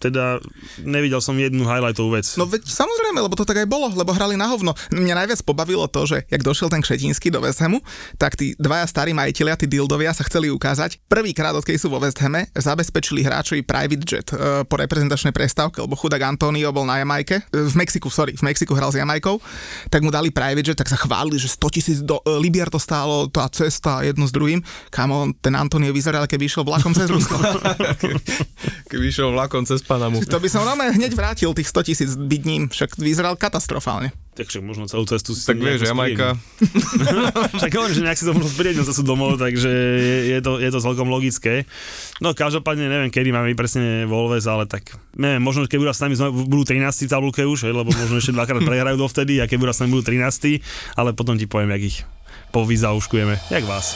teda 0.00 0.40
nevidel 0.80 1.20
som 1.20 1.36
jednu 1.36 1.68
highlightovú 1.68 2.16
vec. 2.16 2.32
No 2.40 2.48
veď 2.48 2.64
samozrejme, 2.64 3.20
lebo 3.20 3.36
to 3.36 3.44
tak 3.44 3.60
aj 3.60 3.68
bolo, 3.68 3.92
lebo 3.92 4.16
hrali 4.16 4.40
na 4.40 4.48
hovno. 4.48 4.72
Mňa 4.96 5.14
najviac 5.24 5.44
pobavilo 5.44 5.84
to, 5.92 6.08
že 6.08 6.24
jak 6.32 6.40
došiel 6.40 6.72
ten 6.72 6.80
Kšetínsky 6.80 7.28
do 7.28 7.44
West 7.44 7.60
Hamu, 7.60 7.84
tak 8.16 8.40
tí 8.40 8.56
dvaja 8.56 8.88
starí 8.88 9.12
majiteľia, 9.12 9.60
tí 9.60 9.68
dildovia 9.68 10.16
sa 10.16 10.24
chceli 10.24 10.48
ukázať. 10.48 11.04
Prvýkrát, 11.12 11.52
odkedy 11.52 11.76
sú 11.76 11.92
vo 11.92 12.00
West 12.00 12.16
Hame, 12.24 12.48
zabezpečili 12.56 13.20
hráčovi 13.20 13.60
private 13.60 14.04
jet 14.08 14.28
e, 14.32 14.64
po 14.64 14.80
reprezentačnej 14.80 15.36
prestávke, 15.36 15.84
lebo 15.84 15.92
chudák 15.92 16.24
Antonio 16.24 16.72
bol 16.72 16.88
na 16.88 17.04
Jamajke, 17.04 17.49
v 17.50 17.74
Mexiku, 17.74 18.08
sorry, 18.08 18.38
v 18.38 18.42
Mexiku 18.46 18.72
hral 18.78 18.94
s 18.94 18.96
Jamajkou, 18.96 19.42
tak 19.90 20.00
mu 20.06 20.10
dali 20.14 20.30
private 20.30 20.62
jet, 20.62 20.78
tak 20.78 20.86
sa 20.86 20.96
chválili, 20.96 21.36
že 21.36 21.50
100 21.50 21.74
tisíc 21.74 21.98
do, 22.00 22.22
e, 22.22 22.38
libier 22.38 22.70
to 22.70 22.78
stálo, 22.78 23.26
tá 23.26 23.50
cesta 23.50 24.06
jedno 24.06 24.24
s 24.24 24.32
druhým. 24.32 24.62
Kamo, 24.88 25.34
ten 25.42 25.54
Antonio 25.58 25.90
vyzeral, 25.90 26.30
keby 26.30 26.46
išiel 26.46 26.62
vlakom 26.62 26.94
cez 26.94 27.10
Rusko. 27.10 27.36
Keby 28.90 29.04
išiel 29.06 29.30
vlakom 29.30 29.62
cez 29.66 29.82
Panamu. 29.86 30.22
to 30.26 30.38
by 30.38 30.48
som 30.50 30.66
normálne 30.66 30.94
hneď 30.94 31.14
vrátil 31.14 31.50
tých 31.54 31.70
100 31.70 31.88
tisíc 31.90 32.10
byť 32.14 32.42
ním, 32.46 32.62
však 32.70 32.98
vyzeral 32.98 33.34
katastrofálne. 33.38 34.14
Takže 34.40 34.64
možno 34.64 34.88
celú 34.88 35.04
cestu 35.04 35.36
si 35.36 35.44
Tak 35.44 35.60
vieš, 35.60 35.84
Jamajka. 35.84 36.32
Však 37.60 37.72
hovorím, 37.76 37.92
že 37.92 38.04
nejak 38.08 38.16
si 38.16 38.24
to 38.24 38.32
možno 38.32 38.48
spriedil 38.48 38.88
cestu 38.88 39.04
domov, 39.04 39.36
takže 39.36 39.68
je, 39.68 40.18
je, 40.32 40.38
to, 40.40 40.56
je 40.56 40.70
to 40.72 40.80
celkom 40.80 41.12
logické. 41.12 41.68
No 42.24 42.32
každopádne 42.32 42.88
neviem, 42.88 43.12
kedy 43.12 43.36
máme 43.36 43.52
presne 43.52 44.08
Volves, 44.08 44.48
ale 44.48 44.64
tak 44.64 44.96
neviem, 45.12 45.44
možno 45.44 45.68
keď 45.68 45.76
budú 45.76 45.92
s 45.92 46.00
nami 46.00 46.16
budú 46.48 46.64
13 46.64 46.88
v 46.88 47.12
tabulke 47.12 47.44
už, 47.44 47.68
hej, 47.68 47.76
lebo 47.76 47.92
možno 47.92 48.16
ešte 48.16 48.32
dvakrát 48.32 48.64
prehrajú 48.64 48.96
dovtedy 48.96 49.44
a 49.44 49.44
keď 49.44 49.56
budú 49.60 49.72
s 49.76 49.80
nami 49.84 49.90
budú 50.00 50.08
13, 50.08 50.96
ale 50.96 51.12
potom 51.12 51.36
ti 51.36 51.44
poviem, 51.44 51.76
jak 51.76 51.84
ich 51.84 51.98
povyzauškujeme, 52.56 53.52
jak 53.52 53.64
vás. 53.68 53.92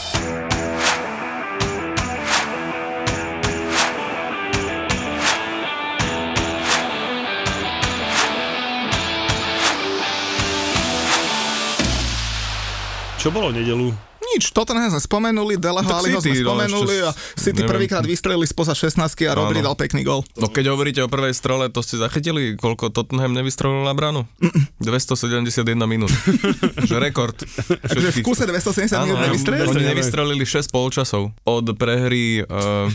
Čo 13.25 13.33
bolo 13.33 13.49
v 13.49 13.65
nedelu? 13.65 13.89
Nič, 14.37 14.53
Tottenham 14.53 14.93
sme 14.93 15.01
spomenuli, 15.01 15.57
Deleho 15.57 15.89
Tak 15.89 15.97
Aliho 15.97 16.21
sme 16.21 16.29
City, 16.29 16.45
no, 16.45 16.53
spomenuli 16.53 16.97
a 17.09 17.11
City 17.41 17.65
prvýkrát 17.65 18.05
vystrelili 18.05 18.45
spoza 18.45 18.77
16 18.77 19.01
a 19.01 19.33
Rodri 19.33 19.65
Áno. 19.65 19.73
dal 19.73 19.77
pekný 19.81 20.05
gol. 20.05 20.21
No 20.37 20.53
keď 20.53 20.77
hovoríte 20.77 21.01
o 21.01 21.09
prvej 21.09 21.33
strele, 21.33 21.73
to 21.73 21.81
ste 21.81 21.97
zachytili, 21.97 22.53
koľko 22.61 22.93
Tottenham 22.93 23.33
nevystrelil 23.33 23.81
na 23.81 23.97
bránu? 23.97 24.29
271 24.77 25.57
minút. 25.89 26.13
že 26.89 27.01
rekord. 27.01 27.41
Takže 27.65 28.13
v 28.13 28.21
kuse 28.21 28.45
270 28.45 28.93
Áno, 28.93 29.17
minút 29.17 29.25
nevystrelili. 29.25 29.73
Oni 29.73 29.85
nevystrelili 29.89 30.45
6 30.45 30.69
polčasov 30.69 31.33
od 31.49 31.65
prehry... 31.81 32.45
Uh, 32.45 32.93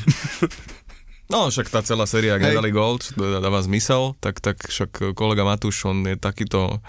No, 1.30 1.46
však 1.54 1.70
tá 1.70 1.86
celá 1.86 2.10
séria, 2.10 2.34
ak 2.34 2.42
Hej. 2.42 2.58
nedali 2.58 2.74
dá- 2.74 3.38
dáva 3.38 3.62
zmysel, 3.62 4.18
tak, 4.18 4.42
tak 4.42 4.66
však 4.66 5.14
kolega 5.14 5.46
Matúš, 5.46 5.86
on 5.86 6.02
je 6.02 6.18
takýto, 6.18 6.82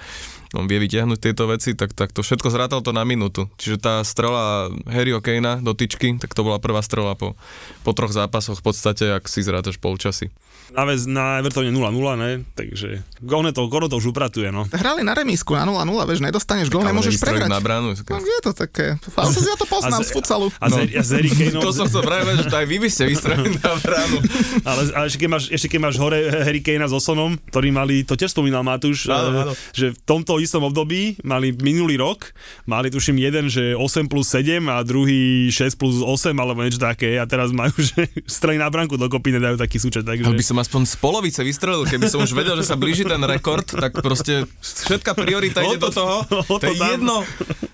on 0.52 0.64
vie 0.64 0.78
vytiahnuť 0.78 1.18
tieto 1.18 1.46
veci, 1.46 1.72
tak, 1.72 1.92
tak 1.92 2.10
to 2.10 2.20
všetko 2.20 2.48
zrátal 2.48 2.80
to 2.80 2.90
na 2.90 3.02
minútu. 3.02 3.46
Čiže 3.54 3.76
tá 3.78 3.94
strela 4.02 4.66
Harryho 4.84 5.18
Kanea 5.18 5.56
do 5.56 5.72
tyčky, 5.72 6.16
tak 6.16 6.30
to 6.30 6.42
bola 6.42 6.56
prvá 6.56 6.80
strela 6.80 7.14
po, 7.14 7.38
po 7.80 7.90
troch 7.90 8.10
zápasoch 8.10 8.56
v 8.56 8.64
podstate, 8.64 9.04
ak 9.10 9.24
si 9.24 9.40
zrátaš 9.40 9.76
polčasy. 9.76 10.28
Na, 10.70 10.86
väz, 10.86 11.02
na 11.02 11.42
Evertone 11.42 11.66
0-0, 11.66 11.74
ne? 12.14 12.46
Takže 12.54 13.02
Gone 13.20 13.50
to, 13.50 13.66
Goro 13.66 13.86
to 13.86 13.98
už 13.98 14.10
upratuje, 14.10 14.50
no. 14.50 14.70
Hrali 14.70 15.02
na 15.02 15.12
remísku 15.12 15.50
na 15.50 15.62
0-0, 15.62 15.82
vieš, 16.06 16.22
nedostaneš 16.22 16.66
gól, 16.68 16.82
nemôžeš 16.84 17.18
prehrať. 17.18 17.50
na 17.50 17.58
bránu. 17.58 17.90
No, 17.90 18.18
je 18.20 18.40
to 18.40 18.54
také. 18.54 18.94
Ja 18.94 19.56
to 19.56 19.66
poznám 19.66 19.98
A 19.98 20.06
z 20.06 20.10
z- 20.10 20.14
futsalu. 20.14 20.46
A, 20.56 20.66
no. 20.66 20.78
z, 20.78 20.94
a 20.94 21.02
z 21.02 21.10
Harry 21.12 21.26
Kaneom, 21.28 21.58
To 21.60 21.74
som 21.74 21.86
chcel 21.86 22.02
práve, 22.02 22.30
že 22.36 22.46
aj 22.48 22.66
vy 22.66 22.76
by 22.76 22.88
ste 22.88 23.02
vystrelili 23.04 23.54
na 23.56 23.72
bránu. 23.76 24.18
ale, 24.62 24.82
ale 24.92 25.04
ešte, 25.06 25.18
keď 25.18 25.28
máš, 25.28 25.44
ešte 25.48 25.66
keď 25.68 25.80
máš 25.82 25.96
hore 25.96 26.18
Harry 26.40 26.60
Kanea 26.60 26.86
so 26.86 26.98
Sonom, 26.98 27.34
ktorí 27.50 27.68
mali, 27.68 28.02
to 28.02 28.14
tiež 28.14 28.30
spomínal 28.30 28.62
Matúš, 28.62 29.06
Áno, 29.06 29.26
eh, 29.28 29.42
áno. 29.42 29.52
že 29.70 29.86
v 29.90 29.98
tomto 30.00 30.38
istom 30.40 30.64
období 30.64 31.20
mali 31.20 31.52
minulý 31.52 31.96
rok, 31.96 32.32
mali 32.64 32.88
tuším 32.88 33.16
jeden, 33.16 33.46
že 33.46 33.72
8 33.72 34.06
plus 34.06 34.26
7 34.26 34.60
a 34.66 34.80
druhý 34.80 35.48
6 35.48 35.76
plus 35.76 36.00
8 36.00 36.32
alebo 36.34 36.60
niečo 36.60 36.78
také 36.78 37.16
a 37.16 37.24
teraz 37.24 37.52
majú, 37.52 37.72
že 37.92 38.08
strely 38.24 38.56
na 38.56 38.68
branku 38.68 38.96
dokopy 38.96 39.36
nedajú 39.36 39.56
taký 39.56 39.76
súčet, 39.76 40.02
takže... 40.02 40.24
Ale 40.24 40.36
by 40.36 40.46
som 40.46 40.58
aspoň 40.58 40.82
z 40.84 40.94
polovice 40.96 41.40
vystrelil, 41.40 41.84
keby 41.84 42.06
som 42.06 42.20
už 42.20 42.32
vedel, 42.32 42.56
že 42.56 42.64
sa 42.64 42.74
blíži 42.74 43.04
ten 43.04 43.20
rekord, 43.20 43.64
tak 43.64 43.92
proste 44.00 44.48
všetká 44.60 45.12
priorita 45.12 45.60
ide 45.60 45.76
to- 45.76 45.86
do 45.86 45.90
toho. 45.92 46.16
To 46.50 46.58
to 46.58 46.66
je 46.66 46.78
tam. 46.80 46.88
jedno. 46.98 47.16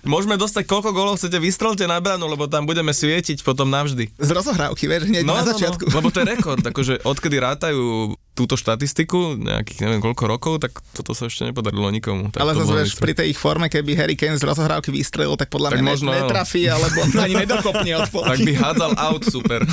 Môžeme 0.03 0.35
dostať 0.35 0.67
koľko 0.67 0.91
golov 0.91 1.15
chcete, 1.17 1.39
vystrelte 1.39 1.83
na 1.83 1.97
bránu, 1.97 2.27
lebo 2.27 2.45
tam 2.45 2.63
budeme 2.63 2.91
svietiť 2.91 3.41
potom 3.41 3.67
navždy. 3.67 4.13
Z 4.15 4.29
rozohrávky, 4.31 4.85
vieš, 4.85 5.09
hneď 5.09 5.23
na 5.23 5.41
začiatku. 5.41 5.89
lebo 5.89 6.07
to 6.09 6.21
je 6.21 6.27
rekord, 6.27 6.61
akože 6.61 7.01
odkedy 7.01 7.37
rátajú 7.39 8.13
túto 8.37 8.53
štatistiku, 8.53 9.33
nejakých 9.41 9.81
neviem 9.81 9.97
koľko 9.97 10.23
rokov, 10.29 10.53
tak 10.61 10.77
toto 10.93 11.17
sa 11.17 11.25
ešte 11.25 11.49
nepodarilo 11.49 11.89
nikomu. 11.89 12.29
Tak 12.29 12.45
Ale 12.45 12.53
zase 12.53 12.69
vieš, 12.77 13.01
pri 13.01 13.17
tej 13.17 13.33
ich 13.33 13.39
forme, 13.41 13.65
keby 13.65 13.97
Harry 13.97 14.13
Kane 14.13 14.37
z 14.37 14.45
rozohrávky 14.45 14.93
vystrelil, 14.93 15.33
tak 15.33 15.49
podľa 15.49 15.73
Tak 15.73 15.81
mňa 15.81 15.89
možno, 15.89 16.13
netrafí, 16.13 16.69
alebo 16.69 17.01
ani 17.25 17.33
nedokopne 17.41 17.97
od 17.97 18.05
Tak 18.05 18.13
polky. 18.13 18.45
by 18.45 18.53
hádzal 18.53 18.93
out, 18.93 19.25
super. 19.25 19.65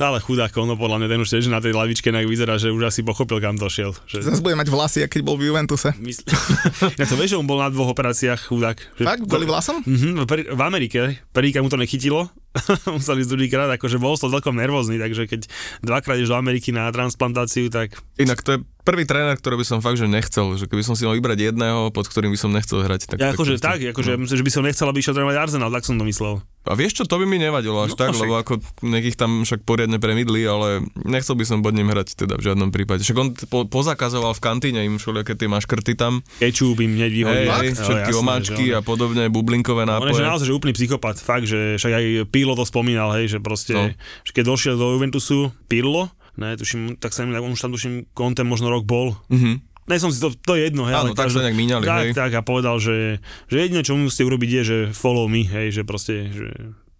Ale 0.00 0.16
chudák, 0.16 0.48
ono 0.56 0.80
podľa 0.80 0.96
mňa 0.96 1.08
ten 1.12 1.20
už 1.20 1.28
tiež 1.28 1.52
na 1.52 1.60
tej 1.60 1.76
lavičke 1.76 2.08
nejak 2.08 2.24
vyzerá, 2.24 2.56
že 2.56 2.72
už 2.72 2.88
asi 2.88 3.04
pochopil, 3.04 3.36
kam 3.36 3.60
došiel. 3.60 3.92
Že... 4.08 4.32
Zase 4.32 4.40
bude 4.40 4.56
mať 4.56 4.72
vlasy, 4.72 5.04
keď 5.04 5.20
bol 5.20 5.36
v 5.36 5.52
Juventuse. 5.52 5.92
Mysl... 6.00 6.24
ja 7.00 7.04
to 7.04 7.20
vieš, 7.20 7.36
že 7.36 7.40
on 7.40 7.44
bol 7.44 7.60
na 7.60 7.68
dvoch 7.68 7.92
operáciách, 7.92 8.48
chudák. 8.48 8.80
Že... 8.96 9.04
Fakt? 9.04 9.28
Kvôli 9.28 9.44
vlasom? 9.44 9.84
Mhm, 9.84 10.24
v, 10.24 10.56
v 10.56 10.60
Amerike, 10.64 11.20
prvýkrát 11.36 11.60
mu 11.60 11.68
to 11.68 11.76
nechytilo, 11.76 12.32
museli 12.90 13.22
ísť 13.22 13.30
druhýkrát, 13.30 13.70
akože 13.72 13.96
bol 13.96 14.14
to 14.14 14.26
celkom 14.26 14.54
nervózny, 14.54 14.96
takže 14.96 15.26
keď 15.26 15.40
dvakrát 15.80 16.18
ideš 16.18 16.30
do 16.30 16.38
Ameriky 16.38 16.70
na 16.70 16.90
transplantáciu, 16.90 17.68
tak 17.68 17.98
Inak 18.16 18.42
to 18.42 18.50
je 18.52 18.58
prvý 18.80 19.04
tréner, 19.04 19.32
ktorý 19.32 19.54
by 19.56 19.66
som 19.66 19.78
fakt, 19.78 19.96
že 19.96 20.04
nechcel, 20.04 20.56
že 20.56 20.66
keby 20.66 20.82
som 20.82 20.92
si 20.92 21.04
mal 21.04 21.14
vybrať 21.14 21.52
jedného, 21.52 21.88
pod 21.88 22.04
ktorým 22.04 22.28
by 22.28 22.38
som 22.38 22.50
nechcel 22.50 22.80
hrať. 22.80 23.06
Tak, 23.06 23.18
ja 23.18 23.30
akože 23.30 23.54
proste- 23.54 23.62
tak, 23.62 23.78
akože 23.86 24.12
myslím, 24.18 24.36
že 24.36 24.44
by 24.44 24.52
som 24.52 24.62
nechcel, 24.62 24.86
aby 24.86 24.98
išiel 24.98 25.14
trénovať 25.14 25.36
Arsenal, 25.38 25.70
tak 25.70 25.84
som 25.84 25.94
to 25.94 26.04
myslel. 26.04 26.42
A 26.60 26.76
vieš 26.76 26.92
čo, 26.92 27.04
to 27.04 27.16
by 27.16 27.24
mi 27.24 27.40
nevadilo 27.40 27.80
až 27.80 27.96
No, 27.96 27.96
tak, 27.96 28.12
však. 28.12 28.20
lebo 28.20 28.32
ako 28.36 28.52
nekých 28.84 29.16
tam 29.16 29.48
však 29.48 29.64
poriadne 29.64 29.96
premidli, 29.96 30.44
ale 30.44 30.84
nechcel 30.98 31.32
by 31.32 31.44
som 31.44 31.64
pod 31.64 31.72
ním 31.72 31.88
hrať 31.88 32.20
teda 32.20 32.36
v 32.36 32.42
žiadnom 32.42 32.68
prípade. 32.68 33.00
Však 33.00 33.16
on 33.16 33.28
po, 33.48 33.64
pozakazoval 33.64 34.36
v 34.36 34.40
kantíne 34.40 34.80
im 34.82 35.00
všelijaké 35.00 35.36
tie 35.36 35.48
maškrty 35.48 35.96
tam, 35.96 36.20
Kečup 36.36 36.76
im 36.78 36.92
hneď 36.92 37.12
vyhodil. 37.14 37.48
No, 37.48 37.56
všetky 37.64 38.12
jasné, 38.12 38.20
omáčky 38.20 38.64
že 38.66 38.76
a 38.76 38.80
podobne, 38.82 39.24
bublinkové 39.26 39.82
On 39.82 40.04
je 40.04 40.12
že 40.12 40.20
nápoje. 40.20 40.24
naozaj 40.26 40.46
že 40.46 40.52
úplný 40.52 40.72
psychopat, 40.74 41.16
fakt, 41.16 41.48
že 41.48 41.80
však 41.80 41.92
aj 41.94 42.04
Pirlo 42.40 42.54
to 42.54 42.64
spomínal, 42.64 43.12
hej, 43.12 43.28
že 43.28 43.38
proste, 43.38 43.72
No. 43.72 43.92
že 44.24 44.32
keď 44.32 44.44
došiel 44.46 44.74
do 44.74 44.96
Juventusu 44.96 45.52
Pirlo, 45.66 46.08
ne, 46.34 46.56
tuším, 46.56 46.96
tak 46.96 47.12
sa 47.12 47.22
im, 47.22 47.34
on 47.34 47.52
už 47.52 47.60
tam 47.60 47.70
tuším, 47.70 48.08
kontem 48.10 48.44
možno 48.44 48.68
rok 48.68 48.82
bol, 48.82 49.12
Mhm. 49.28 49.68
Ne 49.84 49.98
som 49.98 50.08
si 50.08 50.16
to, 50.16 50.30
to 50.30 50.54
je 50.54 50.64
jedno, 50.64 50.86
hej, 50.86 50.94
Áno, 50.94 51.10
ale 51.10 51.18
tak 51.18 51.28
sa 51.28 51.42
nejak 51.42 51.56
míňali, 51.56 51.82
tak, 51.82 52.04
hej. 52.04 52.12
tak 52.14 52.30
a 52.32 52.40
povedal, 52.40 52.78
že, 52.78 53.18
že 53.44 53.56
jediné, 53.58 53.82
čo 53.82 53.92
musíte 53.92 54.22
urobiť 54.22 54.50
je, 54.52 54.62
že 54.62 54.78
follow 54.92 55.26
me, 55.26 55.42
hej, 55.42 55.72
že 55.72 55.82
proste, 55.82 56.30
že 56.30 56.46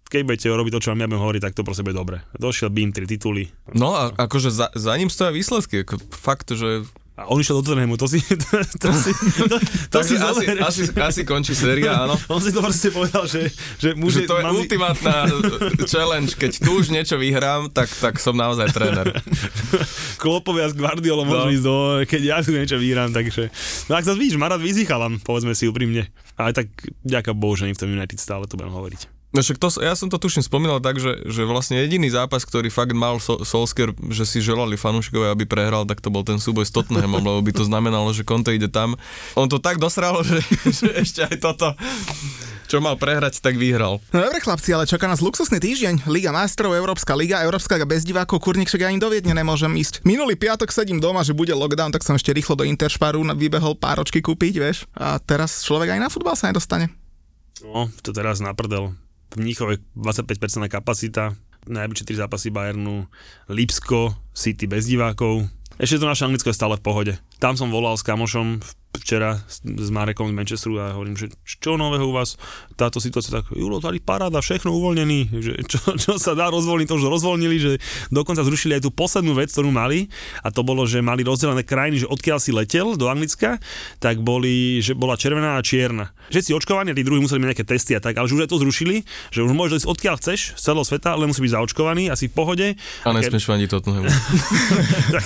keď 0.05 0.27
budete 0.27 0.47
robiť 0.51 0.71
to, 0.75 0.81
čo 0.81 0.91
vám 0.91 0.99
ja 0.99 1.07
budem 1.07 1.23
hovoriť, 1.23 1.41
tak 1.41 1.53
to 1.53 1.63
proste 1.63 1.81
bude 1.81 1.95
dobre. 1.95 2.19
Došiel 2.35 2.67
by 2.67 2.79
im 2.81 2.91
tri 2.91 3.07
tituly. 3.07 3.47
No 3.71 3.95
a 3.95 4.11
akože 4.11 4.51
za, 4.51 4.67
za 4.69 4.91
ním 4.93 5.07
stoja 5.07 5.31
výsledky, 5.31 5.87
fakt, 6.11 6.51
že 6.51 6.83
A 7.11 7.27
on 7.27 7.37
išiel 7.37 7.59
do 7.59 7.67
Tottenhamu, 7.67 7.99
to 7.99 8.07
si, 8.07 8.23
to, 8.47 8.47
to 8.79 8.89
si, 8.89 9.11
to, 9.37 9.55
to 9.91 9.99
si 9.99 10.15
asi, 10.15 10.23
zober. 10.41 10.57
asi, 10.63 10.81
asi 10.89 11.21
končí 11.21 11.51
séria, 11.51 12.01
áno. 12.01 12.15
On 12.33 12.39
si 12.39 12.49
to 12.49 12.63
proste 12.63 12.87
povedal, 12.89 13.27
že, 13.27 13.51
že, 13.77 13.93
Že 13.93 13.99
muži, 13.99 14.23
to 14.23 14.39
je 14.39 14.43
mami- 14.43 14.57
ultimátna 14.57 15.27
challenge, 15.85 16.33
keď 16.33 16.51
tu 16.57 16.71
už 16.73 16.89
niečo 16.89 17.19
vyhrám, 17.19 17.67
tak, 17.69 17.91
tak 17.91 18.15
som 18.15 18.33
naozaj 18.33 18.71
tréner. 18.71 19.11
Klopovia 20.23 20.71
s 20.71 20.73
Guardiolom 20.73 21.27
No. 21.27 21.45
môžu 21.45 21.49
ísť 21.53 21.63
do, 21.63 21.75
keď 22.07 22.21
ja 22.23 22.37
tu 22.39 22.51
niečo 22.51 22.75
vyhrám, 22.75 23.11
takže... 23.11 23.51
No 23.85 23.99
ak 23.99 24.07
sa 24.07 24.15
vidíš, 24.15 24.35
rád 24.35 24.57
vyzýchalam, 24.57 25.19
povedzme 25.19 25.51
si 25.53 25.67
úprimne. 25.67 26.09
Ale 26.35 26.51
tak, 26.51 26.71
ďaká 27.03 27.35
Bohu, 27.35 27.53
že 27.53 27.67
nie 27.67 27.75
v 27.75 27.81
tom 27.81 27.91
United 27.91 28.17
stále 28.17 28.47
to 28.47 28.55
budem 28.55 28.73
hovoriť. 28.73 29.20
No 29.31 29.39
však 29.39 29.63
to, 29.63 29.71
ja 29.79 29.95
som 29.95 30.11
to 30.11 30.19
tuším 30.19 30.43
spomínal 30.43 30.83
tak, 30.83 30.99
že, 30.99 31.23
že 31.23 31.47
vlastne 31.47 31.79
jediný 31.79 32.11
zápas, 32.11 32.43
ktorý 32.43 32.67
fakt 32.67 32.91
mal 32.91 33.15
so, 33.15 33.39
Solskjaer, 33.47 33.95
že 34.11 34.27
si 34.27 34.43
želali 34.43 34.75
fanúšikovia, 34.75 35.31
aby 35.31 35.47
prehral, 35.47 35.87
tak 35.87 36.03
to 36.03 36.11
bol 36.11 36.27
ten 36.27 36.35
súboj 36.35 36.67
s 36.67 36.75
Tottenhamom, 36.75 37.23
lebo 37.23 37.39
by 37.39 37.51
to 37.55 37.63
znamenalo, 37.63 38.11
že 38.11 38.27
Conte 38.27 38.51
ide 38.51 38.67
tam. 38.67 38.99
On 39.39 39.47
to 39.47 39.63
tak 39.63 39.79
dosral, 39.79 40.19
že, 40.27 40.43
že 40.67 40.87
ešte 40.99 41.23
aj 41.31 41.35
toto, 41.39 41.71
čo 42.67 42.83
mal 42.83 42.99
prehrať, 42.99 43.39
tak 43.39 43.55
vyhral. 43.55 44.03
No 44.11 44.19
dobre 44.19 44.43
chlapci, 44.43 44.75
ale 44.75 44.83
čaká 44.83 45.07
nás 45.07 45.23
luxusný 45.23 45.63
týždeň. 45.63 46.11
Liga 46.11 46.35
majstrov, 46.35 46.75
Európska 46.75 47.15
liga, 47.15 47.39
Európska 47.39 47.79
liga 47.79 47.87
bez 47.87 48.03
divákov, 48.03 48.43
kurník 48.43 48.67
však 48.67 48.91
ani 48.91 48.99
do 48.99 49.07
Viedne 49.07 49.31
nemôžem 49.31 49.71
ísť. 49.79 50.03
Minulý 50.03 50.35
piatok 50.35 50.75
sedím 50.75 50.99
doma, 50.99 51.23
že 51.23 51.31
bude 51.31 51.55
lockdown, 51.55 51.95
tak 51.95 52.03
som 52.03 52.19
ešte 52.19 52.35
rýchlo 52.35 52.59
do 52.59 52.67
Intersparu 52.67 53.23
na- 53.23 53.31
vybehol 53.31 53.79
páročky 53.79 54.19
kúpiť, 54.19 54.53
vieš. 54.59 54.77
A 54.91 55.15
teraz 55.23 55.63
človek 55.63 55.95
aj 55.95 56.03
na 56.03 56.11
futbal 56.11 56.35
sa 56.35 56.51
nedostane. 56.51 56.91
No, 57.63 57.87
to 58.03 58.11
teraz 58.11 58.43
na 58.43 58.51
prdel. 58.51 58.91
V 59.31 59.39
Mníchove 59.39 59.79
25% 59.95 60.67
kapacita, 60.67 61.35
najbližšie 61.67 62.07
tri 62.07 62.15
zápasy 62.19 62.51
Bayernu, 62.51 63.07
Lipsko, 63.47 64.11
City 64.35 64.67
bez 64.67 64.87
divákov. 64.91 65.47
Ešte 65.79 66.03
to 66.03 66.11
naše 66.11 66.27
Anglicko 66.27 66.51
je 66.51 66.59
stále 66.59 66.75
v 66.75 66.83
pohode. 66.83 67.13
Tam 67.39 67.55
som 67.55 67.71
volal 67.71 67.95
s 67.95 68.03
kamošom 68.03 68.59
včera 68.99 69.39
s, 69.47 69.63
Marekom 69.91 70.27
z 70.27 70.35
Manchesteru 70.35 70.75
a 70.79 70.95
hovorím, 70.95 71.15
že 71.15 71.31
čo 71.43 71.79
nového 71.79 72.11
u 72.11 72.13
vás 72.15 72.35
táto 72.75 72.99
situácia, 72.99 73.39
tak 73.39 73.47
Julo, 73.55 73.79
tady 73.79 74.03
paráda, 74.03 74.43
všechno 74.43 74.75
uvoľnený, 74.75 75.19
že 75.39 75.53
čo, 75.67 75.79
čo 75.95 76.19
sa 76.19 76.35
dá 76.35 76.51
rozvoľniť, 76.51 76.87
to 76.87 76.97
už 76.99 77.05
rozvoľnili, 77.07 77.57
že 77.59 77.71
dokonca 78.11 78.43
zrušili 78.43 78.79
aj 78.79 78.87
tú 78.87 78.91
poslednú 78.91 79.35
vec, 79.37 79.51
ktorú 79.51 79.71
mali 79.71 80.11
a 80.43 80.51
to 80.51 80.65
bolo, 80.65 80.83
že 80.83 80.99
mali 80.99 81.23
rozdelené 81.23 81.63
krajiny, 81.63 82.03
že 82.03 82.07
odkiaľ 82.11 82.37
si 82.43 82.51
letel 82.51 82.99
do 82.99 83.07
Anglicka, 83.07 83.61
tak 84.03 84.19
boli, 84.19 84.83
že 84.83 84.97
bola 84.97 85.15
červená 85.15 85.55
a 85.55 85.61
čierna. 85.63 86.11
Že 86.31 86.39
si 86.41 86.51
očkovaní 86.51 86.91
a 86.91 86.97
tí 86.97 87.03
druhí 87.03 87.23
museli 87.23 87.43
mať 87.43 87.49
nejaké 87.55 87.65
testy 87.67 87.95
a 87.95 88.01
tak, 88.03 88.19
ale 88.19 88.27
že 88.27 88.35
už 88.35 88.43
aj 88.47 88.51
to 88.51 88.59
zrušili, 88.59 89.03
že 89.31 89.43
už 89.43 89.51
môžeš 89.55 89.83
ísť 89.83 89.87
odkiaľ 89.87 90.15
chceš 90.19 90.39
z 90.57 90.61
celého 90.61 90.85
sveta, 90.85 91.15
ale 91.15 91.27
musí 91.27 91.43
byť 91.43 91.51
zaočkovaný, 91.55 92.11
asi 92.11 92.27
v 92.27 92.33
pohode. 92.33 92.67
A 93.03 93.09
nesmieš 93.11 93.47
faniť 93.47 93.67
Tottenhamu. 93.71 94.07
tak, 95.15 95.25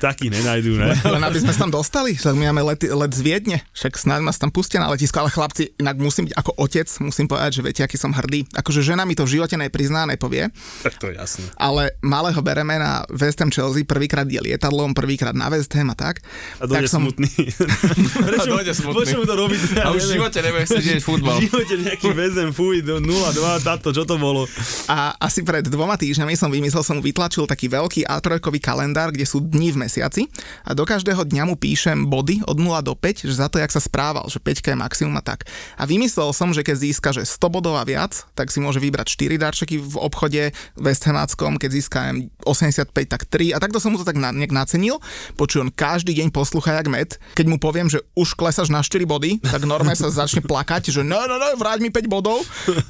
taký 0.00 0.26
nenajdú, 0.28 0.76
ne? 0.76 0.92
Len 0.92 1.22
aby 1.22 1.38
sme 1.40 1.52
sa 1.54 1.66
tam 1.66 1.72
dostali, 1.72 2.14
však 2.14 2.34
my 2.36 2.44
máme 2.52 2.62
let, 2.74 2.80
let 3.02 3.10
z 3.10 3.20
Viedne, 3.26 3.58
však 3.74 3.98
snáď 3.98 4.20
nás 4.22 4.38
tam 4.38 4.54
pustia 4.54 4.78
na 4.78 4.86
letisko, 4.94 5.18
ale 5.18 5.34
chlapci, 5.34 5.74
inak 5.82 5.98
musím 5.98 6.30
byť 6.30 6.34
ako 6.38 6.50
otec, 6.54 6.88
musím 7.02 7.26
povedať, 7.26 7.50
že 7.58 7.62
viete, 7.66 7.80
aký 7.82 7.98
som 7.98 8.14
hrdý. 8.14 8.46
Akože 8.54 8.80
žena 8.86 9.02
mi 9.02 9.18
to 9.18 9.26
v 9.26 9.38
živote 9.38 9.58
neprizná, 9.58 10.06
nepovie, 10.06 10.54
Tak 10.86 10.94
to 11.02 11.10
je 11.10 11.18
jasné. 11.18 11.50
ale 11.58 11.98
malého 12.00 12.38
bereme 12.38 12.78
na 12.78 13.02
West 13.10 13.42
Ham 13.42 13.50
Chelsea, 13.50 13.82
prvýkrát 13.82 14.26
je 14.30 14.38
lietadlom, 14.38 14.94
prvýkrát 14.94 15.34
na 15.34 15.50
West 15.50 15.74
Ham 15.74 15.90
a 15.90 15.96
tak. 15.98 16.22
A 16.62 16.70
dojde 16.70 16.86
tak 16.86 16.94
som, 16.94 17.02
smutný. 17.02 17.30
A 18.42 18.44
dojde 18.46 18.72
smutný. 18.74 18.96
Prečo 19.02 19.18
mu 19.18 19.26
to 19.26 19.34
robiť? 19.34 19.60
A 19.82 19.90
už 19.90 20.02
v 20.06 20.10
živote 20.20 20.38
nebude 20.38 20.64
chcieť 20.68 21.02
futbal. 21.02 21.36
V 21.42 21.50
živote 21.50 21.74
nejaký 21.82 22.08
väzem, 22.14 22.48
fuj, 22.54 22.86
do 22.86 23.02
0-2, 23.02 23.66
táto, 23.66 23.90
čo 23.90 24.06
to 24.06 24.14
bolo? 24.14 24.46
A 24.86 25.16
asi 25.18 25.42
pred 25.42 25.66
dvoma 25.66 25.98
týždňami 25.98 26.38
som 26.38 26.52
vymyslel, 26.52 26.84
som 26.86 27.02
vytlačil 27.02 27.50
taký 27.50 27.66
veľký 27.66 28.06
A3 28.06 28.38
kalendár, 28.62 29.10
kde 29.10 29.26
sú 29.26 29.42
dni 29.42 29.74
v 29.74 29.86
mesiaci 29.88 30.28
a 30.62 30.76
do 30.76 30.86
každého 30.86 31.26
dňa 31.26 31.42
mu 31.48 31.56
píšem 31.58 32.06
body 32.06 32.44
od 32.46 32.56
0 32.60 32.78
do 32.84 32.91
5, 32.94 33.26
že 33.26 33.34
za 33.34 33.48
to, 33.48 33.58
jak 33.60 33.72
sa 33.72 33.80
správal, 33.82 34.26
že 34.28 34.38
5 34.38 34.62
je 34.62 34.76
maximum 34.76 35.16
a 35.18 35.22
tak. 35.24 35.48
A 35.76 35.84
vymyslel 35.84 36.30
som, 36.32 36.50
že 36.54 36.64
keď 36.64 36.76
získa 36.78 37.08
že 37.12 37.26
100 37.26 37.52
bodov 37.52 37.76
a 37.76 37.84
viac, 37.84 38.24
tak 38.32 38.48
si 38.48 38.58
môže 38.58 38.80
vybrať 38.80 39.06
4 39.12 39.36
darčeky 39.42 39.76
v 39.80 39.94
obchode 40.00 40.54
Westhamáckom, 40.78 41.60
keď 41.60 41.70
získa 41.72 41.98
85, 42.44 42.92
tak 43.06 43.28
3 43.28 43.56
a 43.56 43.58
takto 43.60 43.78
som 43.78 43.92
mu 43.94 44.00
to 44.00 44.06
tak 44.06 44.16
na, 44.16 44.32
nejak 44.32 44.54
nacenil. 44.54 45.02
Počuj, 45.36 45.68
on 45.68 45.70
každý 45.72 46.16
deň 46.16 46.32
poslucha 46.32 46.76
jak 46.78 46.88
med. 46.88 47.16
Keď 47.36 47.46
mu 47.48 47.56
poviem, 47.60 47.88
že 47.88 48.00
už 48.16 48.34
klesaš 48.34 48.72
na 48.72 48.80
4 48.80 49.04
body, 49.04 49.42
tak 49.42 49.64
normálne 49.68 49.98
sa 49.98 50.12
začne 50.12 50.40
plakať, 50.44 50.92
že 50.92 51.02
no, 51.04 51.18
no, 51.28 51.36
no, 51.36 51.48
vráť 51.56 51.84
mi 51.84 51.92
5 51.92 52.08
bodov. 52.08 52.42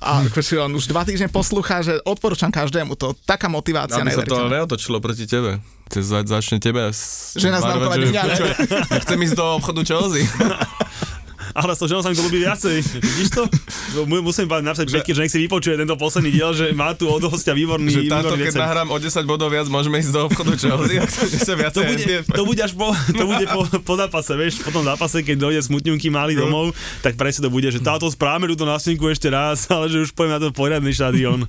A 0.02 0.22
počuj, 0.30 0.62
on 0.62 0.72
už 0.74 0.90
2 0.90 1.08
týždne 1.08 1.28
poslúcha, 1.28 1.82
že 1.82 1.98
odporúčam 2.06 2.54
každému 2.54 2.94
to. 2.94 3.14
Taká 3.26 3.50
motivácia, 3.50 4.00
Aby 4.00 4.14
sa 4.14 4.26
to 4.26 4.50
neotočilo 4.50 5.02
proti 5.02 5.26
tebe. 5.26 5.58
Te 5.92 6.00
za, 6.00 6.24
začne 6.24 6.56
tebe 6.56 6.88
Že 7.36 7.52
nás 7.52 7.60
naopak 7.60 8.00
mňa, 8.00 8.22
ne? 8.24 8.36
ja 8.88 8.98
chcem 9.04 9.18
ísť 9.28 9.36
do 9.36 9.44
obchodu 9.60 9.84
Chelsea. 9.84 10.24
Ale 11.58 11.76
s 11.76 11.78
tou 11.78 11.88
ženou 11.88 12.02
sa 12.02 12.08
mi 12.08 12.16
to 12.16 12.24
ľúbi 12.24 12.40
viacej. 12.42 12.80
Vidíš 12.80 13.28
to? 13.36 13.42
No, 13.92 14.04
mu- 14.04 14.22
Musím 14.22 14.46
povedať 14.46 14.64
napríklad 14.64 14.94
Peky, 14.94 15.12
že 15.12 15.20
nech 15.20 15.30
si 15.30 15.40
vypočuje 15.40 15.74
tento 15.74 15.94
posledný 15.94 16.30
diel, 16.30 16.50
že 16.50 16.72
má 16.72 16.92
tu 16.92 17.06
od 17.06 17.20
hostia 17.22 17.52
výborný, 17.52 17.90
že 17.90 18.00
táto, 18.04 18.32
výborný 18.32 18.48
keď 18.48 18.54
nahrám 18.56 18.88
o 18.88 18.96
10 18.96 19.12
bodov 19.22 19.48
viac, 19.48 19.66
môžeme 19.66 19.98
ísť 19.98 20.10
do 20.10 20.20
obchodu 20.24 20.52
Chelsea. 20.54 20.96
Ak 21.02 21.10
to 21.10 21.38
sa 21.38 21.44
To 21.44 21.54
viacej 21.54 21.84
bude, 21.84 22.04
to 22.24 22.42
bude 22.42 22.60
až 22.60 22.72
po, 22.72 22.86
to 23.08 23.24
bude 23.24 23.44
po, 23.44 23.60
po 23.82 23.94
zápase, 23.94 24.32
vieš, 24.34 24.54
po 24.58 24.70
tom 24.70 24.82
zápase, 24.82 25.20
keď 25.20 25.36
dojde 25.38 25.60
smutňunky 25.62 26.08
mali 26.08 26.32
domov, 26.32 26.72
tak 27.00 27.14
presne 27.14 27.44
to 27.44 27.50
bude, 27.50 27.66
že 27.66 27.78
táto 27.78 28.08
správame 28.08 28.46
túto 28.46 28.64
nastinku 28.64 29.06
ešte 29.06 29.28
raz, 29.28 29.66
ale 29.68 29.86
že 29.86 30.00
už 30.00 30.12
poviem 30.12 30.32
na 30.32 30.40
to 30.40 30.48
poriadny 30.48 30.90
štadión. 30.90 31.44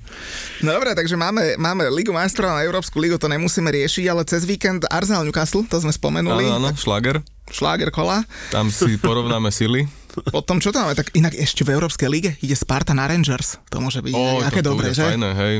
No 0.59 0.69
dobre, 0.69 0.91
takže 0.91 1.15
máme, 1.15 1.55
máme 1.55 1.87
Ligu 1.87 2.11
majstrov 2.11 2.51
a 2.51 2.61
Európsku 2.61 2.97
ligu, 2.97 3.15
to 3.15 3.25
nemusíme 3.25 3.69
riešiť, 3.69 4.05
ale 4.05 4.21
cez 4.23 4.43
víkend 4.43 4.83
Arsenal 4.85 5.23
Newcastle, 5.23 5.63
to 5.63 5.77
sme 5.77 5.89
spomenuli, 5.89 6.43
Áno, 6.45 6.59
áno, 6.59 6.69
šlager. 6.73 7.23
šláger 7.47 7.87
kola. 7.87 8.27
Tam 8.49 8.67
si 8.67 8.97
porovnáme 8.97 9.47
sily. 9.47 10.02
Potom 10.13 10.61
čo 10.61 10.69
tam 10.69 10.85
máme? 10.89 10.95
Tak 10.97 11.15
inak 11.17 11.33
ešte 11.33 11.65
v 11.65 11.73
Európskej 11.73 12.09
lige 12.09 12.31
ide 12.45 12.53
Sparta 12.53 12.93
na 12.93 13.09
Rangers. 13.09 13.57
To 13.73 13.81
môže 13.81 14.05
byť 14.05 14.13
Ó, 14.13 14.45
aké 14.45 14.61
to, 14.61 14.69
to 14.69 14.77
dobré, 14.77 14.93
bude 14.93 14.97
že? 14.97 15.05
Fajné, 15.09 15.29
hej. 15.33 15.55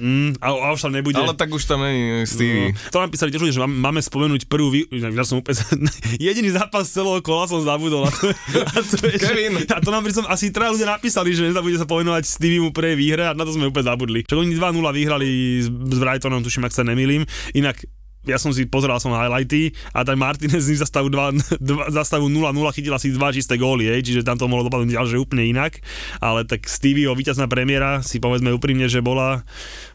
Mm, 0.00 0.40
a, 0.40 0.48
a 0.48 0.66
už 0.72 0.80
tam 0.80 0.96
nebude. 0.96 1.20
Ale 1.20 1.36
tak 1.36 1.52
už 1.52 1.68
tam 1.68 1.84
není 1.84 2.24
Stevie. 2.24 2.72
No, 2.72 2.88
to 2.88 2.96
nám 3.04 3.12
písali 3.12 3.28
tiež 3.28 3.44
ľudia, 3.44 3.56
že 3.60 3.62
máme, 3.68 4.00
spomenúť 4.00 4.48
prvú 4.48 4.72
vý... 4.72 4.88
Ja 4.88 5.28
som 5.28 5.44
úplne... 5.44 5.60
Jediný 6.16 6.56
zápas 6.56 6.88
celého 6.88 7.20
kola 7.20 7.44
som 7.44 7.60
zabudol. 7.60 8.08
A 8.08 8.10
to, 8.10 8.32
a 8.64 8.80
to, 8.80 8.96
je, 9.04 9.20
Kevin. 9.20 9.60
A 9.60 9.78
to 9.84 9.92
nám 9.92 10.00
pritom 10.00 10.24
asi 10.24 10.48
traja 10.48 10.72
ľudia 10.72 10.88
napísali, 10.88 11.36
že 11.36 11.52
nezabudne 11.52 11.76
sa 11.76 11.84
pomenovať 11.84 12.24
Stevie 12.24 12.64
mu 12.64 12.72
prvej 12.72 12.96
výhre 12.96 13.28
a 13.28 13.36
na 13.36 13.44
to 13.44 13.52
sme 13.52 13.68
úplne 13.68 13.92
zabudli. 13.92 14.24
Čo 14.24 14.40
oni 14.40 14.56
2-0 14.56 14.80
vyhrali 14.80 15.28
s, 15.60 15.68
s 15.68 15.98
Brightonom, 16.00 16.40
tuším, 16.40 16.64
ak 16.64 16.72
sa 16.72 16.80
nemýlim. 16.80 17.28
Inak 17.52 17.84
ja 18.28 18.36
som 18.36 18.52
si 18.52 18.68
pozeral 18.68 19.00
som 19.00 19.16
highlighty 19.16 19.72
a 19.96 20.04
tak 20.04 20.20
Martinez 20.20 20.68
z 20.68 20.76
zastavu, 20.76 21.08
2, 21.08 21.60
2, 21.60 21.96
zastavu 21.96 22.28
0-0 22.28 22.52
chytil 22.76 22.92
asi 22.92 23.12
dva 23.16 23.32
čisté 23.32 23.56
góly, 23.56 23.88
hej, 23.88 24.04
čiže 24.04 24.26
tam 24.26 24.36
to 24.36 24.44
mohlo 24.44 24.68
dopadnúť 24.68 24.92
ďalej, 24.92 25.10
že 25.16 25.22
úplne 25.22 25.48
inak, 25.48 25.80
ale 26.20 26.44
tak 26.44 26.68
Stevieho 26.68 27.16
víťazná 27.16 27.48
premiéra 27.48 28.04
si 28.04 28.20
povedzme 28.20 28.52
úprimne, 28.52 28.86
že 28.92 29.00
bola, 29.00 29.42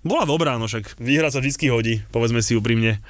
bola 0.01 0.25
dobrá, 0.25 0.57
no 0.57 0.65
však 0.65 0.97
výhra 0.97 1.29
sa 1.29 1.41
vždy 1.41 1.67
hodí, 1.69 1.95
povedzme 2.09 2.41
si 2.41 2.57
úprimne. 2.57 3.01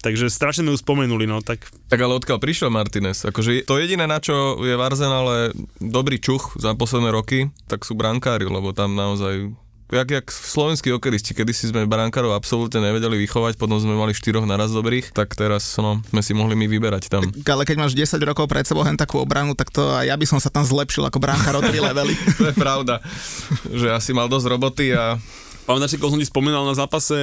Takže 0.00 0.32
strašne 0.32 0.64
sme 0.64 0.72
ju 0.72 0.80
spomenuli, 0.80 1.28
no 1.28 1.44
tak 1.44 1.68
Tak 1.92 2.00
ale 2.00 2.16
odkiaľ 2.16 2.40
prišiel 2.40 2.72
Martinez? 2.72 3.20
Akože 3.20 3.68
to 3.68 3.76
jediné, 3.76 4.08
na 4.08 4.16
čo 4.16 4.56
je 4.64 4.72
v 4.72 4.80
Arsenale 4.80 5.52
dobrý 5.76 6.16
čuch 6.16 6.56
za 6.56 6.72
posledné 6.72 7.12
roky, 7.12 7.52
tak 7.68 7.84
sú 7.84 7.92
brankári, 7.92 8.48
lebo 8.48 8.72
tam 8.72 8.96
naozaj 8.96 9.52
jak, 9.90 10.08
jak 10.10 10.26
slovenskí 10.30 10.94
okeristi, 10.94 11.34
kedy 11.34 11.52
si 11.52 11.68
sme 11.70 11.86
brankárov 11.86 12.34
absolútne 12.34 12.78
nevedeli 12.78 13.18
vychovať, 13.26 13.58
potom 13.58 13.76
sme 13.82 13.98
mali 13.98 14.14
štyroch 14.14 14.46
naraz 14.46 14.70
dobrých, 14.70 15.10
tak 15.10 15.34
teraz 15.34 15.74
no, 15.76 15.98
sme 16.10 16.22
si 16.22 16.32
mohli 16.32 16.54
my 16.54 16.70
vyberať 16.70 17.10
tam. 17.10 17.26
Ale 17.26 17.66
keď 17.66 17.76
máš 17.76 17.98
10 17.98 18.22
rokov 18.22 18.46
pred 18.46 18.62
sebou 18.62 18.86
hen 18.86 18.94
takú 18.94 19.18
obranu, 19.18 19.58
tak 19.58 19.74
to 19.74 19.90
aj 19.90 20.06
ja 20.06 20.14
by 20.14 20.26
som 20.26 20.38
sa 20.38 20.48
tam 20.48 20.62
zlepšil 20.62 21.06
ako 21.10 21.18
bránkar 21.18 21.58
o 21.58 21.62
3 21.62 21.74
levely. 21.90 22.14
To 22.38 22.50
je 22.50 22.54
pravda, 22.54 23.02
že 23.66 23.90
asi 23.90 24.14
mal 24.14 24.30
dosť 24.30 24.46
roboty 24.46 24.94
a 24.94 25.18
Pamätáš 25.70 25.94
si, 25.94 26.00
koho 26.02 26.10
som 26.10 26.18
ti 26.18 26.26
spomínal 26.26 26.66
na 26.66 26.74
zápase 26.74 27.14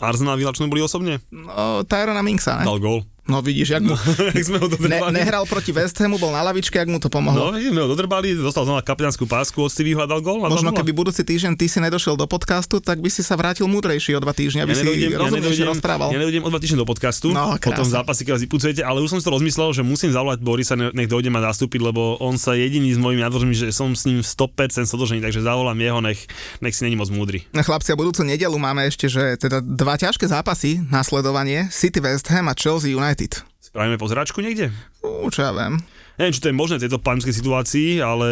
Arsenal 0.00 0.40
sme 0.56 0.72
boli 0.72 0.80
osobne? 0.80 1.20
No, 1.28 1.84
Tyrona 1.84 2.24
Minksa, 2.24 2.62
ne? 2.62 2.64
Dal 2.64 2.80
gól. 2.80 3.04
No 3.28 3.38
vidíš, 3.38 3.68
jak 3.70 3.82
mu... 3.82 3.92
Jak 4.30 4.40
sme 4.42 4.56
ho 4.56 4.66
Ne, 4.80 4.98
nehral 5.12 5.44
proti 5.44 5.68
West 5.68 5.94
Hamu, 5.94 6.16
bol 6.16 6.30
na 6.30 6.40
lavičke, 6.42 6.74
jak 6.74 6.86
mu 6.86 6.96
to 6.96 7.06
pomohlo. 7.06 7.36
No, 7.38 7.52
vidíš, 7.52 7.70
sme 7.70 7.80
ho 7.82 7.88
dodrbali, 7.88 8.32
dostal 8.34 8.64
znova 8.64 8.80
kapitánsku 8.80 9.24
pásku 9.24 9.54
od 9.54 9.68
Stevieho 9.68 10.00
a 10.00 10.06
dal 10.06 10.18
gól. 10.18 10.40
a 10.40 10.48
Možno 10.48 10.72
2:0. 10.72 10.80
keby 10.80 10.90
budúci 10.92 11.22
týždeň 11.22 11.52
ty 11.54 11.66
si 11.66 11.76
nedošiel 11.78 12.14
do 12.14 12.24
podcastu, 12.24 12.78
tak 12.78 12.98
by 12.98 13.06
si 13.06 13.20
sa 13.20 13.34
vrátil 13.34 13.64
múdrejší 13.64 14.16
o 14.16 14.20
dva 14.20 14.32
týždne, 14.32 14.64
aby 14.64 14.72
si 14.72 14.80
rozumnejšie 15.10 15.64
rozprával. 15.66 16.08
ja 16.08 16.18
nedojdem 16.18 16.40
o 16.40 16.48
dva 16.48 16.56
týždne 16.56 16.78
do 16.78 16.88
podcastu, 16.88 17.28
No, 17.28 17.52
po 17.52 17.68
tom 17.70 17.84
krása. 17.84 18.00
zápase, 18.00 18.20
keď 18.22 18.32
vás 18.32 18.42
vypucujete, 18.42 18.80
ale 18.80 18.98
už 18.98 19.08
som 19.10 19.18
si 19.18 19.24
to 19.24 19.30
rozmyslel, 19.30 19.68
že 19.70 19.82
musím 19.82 20.08
zavolať 20.10 20.38
Borisa, 20.40 20.72
ne- 20.72 20.88
nech 20.90 21.06
dojde 21.06 21.28
ma 21.28 21.44
zastúpiť, 21.44 21.84
lebo 21.84 22.16
on 22.18 22.34
sa 22.34 22.54
jediný 22.54 22.88
s 22.88 22.98
mojimi 22.98 23.20
nádvoržmi, 23.20 23.52
že 23.52 23.68
som 23.70 23.92
s 23.92 24.04
ním 24.04 24.18
100% 24.18 24.56
stotožený, 24.84 25.20
takže 25.20 25.42
zavolám 25.42 25.76
jeho, 25.76 26.00
nech, 26.00 26.24
nech 26.58 26.72
si 26.72 26.82
není 26.82 26.96
moc 26.96 27.10
múdry. 27.10 27.44
No 27.50 27.60
chlapci, 27.60 27.92
a 27.92 27.98
budúcu 27.98 28.24
nedelu 28.24 28.56
máme 28.56 28.84
ešte, 28.84 29.04
že 29.04 29.36
teda 29.36 29.60
dva 29.60 29.94
ťažké 29.94 30.24
zápasy 30.24 30.80
na 30.86 31.02
sledovanie, 31.02 31.68
City 31.68 32.00
West 32.00 32.24
Ham 32.28 32.46
a 32.46 32.54
Chelsea 32.54 32.88
United. 32.90 33.17
Spravíme 33.58 33.96
pozračku 33.96 34.38
niekde? 34.38 34.70
Ú, 35.02 35.28
čo 35.28 35.42
ja 35.42 35.50
viem. 35.50 35.82
Neviem, 36.16 36.32
či 36.32 36.40
to 36.40 36.48
je 36.48 36.56
možné 36.56 36.76
v 36.76 36.84
tejto 36.86 36.98
pandemickej 36.98 37.34
situácii, 37.34 37.90
ale 37.98 38.28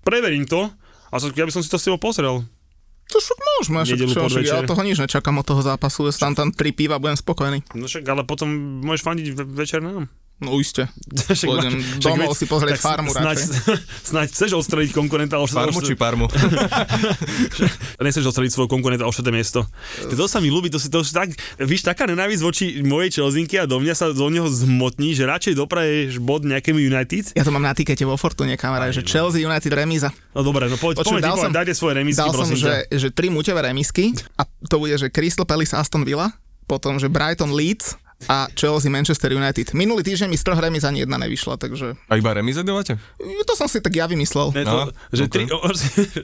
preverím 0.00 0.44
to. 0.44 0.68
A 1.08 1.16
so- 1.16 1.30
ja 1.30 1.42
by 1.42 1.50
som 1.50 1.60
si 1.60 1.68
to 1.68 1.76
s 1.76 1.84
tebou 1.84 1.98
pozrel. 1.98 2.44
To 3.08 3.16
však 3.16 3.38
môžeme, 3.40 3.78
však, 3.82 3.98
čo, 4.06 4.20
však 4.22 4.44
ja 4.44 4.60
toho 4.62 4.82
nič 4.84 5.00
nečakám 5.00 5.32
od 5.34 5.46
toho 5.46 5.64
zápasu, 5.64 6.04
ja 6.04 6.12
tam 6.12 6.36
tam 6.36 6.48
tri 6.50 6.70
piva, 6.70 7.00
budem 7.00 7.16
spokojný. 7.16 7.64
No 7.72 7.88
však, 7.88 8.04
ale 8.04 8.20
potom 8.22 8.52
môžeš 8.84 9.02
fandiť 9.02 9.26
ve- 9.32 9.48
večer 9.56 9.80
nám. 9.80 10.12
No 10.38 10.54
iste. 10.54 10.86
Však 11.34 11.50
Pôjdem 11.50 11.82
domov 11.98 12.38
si 12.38 12.46
pozrieť 12.46 12.78
farmu 12.78 13.10
snáď, 13.10 13.42
snáď 14.10 14.26
chceš 14.30 14.54
odstreliť 14.54 14.94
konkurenta 14.94 15.34
o 15.42 15.50
Parmu 15.50 15.82
či 15.82 15.98
Parmu? 15.98 16.30
Nechceš 18.06 18.22
odstreliť 18.30 18.54
svojho 18.54 18.70
konkurenta 18.70 19.02
o 19.02 19.10
4. 19.10 19.34
miesto. 19.34 19.66
To, 20.06 20.14
to 20.14 20.26
sa 20.30 20.38
mi 20.38 20.46
ľúbi, 20.46 20.70
to 20.70 20.78
si 20.78 20.86
to 20.86 21.02
tak, 21.02 21.34
víš, 21.58 21.82
taká 21.82 22.06
nenávisť 22.06 22.42
voči 22.42 22.64
mojej 22.86 23.18
Chelseanky 23.18 23.58
a 23.58 23.66
do 23.66 23.82
mňa 23.82 23.94
sa 23.98 24.14
do 24.14 24.26
neho 24.30 24.46
zmotní, 24.46 25.18
že 25.18 25.26
radšej 25.26 25.58
dopraješ 25.58 26.22
bod 26.22 26.46
nejakému 26.46 26.78
United. 26.78 27.34
Ja 27.34 27.42
to 27.42 27.50
mám 27.50 27.66
na 27.66 27.74
tikete 27.74 28.06
vo 28.06 28.14
Fortune, 28.14 28.54
kamarát, 28.54 28.94
že 28.94 29.02
Chelsea 29.02 29.42
United 29.42 29.74
remíza. 29.74 30.14
No 30.38 30.46
dobre, 30.46 30.70
no 30.70 30.78
poď, 30.78 31.02
Počuj, 31.02 31.18
poď, 31.18 31.22
dal 31.26 31.34
poď, 31.34 31.42
som- 31.50 31.54
dajte 31.58 31.74
svoje 31.74 31.92
remisky, 31.98 32.22
Dal 32.22 32.30
som, 32.30 32.38
prosím 32.46 32.58
že, 32.62 32.70
ťa. 32.86 32.94
že 32.94 33.08
tri 33.10 33.26
muťové 33.26 33.60
remisky 33.66 34.14
a 34.38 34.46
to 34.46 34.78
bude, 34.78 34.94
že 34.94 35.10
Crystal 35.10 35.42
Palace 35.42 35.74
Aston 35.74 36.06
Villa, 36.06 36.30
potom, 36.70 36.94
že 37.02 37.10
Brighton 37.10 37.50
Leeds 37.50 37.98
a 38.26 38.50
Chelsea 38.50 38.90
Manchester 38.90 39.30
United. 39.30 39.70
Minulý 39.78 40.02
týždeň 40.02 40.26
mi 40.26 40.34
z 40.34 40.42
troch 40.42 40.58
remiz 40.58 40.82
ani 40.82 41.06
jedna 41.06 41.22
nevyšla, 41.22 41.54
takže 41.54 41.94
A 42.10 42.18
iba 42.18 42.34
remize 42.34 42.66
dávate? 42.66 42.98
to 43.46 43.54
som 43.54 43.70
si 43.70 43.78
tak 43.78 43.94
ja 43.94 44.10
vymyslel. 44.10 44.50
Ne, 44.58 44.66
to, 44.66 44.74
No, 44.74 44.90
že, 45.14 45.30
ok. 45.30 45.32
tri, 45.32 45.44
o, 45.54 45.58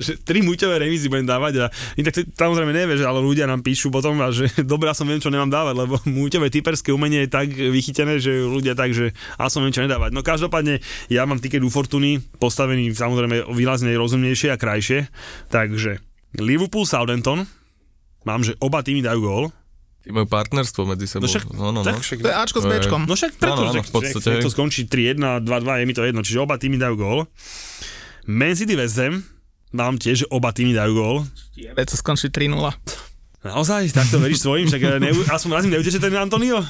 že 0.02 0.12
tri 0.26 0.42
muťové 0.42 0.82
remízy 0.82 1.06
budem 1.06 1.30
dávať 1.30 1.54
a 1.62 1.66
inak 1.94 2.10
to 2.10 2.26
samozrejme 2.34 2.74
nevieš, 2.74 3.06
ale 3.06 3.22
ľudia 3.22 3.46
nám 3.46 3.62
píšu 3.62 3.94
potom, 3.94 4.18
a 4.18 4.34
že 4.34 4.50
dobrá 4.66 4.90
som 4.90 5.06
viem, 5.06 5.22
čo 5.22 5.30
nemám 5.30 5.54
dávať, 5.54 5.74
lebo 5.86 5.94
muťové 6.10 6.50
typerské 6.50 6.90
umenie 6.90 7.24
je 7.24 7.30
tak 7.30 7.46
vychytené, 7.54 8.18
že 8.18 8.42
ľudia 8.42 8.74
tak, 8.74 8.90
že 8.90 9.14
a 9.38 9.46
som 9.46 9.62
viem, 9.62 9.70
čo 9.70 9.86
nedávať. 9.86 10.10
No 10.10 10.26
každopádne, 10.26 10.82
ja 11.06 11.22
mám 11.30 11.38
tiket 11.38 11.62
u 11.62 11.70
Fortuny, 11.70 12.18
postavený 12.42 12.90
samozrejme 12.90 13.46
výrazne 13.54 13.94
rozumnejšie 13.94 14.50
a 14.50 14.58
krajšie, 14.58 15.06
takže 15.46 16.02
Liverpool 16.42 16.90
Southampton, 16.90 17.46
mám, 18.26 18.42
že 18.42 18.58
oba 18.58 18.82
týmy 18.82 18.98
dajú 19.06 19.20
gól. 19.22 19.44
Tí 20.04 20.12
majú 20.12 20.28
partnerstvo 20.28 20.84
medzi 20.84 21.08
sebou. 21.08 21.24
No 21.24 21.32
však, 21.32 21.44
no, 21.56 21.72
no, 21.72 21.80
no. 21.80 21.88
tak 21.88 22.04
však 22.04 22.20
To 22.20 22.28
je 22.28 22.36
Ačko 22.36 22.58
s 22.60 22.64
To 22.64 22.70
Bčkom. 22.76 23.02
No 23.08 23.16
však 23.16 23.32
preto, 23.40 23.60
Áno, 23.64 23.72
áno, 23.72 23.80
že, 23.80 23.88
v 23.88 23.92
podstate, 23.96 24.20
že, 24.20 24.36
hej. 24.36 24.44
to 24.44 24.50
skončí 24.52 24.82
3-1, 24.84 25.48
2-2, 25.48 25.80
je 25.80 25.84
mi 25.88 25.94
to 25.96 26.02
jedno, 26.04 26.20
čiže 26.20 26.38
oba 26.44 26.60
týmy 26.60 26.76
dajú 26.76 26.94
gól. 27.00 27.18
Man 28.28 28.52
City 28.52 28.76
West 28.76 29.00
Ham, 29.00 29.24
mám 29.72 29.96
tiež, 29.96 30.24
že 30.24 30.26
oba 30.28 30.52
týmy 30.52 30.76
dajú 30.76 30.92
gól. 30.92 31.16
Veď 31.56 31.86
to 31.88 31.96
skončí 31.96 32.28
3-0. 32.28 32.52
Naozaj, 33.44 33.96
takto 33.96 34.20
veríš 34.20 34.44
svojim, 34.44 34.68
však 34.68 34.80
eh, 34.84 35.00
neu, 35.00 35.16
aspoň 35.24 35.50
raz 35.56 35.64
mi 35.64 35.72
neuteče 35.72 36.00
ten 36.00 36.12
Antonio. 36.20 36.60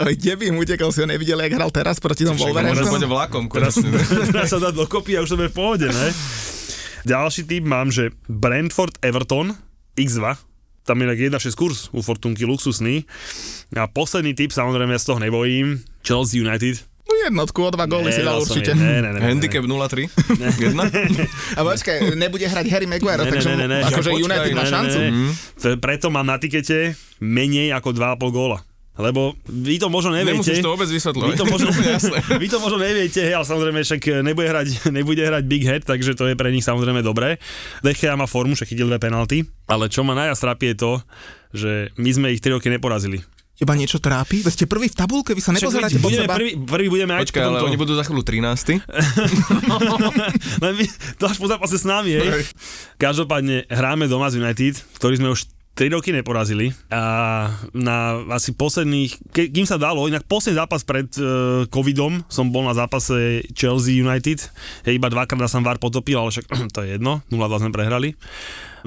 Kde 0.00 0.32
by 0.32 0.44
im 0.48 0.56
utekal, 0.56 0.88
si 0.92 1.04
ho 1.04 1.06
nevidel, 1.08 1.36
jak 1.44 1.52
hral 1.60 1.68
teraz 1.68 2.00
proti 2.00 2.24
tomu 2.24 2.40
Wolverhamptonu? 2.40 2.88
pôjde 2.88 3.08
vlakom. 3.08 3.44
Teraz, 3.52 3.76
konečne. 3.76 4.32
teraz 4.32 4.48
sa 4.48 4.56
dá 4.56 4.72
dokopy 4.72 5.16
a 5.16 5.24
už 5.24 5.32
to 5.32 5.36
bude 5.36 5.52
v 5.52 5.56
pohode, 5.56 5.88
ne? 5.92 6.08
Ďalší 7.04 7.44
typ 7.44 7.64
mám, 7.68 7.92
že 7.92 8.12
Brentford 8.24 8.96
Everton 9.04 9.52
X2, 10.00 10.24
tam 10.82 10.96
je 10.96 11.04
inak 11.04 11.18
1,6 11.38 11.54
kurz 11.54 11.78
u 11.90 12.00
Fortunky 12.00 12.42
luxusný. 12.42 13.04
A 13.72 13.86
posledný 13.86 14.32
typ, 14.32 14.50
samozrejme, 14.50 14.90
ja 14.90 14.98
z 14.98 15.06
toho 15.06 15.18
nebojím, 15.18 15.66
Chelsea 16.00 16.40
United. 16.40 16.82
No 17.02 17.12
Jednotku 17.20 17.58
o 17.58 17.70
dva 17.70 17.90
góly 17.90 18.10
si 18.10 18.22
dal 18.22 18.38
určite. 18.38 18.70
Ne, 18.70 19.02
ne, 19.02 19.02
ne, 19.02 19.10
ne, 19.12 19.18
ne. 19.18 19.26
Handicap 19.26 19.66
0-3? 19.66 20.06
Jedna? 20.62 20.86
A 21.52 21.60
počkaj, 21.60 22.14
nebude 22.14 22.46
hrať 22.46 22.66
Harry 22.70 22.86
Maguire, 22.86 23.18
Ne, 23.18 23.26
ne, 23.26 23.30
takže 23.30 23.50
ne, 23.50 23.56
ne, 23.56 23.66
ne. 23.66 23.78
akože 23.82 24.10
Počkaj, 24.10 24.24
United 24.24 24.50
má 24.50 24.62
Ne, 24.62 24.64
ne, 24.64 24.70
šancu. 24.70 24.98
ne. 24.98 25.08
Mhm. 25.10 25.30
Pre- 25.58 25.78
Preto 25.80 26.06
mám 26.08 26.22
na 26.24 26.38
tikete 26.38 26.94
menej 27.18 27.74
ako 27.74 27.90
2,5 27.92 28.30
góla. 28.30 28.58
Lebo 29.00 29.34
vy 29.48 29.80
to 29.80 29.88
možno 29.88 30.12
neviete. 30.12 30.38
Nemusíš 30.38 30.60
to 30.62 30.72
vôbec 30.76 30.88
vysvetľovať. 30.88 31.32
Vy 31.32 31.40
to, 31.40 31.46
možno, 31.48 31.68
vy 32.42 32.46
to 32.46 32.58
možno 32.60 32.78
neviete, 32.78 33.20
hej, 33.24 33.34
ale 33.34 33.46
samozrejme 33.48 33.80
však 33.80 34.00
nebude 34.22 34.48
hrať, 34.48 34.68
nebude 34.92 35.22
hrať 35.24 35.44
Big 35.48 35.64
Head, 35.64 35.88
takže 35.88 36.14
to 36.14 36.28
je 36.28 36.36
pre 36.36 36.52
nich 36.52 36.64
samozrejme 36.64 37.00
dobré. 37.00 37.40
Dechea 37.80 38.14
má 38.14 38.28
formu, 38.28 38.52
však 38.54 38.70
chytil 38.70 38.86
dve 38.86 39.00
penalty, 39.00 39.48
ale 39.66 39.88
čo 39.88 40.04
ma 40.04 40.12
najviac 40.12 40.38
trápi 40.38 40.64
je 40.72 40.76
to, 40.76 40.92
že 41.50 41.72
my 41.98 42.10
sme 42.12 42.26
ich 42.30 42.44
3 42.44 42.54
roky 42.60 42.70
neporazili. 42.70 43.24
Teba 43.60 43.76
niečo 43.76 44.00
trápi? 44.00 44.40
Veď 44.40 44.52
ste 44.56 44.64
prvý 44.64 44.88
v 44.88 44.96
tabulke, 44.96 45.36
vy 45.36 45.44
sa 45.44 45.52
nepozeráte 45.52 46.00
pod 46.00 46.08
budeme 46.08 46.24
seba. 46.24 46.32
prvý, 46.32 46.56
prvý 46.64 46.88
budeme 46.88 47.12
aj 47.12 47.28
Počkaj, 47.28 47.44
ale 47.44 47.60
to. 47.60 47.68
oni 47.68 47.76
budú 47.76 47.92
za 47.92 48.08
chvíľu 48.08 48.24
13. 48.24 48.88
Len 50.64 50.72
my, 50.80 50.84
to 51.20 51.24
až 51.28 51.36
po 51.36 51.44
zápase 51.44 51.76
s 51.76 51.84
nami, 51.84 52.16
hej. 52.16 52.48
Každopádne 52.96 53.68
hráme 53.68 54.08
doma 54.08 54.32
z 54.32 54.40
United, 54.40 54.80
ktorý 54.96 55.20
sme 55.20 55.28
už 55.36 55.44
3 55.78 55.96
roky 55.96 56.12
neporazili 56.12 56.76
a 56.92 57.02
na 57.72 58.20
asi 58.34 58.52
posledných, 58.52 59.32
ke, 59.32 59.48
kým 59.48 59.64
sa 59.64 59.80
dalo, 59.80 60.04
inak 60.10 60.26
posledný 60.28 60.60
zápas 60.60 60.84
pred 60.84 61.08
uh, 61.18 61.64
covidom 61.72 62.20
som 62.28 62.52
bol 62.52 62.66
na 62.66 62.76
zápase 62.76 63.46
Chelsea 63.56 64.02
United, 64.02 64.38
hej, 64.84 64.94
iba 64.98 65.08
dvakrát 65.08 65.48
som 65.50 65.64
VAR 65.64 65.80
potopil, 65.80 66.20
ale 66.20 66.30
však 66.30 66.46
to 66.74 66.84
je 66.84 66.98
jedno, 66.98 67.24
0-2 67.32 67.62
sme 67.66 67.70
prehrali. 67.74 68.14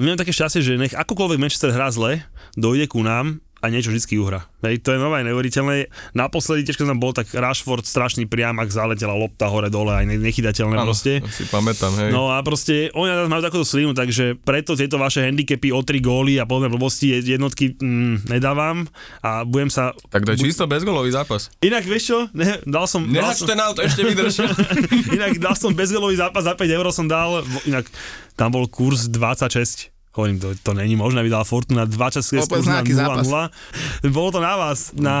My 0.00 0.18
také 0.18 0.34
šťastie, 0.34 0.64
že 0.64 0.80
nech 0.80 0.94
akokoľvek 0.94 1.38
Manchester 1.38 1.70
hrá 1.70 1.92
zle, 1.92 2.24
dojde 2.58 2.90
ku 2.90 3.04
nám 3.04 3.43
a 3.64 3.72
niečo 3.72 3.88
vždy 3.88 4.20
uhra. 4.20 4.44
Hej, 4.60 4.84
to 4.84 4.92
je 4.92 5.00
nové 5.00 5.24
neuveriteľné. 5.24 5.88
Naposledy, 6.12 6.68
tiež 6.68 6.76
keď 6.76 6.92
som 6.92 7.00
bol, 7.00 7.16
tak 7.16 7.32
Rashford 7.32 7.88
strašný 7.88 8.28
priamak, 8.28 8.68
zaletela 8.68 9.16
lopta 9.16 9.48
hore 9.48 9.72
dole, 9.72 9.96
aj 9.96 10.04
ne- 10.04 10.20
nechytateľné 10.20 10.76
Áno, 10.76 10.92
proste. 10.92 11.24
si 11.32 11.48
pamätám, 11.48 11.96
hej. 11.96 12.12
No 12.12 12.28
a 12.28 12.44
proste 12.44 12.92
oni 12.92 13.08
nás 13.08 13.32
majú 13.32 13.40
takúto 13.40 13.64
slinu, 13.64 13.96
takže 13.96 14.36
preto 14.36 14.76
tieto 14.76 15.00
vaše 15.00 15.24
handicapy 15.24 15.72
o 15.72 15.80
3 15.80 15.96
góly 16.04 16.36
a 16.36 16.44
podobné 16.44 16.68
blbosti 16.68 17.24
jednotky 17.24 17.80
mm, 17.80 18.28
nedávam 18.28 18.84
a 19.24 19.48
budem 19.48 19.72
sa... 19.72 19.96
Tak 20.12 20.28
to 20.28 20.36
je 20.36 20.44
čisto 20.44 20.68
bezgolový 20.68 21.08
zápas. 21.08 21.48
Inak 21.64 21.88
vieš 21.88 22.04
čo? 22.12 22.18
Ne, 22.36 22.60
dal 22.68 22.84
som... 22.84 23.08
Nehač 23.08 23.40
som 23.40 23.48
ten 23.48 23.60
auto, 23.64 23.80
ešte 23.80 24.04
vydrž. 24.04 24.44
inak 25.16 25.40
dal 25.40 25.56
som 25.56 25.72
bezgolový 25.72 26.20
zápas 26.20 26.44
za 26.44 26.52
5 26.52 26.68
eur 26.68 26.84
som 26.92 27.08
dal, 27.08 27.40
inak 27.64 27.88
tam 28.36 28.52
bol 28.52 28.68
kurz 28.68 29.08
26. 29.08 29.93
Hovorím, 30.14 30.38
to, 30.38 30.54
to 30.62 30.78
není 30.78 30.94
možné, 30.94 31.26
aby 31.26 31.30
dala 31.30 31.42
Fortuna 31.42 31.90
26 31.90 32.46
Opäť 32.46 32.62
kurz 32.62 32.66
na 32.70 32.78
nejaký 32.78 32.94
zápas. 32.94 33.26
0-0. 33.26 34.14
Bolo 34.14 34.30
to 34.30 34.38
na 34.38 34.54
vás, 34.54 34.94
na... 34.94 35.14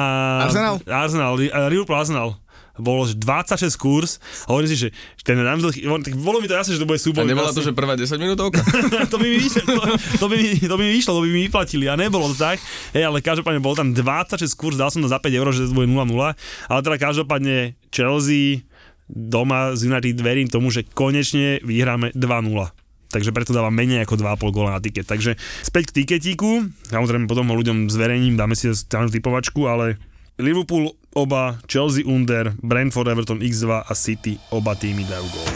Arsenal? 0.46 0.78
Arsenal, 0.86 1.34
eh, 1.42 1.50
Liverpool 1.66 1.98
Arsenal. 1.98 2.38
Bolo 2.74 3.06
že 3.06 3.14
26 3.14 3.70
kurz 3.78 4.18
a 4.46 4.54
hovorím 4.54 4.66
si, 4.66 4.74
že 4.74 4.88
ten 5.22 5.38
Ramsdale, 5.38 5.70
tak 6.02 6.18
bolo 6.18 6.42
mi 6.42 6.50
to 6.50 6.58
jasné, 6.58 6.74
že 6.74 6.82
to 6.82 6.90
bude 6.90 6.98
A 6.98 7.06
súboj. 7.06 7.22
nebola 7.22 7.54
Vlastne- 7.54 7.62
to, 7.62 7.68
že 7.70 7.78
prvá 7.78 7.94
10 7.94 8.18
minútovka? 8.18 8.58
to, 9.14 9.16
by 9.18 9.26
mi 9.30 9.38
vyšlo, 9.38 9.62
to, 9.62 9.82
to, 10.18 10.26
by 10.26 10.34
mi, 10.34 10.50
to 10.58 10.74
by 10.74 10.82
mi 10.82 10.92
vyšlo, 10.98 11.12
to 11.14 11.22
by 11.22 11.30
mi 11.30 11.40
vyplatili 11.46 11.86
a 11.86 11.94
nebolo 11.94 12.34
to 12.34 12.38
tak. 12.38 12.58
Hej, 12.90 13.06
ale 13.06 13.22
každopádne 13.22 13.62
bol 13.62 13.78
tam 13.78 13.94
26 13.94 14.58
kurz, 14.58 14.74
dal 14.74 14.90
som 14.90 15.02
to 15.02 15.10
za 15.10 15.22
5 15.22 15.22
eur, 15.22 15.54
že 15.54 15.70
to 15.70 15.74
bude 15.74 15.86
0-0, 15.86 16.34
ale 16.66 16.80
teda 16.82 16.96
každopádne 16.98 17.78
Chelsea 17.94 18.66
doma 19.06 19.70
z 19.78 19.86
United 19.86 20.18
verím 20.18 20.50
tomu, 20.50 20.74
že 20.74 20.82
konečne 20.82 21.62
vyhráme 21.62 22.10
2-0 22.18 22.74
takže 23.14 23.30
preto 23.30 23.54
dávam 23.54 23.70
menej 23.70 24.02
ako 24.02 24.18
2,5 24.18 24.50
góla 24.50 24.74
na 24.74 24.82
tiket. 24.82 25.06
Takže 25.06 25.38
späť 25.62 25.94
k 25.94 26.02
tiketíku, 26.02 26.66
samozrejme 26.90 27.30
potom 27.30 27.46
ho 27.46 27.54
ľuďom 27.54 27.86
zverejním, 27.86 28.34
dáme 28.34 28.58
si 28.58 28.66
tam 28.90 29.06
typovačku, 29.06 29.70
ale 29.70 30.02
Liverpool 30.34 30.90
oba, 31.14 31.62
Chelsea 31.70 32.02
under, 32.02 32.50
Brentford 32.58 33.06
Everton 33.06 33.38
x2 33.38 33.86
a 33.86 33.92
City 33.94 34.34
oba 34.50 34.74
týmy 34.74 35.06
dajú 35.06 35.26
gól. 35.30 35.48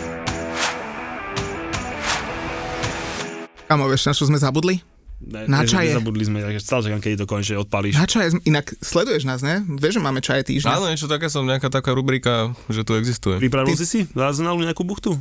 Kamo, 3.67 3.85
vieš, 3.85 4.07
na 4.09 4.15
čo 4.15 4.25
sme 4.25 4.39
zabudli? 4.39 4.81
Ne, 5.19 5.51
Na 5.51 5.61
ne- 5.61 5.69
čaje. 5.69 5.91
Nezabudli 5.93 6.25
sme, 6.25 6.39
takže 6.41 6.63
stále 6.63 6.81
čakám, 6.89 7.01
keď 7.03 7.11
to 7.19 7.27
konečne 7.27 7.57
odpalíš. 7.59 7.99
Na 7.99 8.07
čaje, 8.07 8.39
inak 8.47 8.71
sleduješ 8.79 9.27
nás, 9.27 9.43
ne? 9.43 9.67
Vieš, 9.67 9.99
že 9.99 10.03
máme 10.03 10.23
čaje 10.23 10.47
týždňa. 10.47 10.71
Áno, 10.79 10.87
niečo 10.87 11.11
také 11.11 11.27
som, 11.27 11.43
nejaká 11.43 11.69
taká 11.69 11.91
rubrika, 11.91 12.55
že 12.71 12.87
tu 12.87 12.95
existuje. 12.95 13.43
Pripravil 13.43 13.75
Ty- 13.75 13.81
si 13.83 13.87
si 13.87 14.01
za 14.09 14.31
Arsenalu 14.31 14.63
nejakú 14.63 14.87
buchtu? 14.87 15.19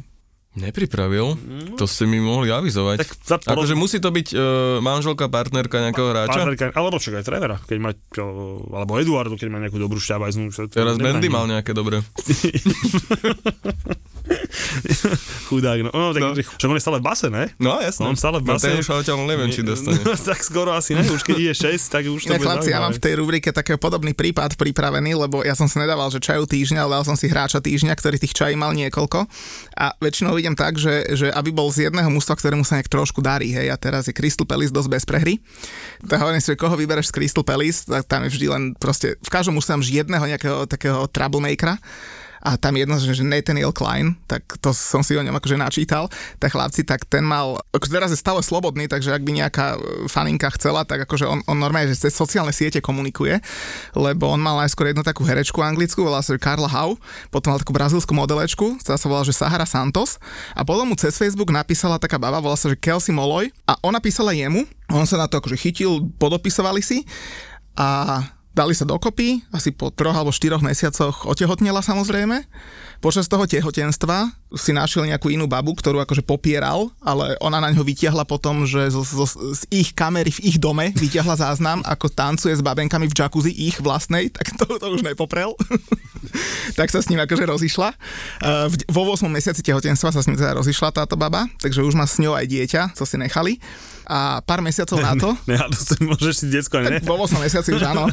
Nepripravil? 0.57 1.37
To 1.77 1.85
ste 1.85 2.09
mi 2.09 2.17
mohli 2.17 2.49
avizovať. 2.49 3.05
Tak 3.05 3.09
za 3.21 3.37
poro- 3.37 3.61
Akože 3.61 3.77
musí 3.77 4.01
to 4.01 4.09
byť 4.09 4.27
uh, 4.33 4.41
manželka, 4.81 5.29
partnerka 5.29 5.85
nejakého 5.85 6.09
hráča? 6.09 6.33
Partnerka, 6.33 6.65
alebo 6.73 6.97
čo, 6.97 7.13
aj 7.13 7.29
trénera, 7.29 7.61
keď 7.61 7.77
má, 7.77 7.93
čo, 7.93 8.25
alebo 8.73 8.97
Eduardo, 8.97 9.37
keď 9.37 9.53
má 9.53 9.61
nejakú 9.61 9.77
dobrú 9.77 10.01
to 10.65 10.73
Teraz. 10.73 10.97
Bendy 10.97 11.29
mal 11.29 11.45
nejaké 11.45 11.77
dobré. 11.77 12.01
Chudák, 15.47 15.79
no, 15.81 15.89
no 15.89 16.11
tak, 16.11 16.21
No. 16.21 16.27
no. 16.29 16.35
však 16.35 16.67
on 16.67 16.77
je 16.77 16.83
stále 16.83 16.97
v 16.99 17.05
base, 17.05 17.27
ne? 17.27 17.43
No 17.57 17.79
jasné. 17.79 18.03
On 18.03 18.15
stále 18.15 18.39
v 18.39 18.45
No 18.45 18.53
base. 18.53 18.67
ten 18.67 18.75
už 18.75 18.87
ale 18.89 19.23
neviem, 19.25 19.49
či 19.49 19.61
dostane. 19.61 19.99
No, 19.99 20.13
tak 20.29 20.39
skoro 20.39 20.71
asi 20.71 20.93
ne, 20.93 21.03
už 21.03 21.23
keď 21.23 21.35
ide 21.37 21.53
6, 21.53 21.87
tak 21.87 22.03
už 22.05 22.21
to 22.23 22.29
Ne, 22.29 22.37
bude 22.37 22.45
chlapci, 22.45 22.69
ja 22.69 22.79
mám 22.79 22.91
v 22.91 22.99
tej 22.99 23.13
rubrike 23.15 23.49
taký 23.49 23.75
podobný 23.75 24.11
prípad 24.11 24.55
pripravený, 24.55 25.15
lebo 25.17 25.41
ja 25.41 25.53
som 25.53 25.65
si 25.65 25.77
nedával, 25.77 26.09
že 26.09 26.19
čaju 26.19 26.43
týždňa, 26.43 26.79
ale 26.81 26.99
dal 26.99 27.05
som 27.05 27.15
si 27.15 27.25
hráča 27.25 27.59
týždňa, 27.59 27.93
ktorý 27.93 28.17
tých 28.17 28.35
čají 28.35 28.53
mal 28.53 28.75
niekoľko. 28.75 29.23
A 29.73 29.95
väčšinou 29.97 30.35
idem 30.35 30.53
tak, 30.53 30.75
že, 30.75 31.07
že 31.13 31.27
aby 31.31 31.49
bol 31.49 31.69
z 31.69 31.87
jedného 31.87 32.09
mužstva, 32.09 32.35
ktorému 32.35 32.63
sa 32.63 32.77
nejak 32.77 32.91
trošku 32.91 33.23
darí, 33.23 33.51
hej, 33.51 33.69
a 33.69 33.77
teraz 33.77 34.07
je 34.07 34.13
Crystal 34.13 34.45
Palace 34.45 34.73
dosť 34.73 34.89
bez 34.91 35.03
prehry. 35.07 35.39
Tak 36.03 36.19
hovorím 36.19 36.41
si, 36.43 36.51
že 36.51 36.59
koho 36.59 36.75
vybereš 36.75 37.09
z 37.09 37.15
Crystal 37.15 37.45
Palace, 37.45 37.85
tak 37.85 38.03
tam 38.05 38.27
je 38.27 38.33
vždy 38.33 38.45
len 38.49 38.63
proste, 38.75 39.15
v 39.17 39.29
každom 39.31 39.55
mužstve 39.55 39.79
vždy 39.79 39.93
jedného 40.03 40.25
nejakého 40.25 40.65
takého 40.65 41.05
troublemakera 41.07 41.77
a 42.41 42.55
tam 42.55 42.79
jedno, 42.79 42.95
že, 42.97 43.21
Nathaniel 43.21 43.75
Klein, 43.75 44.15
tak 44.25 44.47
to 44.63 44.71
som 44.71 45.03
si 45.03 45.19
o 45.19 45.21
ňom 45.21 45.35
akože 45.35 45.59
načítal, 45.59 46.09
tak 46.39 46.55
chlapci, 46.55 46.87
tak 46.87 47.03
ten 47.05 47.21
mal, 47.21 47.59
akože 47.75 47.91
teraz 47.91 48.09
je 48.15 48.19
stále 48.19 48.39
slobodný, 48.39 48.87
takže 48.87 49.11
ak 49.11 49.21
by 49.21 49.31
nejaká 49.43 49.67
e, 49.75 49.77
faninka 50.07 50.47
chcela, 50.55 50.87
tak 50.87 51.03
akože 51.03 51.27
on, 51.27 51.39
on 51.45 51.57
normálne, 51.59 51.91
že 51.91 52.07
cez 52.07 52.15
sociálne 52.15 52.55
siete 52.55 52.79
komunikuje, 52.79 53.43
lebo 53.93 54.31
on 54.31 54.39
mal 54.39 54.57
najskôr 54.63 54.95
jednu 54.95 55.03
takú 55.03 55.27
herečku 55.27 55.59
anglickú, 55.59 56.07
volá 56.07 56.23
sa 56.23 56.37
že 56.37 56.43
Carla 56.43 56.69
Howe, 56.69 57.01
potom 57.33 57.51
mal 57.51 57.59
takú 57.59 57.73
brazílskú 57.73 58.13
modelečku, 58.13 58.77
ktorá 58.85 58.97
sa 59.01 59.07
volá, 59.09 59.25
že 59.25 59.33
Sahara 59.33 59.65
Santos. 59.65 60.21
A 60.53 60.61
potom 60.61 60.85
mu 60.85 60.95
cez 60.95 61.17
Facebook 61.17 61.49
napísala 61.49 61.97
taká 61.97 62.21
baba, 62.21 62.37
volá 62.37 62.53
sa, 62.53 62.69
že 62.69 62.77
Kelsey 62.77 63.09
Molloy. 63.09 63.49
A 63.65 63.75
ona 63.81 63.97
písala 63.97 64.37
jemu, 64.37 64.69
on 64.93 65.09
sa 65.09 65.17
na 65.17 65.25
to 65.25 65.41
akože 65.41 65.57
chytil, 65.57 66.05
podopisovali 66.21 66.85
si. 66.85 67.03
A 67.73 68.21
dali 68.57 68.73
sa 68.73 68.89
dokopy, 68.89 69.45
asi 69.53 69.69
po 69.69 69.93
troch 69.93 70.17
alebo 70.17 70.33
štyroch 70.33 70.65
mesiacoch 70.65 71.29
otehotnela 71.29 71.85
samozrejme. 71.85 72.41
Počas 72.97 73.29
toho 73.29 73.45
tehotenstva 73.45 74.33
si 74.57 74.73
našiel 74.73 75.05
nejakú 75.05 75.29
inú 75.29 75.45
babu, 75.45 75.77
ktorú 75.77 76.01
akože 76.01 76.25
popieral, 76.25 76.89
ale 76.97 77.37
ona 77.37 77.61
na 77.61 77.69
ňo 77.69 77.85
vytiahla 77.85 78.25
potom, 78.25 78.65
že 78.65 78.89
zo, 78.89 79.05
zo, 79.05 79.29
z 79.29 79.61
ich 79.69 79.93
kamery 79.93 80.33
v 80.33 80.49
ich 80.49 80.57
dome 80.57 80.89
vytiahla 80.97 81.37
záznam, 81.37 81.85
ako 81.85 82.09
tancuje 82.09 82.57
s 82.57 82.65
babenkami 82.65 83.05
v 83.05 83.13
jacuzzi 83.13 83.53
ich 83.53 83.77
vlastnej, 83.77 84.33
tak 84.33 84.49
to, 84.57 84.65
to 84.65 84.87
už 84.89 85.05
nepoprel. 85.05 85.53
tak 86.79 86.89
sa 86.89 87.05
s 87.05 87.13
ním 87.13 87.21
akože 87.21 87.45
rozišla. 87.45 87.93
Uh, 88.41 88.65
v, 88.73 88.73
vo 88.89 89.13
8 89.13 89.29
mesiaci 89.29 89.61
tehotenstva 89.61 90.09
sa 90.09 90.25
s 90.25 90.25
ním 90.25 90.41
teda 90.41 90.57
rozišla 90.57 90.89
táto 90.89 91.13
baba, 91.13 91.45
takže 91.61 91.85
už 91.85 91.93
má 91.93 92.09
s 92.09 92.17
ňou 92.17 92.33
aj 92.33 92.49
dieťa, 92.49 92.81
co 92.97 93.05
si 93.05 93.21
nechali. 93.21 93.61
A 94.07 94.39
pár 94.39 94.63
mesiacov 94.63 95.03
na 95.03 95.13
to, 95.19 95.35
Ne, 95.51 95.59
to 95.67 95.79
si, 95.83 95.99
môžeš 95.99 96.35
si 96.39 96.45
decko, 96.47 96.79
ne? 96.79 97.03
vo 97.03 97.19
8 97.19 97.43
mesiaci 97.43 97.75
už 97.75 97.83
áno, 97.83 98.07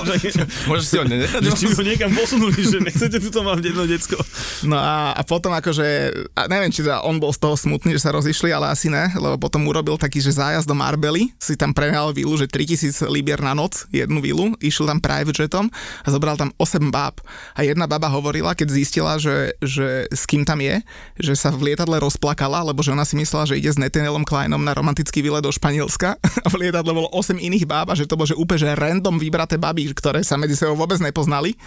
Môžeš 0.70 0.86
si 0.88 0.96
ho 0.96 1.04
nenechať? 1.04 1.40
Že 1.44 1.52
či 1.52 1.66
ho 1.68 1.82
niekam 1.84 2.10
posunuli, 2.16 2.56
že 2.56 2.80
nechcete 2.80 3.20
tuto 3.20 3.44
mám 3.44 3.60
jedno 3.60 3.84
decko. 3.84 4.16
No 4.64 4.80
a, 4.80 5.12
a 5.12 5.20
potom 5.28 5.52
akože, 5.52 5.86
a 6.32 6.48
neviem, 6.48 6.72
či 6.72 6.80
teda 6.80 7.04
on 7.04 7.20
bol 7.20 7.36
z 7.36 7.40
toho 7.44 7.52
smutný, 7.52 7.92
že 8.00 8.08
sa 8.08 8.16
rozišli, 8.16 8.48
ale 8.48 8.72
asi 8.72 8.88
ne, 8.88 9.12
lebo 9.12 9.36
potom 9.36 9.68
urobil 9.68 10.00
taký, 10.00 10.24
že 10.24 10.32
zájazd 10.32 10.64
do 10.64 10.72
Marbely, 10.72 11.36
si 11.36 11.52
tam 11.54 11.76
prenajal 11.76 12.16
vilu, 12.16 12.32
že 12.40 12.48
3000 12.48 13.04
libier 13.12 13.44
na 13.44 13.52
noc, 13.52 13.84
jednu 13.92 14.24
vilu, 14.24 14.56
išiel 14.64 14.88
tam 14.88 15.04
private 15.04 15.44
jetom 15.44 15.68
a 16.00 16.08
zobral 16.08 16.40
tam 16.40 16.48
8 16.56 16.88
báb. 16.88 17.20
A 17.52 17.60
jedna 17.60 17.84
baba 17.84 18.08
hovorila, 18.08 18.56
keď 18.56 18.72
zistila, 18.72 19.20
že, 19.20 19.52
že 19.60 20.08
s 20.08 20.24
kým 20.24 20.48
tam 20.48 20.64
je, 20.64 20.80
že 21.20 21.36
sa 21.36 21.52
v 21.52 21.72
lietadle 21.72 22.00
rozplakala, 22.00 22.64
lebo 22.64 22.80
že 22.80 22.96
ona 22.96 23.04
si 23.04 23.20
myslela, 23.20 23.44
že 23.44 23.60
ide 23.60 23.68
s 23.68 23.76
Nathanielom 23.76 24.24
Kleinom 24.24 24.62
na 24.64 24.72
romantický 24.72 25.25
výlet 25.26 25.42
do 25.42 25.50
Španielska 25.50 26.14
a 26.44 26.46
v 26.46 26.54
lietadle 26.62 26.94
bolo 26.94 27.10
8 27.10 27.34
iných 27.34 27.66
báb 27.66 27.90
a 27.90 27.98
že 27.98 28.06
to 28.06 28.14
bolo 28.14 28.30
že 28.30 28.38
úplne 28.38 28.62
že 28.62 28.78
random 28.78 29.18
vybraté 29.18 29.58
baby, 29.58 29.90
ktoré 29.90 30.22
sa 30.22 30.38
medzi 30.38 30.54
sebou 30.54 30.78
vôbec 30.78 31.02
nepoznali. 31.02 31.58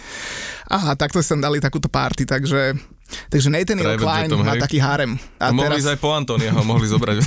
A 0.72 0.96
takto 0.96 1.20
tam 1.20 1.44
dali 1.44 1.60
takúto 1.60 1.92
party, 1.92 2.24
takže 2.24 2.80
Takže 3.10 3.50
Nathaniel 3.50 3.98
Private 3.98 4.06
Klein 4.06 4.30
jetom, 4.30 4.46
má 4.46 4.54
hej. 4.54 4.62
taký 4.62 4.78
harem. 4.78 5.18
A 5.42 5.50
A 5.50 5.52
mohli 5.54 5.82
ísť 5.82 5.90
aj 5.94 5.98
po 5.98 6.14
Antonia, 6.14 6.54
ho 6.54 6.62
mohli 6.62 6.86
zobrať. 6.86 7.18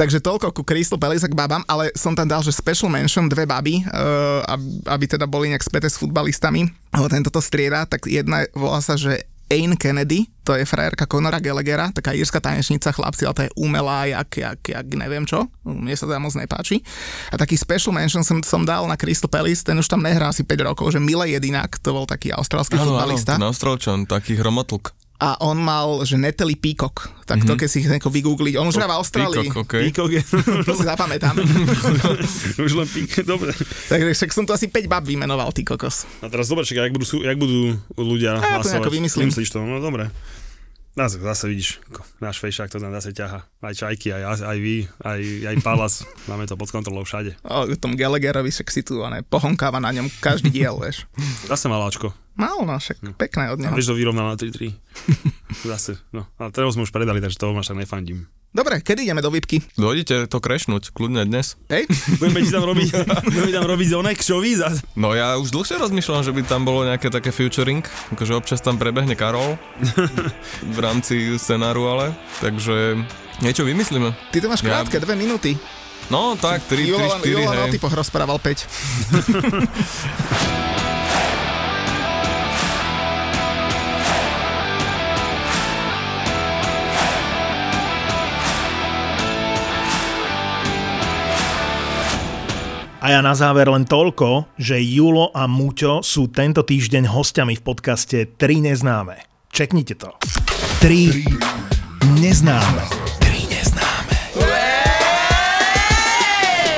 takže 0.00 0.18
toľko 0.18 0.50
ku 0.50 0.66
Crystal 0.66 0.98
Palace 0.98 1.30
k 1.30 1.38
babám, 1.38 1.62
ale 1.70 1.94
som 1.94 2.18
tam 2.18 2.26
dal, 2.26 2.42
že 2.42 2.50
special 2.50 2.90
mention 2.90 3.30
dve 3.30 3.46
baby, 3.46 3.86
uh, 3.86 4.42
aby, 4.90 5.06
teda 5.06 5.30
boli 5.30 5.54
nejak 5.54 5.62
späté 5.62 5.86
s 5.86 6.02
futbalistami. 6.02 6.66
Tento 6.90 7.30
to 7.30 7.38
strieda, 7.38 7.86
tak 7.86 8.10
jedna 8.10 8.42
volá 8.58 8.82
sa, 8.82 8.98
že 8.98 9.22
Aine 9.54 9.78
Kennedy, 9.78 10.26
to 10.42 10.58
je 10.58 10.66
frajerka 10.66 11.06
Conora 11.06 11.38
Gallaghera, 11.38 11.94
taká 11.94 12.10
írska 12.10 12.42
tanečnica, 12.42 12.90
chlapci, 12.90 13.22
ale 13.22 13.34
to 13.38 13.42
je 13.46 13.54
umelá, 13.54 14.10
jak, 14.10 14.26
jak, 14.34 14.58
jak 14.66 14.86
neviem 14.98 15.22
čo, 15.22 15.46
mne 15.62 15.94
sa 15.94 16.10
teda 16.10 16.18
moc 16.18 16.34
nepáči. 16.34 16.82
A 17.30 17.38
taký 17.38 17.54
special 17.54 17.94
mention 17.94 18.26
som, 18.26 18.42
som 18.42 18.66
dal 18.66 18.90
na 18.90 18.98
Crystal 18.98 19.30
Palace, 19.30 19.62
ten 19.62 19.78
už 19.78 19.86
tam 19.86 20.02
nehrá 20.02 20.34
asi 20.34 20.42
5 20.42 20.68
rokov, 20.74 20.90
že 20.90 20.98
Mile 20.98 21.30
Jedinak, 21.38 21.78
to 21.78 21.94
bol 21.94 22.02
taký 22.02 22.34
austrálsky 22.34 22.74
Áno, 22.74 22.82
áno, 22.82 22.90
futbalista. 22.98 23.38
ten 23.38 23.46
Austrálčan, 23.46 24.10
taký 24.10 24.34
hromotlk. 24.34 25.03
A 25.14 25.38
on 25.46 25.56
mal, 25.56 26.02
že 26.02 26.18
Natalie 26.18 26.58
Peacock, 26.58 27.06
tak 27.22 27.46
to 27.46 27.54
keď 27.54 27.68
si 27.70 27.80
ich 27.80 27.88
nejako 27.88 28.10
vygoogliť, 28.10 28.58
on 28.58 28.66
už 28.66 28.76
hrá 28.82 28.90
v 28.90 28.98
Austrálii. 28.98 29.46
Peacock, 29.46 29.62
okay. 29.62 29.82
Píkok 29.88 30.10
je... 30.10 30.22
To 30.66 30.74
si 30.74 30.84
zapamätám. 30.84 31.38
Už 32.66 32.72
len 32.74 32.88
pík, 32.90 33.22
dobre. 33.22 33.54
Takže 33.88 34.10
však 34.10 34.30
som 34.34 34.42
tu 34.42 34.50
asi 34.50 34.66
5 34.66 34.90
bab 34.90 35.06
vymenoval, 35.06 35.54
ty 35.54 35.62
kokos. 35.62 36.04
A 36.18 36.26
teraz 36.26 36.50
dobre, 36.50 36.66
čakaj, 36.66 36.90
jak 36.90 36.94
budú, 36.98 37.06
jak 37.22 37.38
budú 37.38 37.78
ľudia 37.94 38.36
A 38.36 38.42
ja 38.42 38.42
to 38.42 38.66
hlasovať. 38.66 38.74
nejako 38.74 38.92
vymyslím. 38.92 39.28
Vymyslíš 39.30 39.50
to, 39.54 39.58
no 39.62 39.78
dobre. 39.78 40.10
No, 40.94 41.10
zase 41.10 41.50
vidíš, 41.50 41.82
náš 42.22 42.38
fejšák 42.38 42.70
to 42.70 42.78
tam 42.78 42.94
zase 42.94 43.10
ťaha. 43.10 43.42
Aj 43.42 43.74
čajky, 43.74 44.14
aj, 44.14 44.46
aj 44.46 44.58
vy, 44.62 44.86
aj, 45.02 45.20
aj 45.50 45.56
Palas. 45.66 46.06
Máme 46.30 46.46
to 46.46 46.54
pod 46.54 46.70
kontrolou 46.70 47.02
všade. 47.02 47.34
O, 47.42 47.66
tom 47.74 47.98
Gallagherovi 47.98 48.54
ne, 49.10 49.26
pohonkáva 49.26 49.82
na 49.82 49.90
ňom 49.90 50.06
každý 50.22 50.54
diel, 50.54 50.78
vieš. 50.78 51.10
Zase 51.50 51.66
maláčko. 51.66 52.14
Mal, 52.38 52.62
no 52.62 52.78
však 52.78 53.02
pekné 53.18 53.50
od 53.50 53.58
A 53.58 53.62
neho. 53.66 53.74
vieš, 53.74 53.90
to 53.90 53.98
vyrovnal 53.98 54.30
na 54.30 54.38
3-3. 54.38 54.70
Zase, 55.70 55.98
no. 56.14 56.30
Ale 56.38 56.54
teraz 56.54 56.78
sme 56.78 56.86
už 56.86 56.94
predali, 56.94 57.18
takže 57.18 57.42
toho 57.42 57.54
máš 57.54 57.74
tak 57.74 57.78
nefandím. 57.78 58.30
Dobre, 58.54 58.78
kedy 58.78 59.02
ideme 59.02 59.18
do 59.18 59.34
výpky? 59.34 59.58
Dojdete 59.74 60.30
to 60.30 60.38
krešnúť, 60.38 60.94
kľudne 60.94 61.26
dnes. 61.26 61.58
Hej? 61.66 61.90
Budeme 62.22 62.38
ti 62.38 62.54
tam 62.54 62.62
robiť, 62.62 62.86
budeme 63.26 63.50
tam 63.50 63.66
robiť 63.66 63.88
onek 63.98 64.22
šovy 64.22 64.54
za... 64.54 64.70
No 64.94 65.10
ja 65.10 65.34
už 65.34 65.50
dlhšie 65.50 65.74
rozmýšľam, 65.74 66.22
že 66.22 66.30
by 66.30 66.46
tam 66.46 66.62
bolo 66.62 66.86
nejaké 66.86 67.10
také 67.10 67.34
featuring, 67.34 67.82
akože 68.14 68.30
občas 68.30 68.62
tam 68.62 68.78
prebehne 68.78 69.18
Karol 69.18 69.58
v 70.62 70.78
rámci 70.78 71.34
scenáru 71.34 71.90
ale, 71.90 72.14
takže 72.38 72.94
niečo 73.42 73.66
vymyslíme. 73.66 74.14
Ty 74.30 74.38
to 74.38 74.46
máš 74.46 74.62
Ja- 74.62 74.78
krátke, 74.78 75.02
dve 75.02 75.18
minúty. 75.18 75.58
No 76.06 76.38
tak, 76.38 76.62
3, 76.70 76.78
3, 76.78 76.94
Julo, 76.94 77.10
4, 77.10 77.26
Julo 77.26 77.50
na 77.50 77.66
hej. 77.66 77.74
typoch 77.74 77.90
rozprával 77.90 78.38
5. 78.38 78.70
A 93.04 93.12
ja 93.12 93.20
na 93.20 93.36
záver 93.36 93.68
len 93.68 93.84
toľko, 93.84 94.56
že 94.56 94.80
Julo 94.80 95.28
a 95.36 95.44
Muťo 95.44 96.00
sú 96.00 96.32
tento 96.32 96.64
týždeň 96.64 97.04
hostiami 97.04 97.52
v 97.52 97.60
podcaste 97.60 98.32
3 98.40 98.64
neznáme. 98.64 99.20
Čeknite 99.52 100.00
to. 100.00 100.08
3 100.80 102.16
neznáme. 102.16 102.80
3 103.20 103.52
neznáme. 103.52 104.16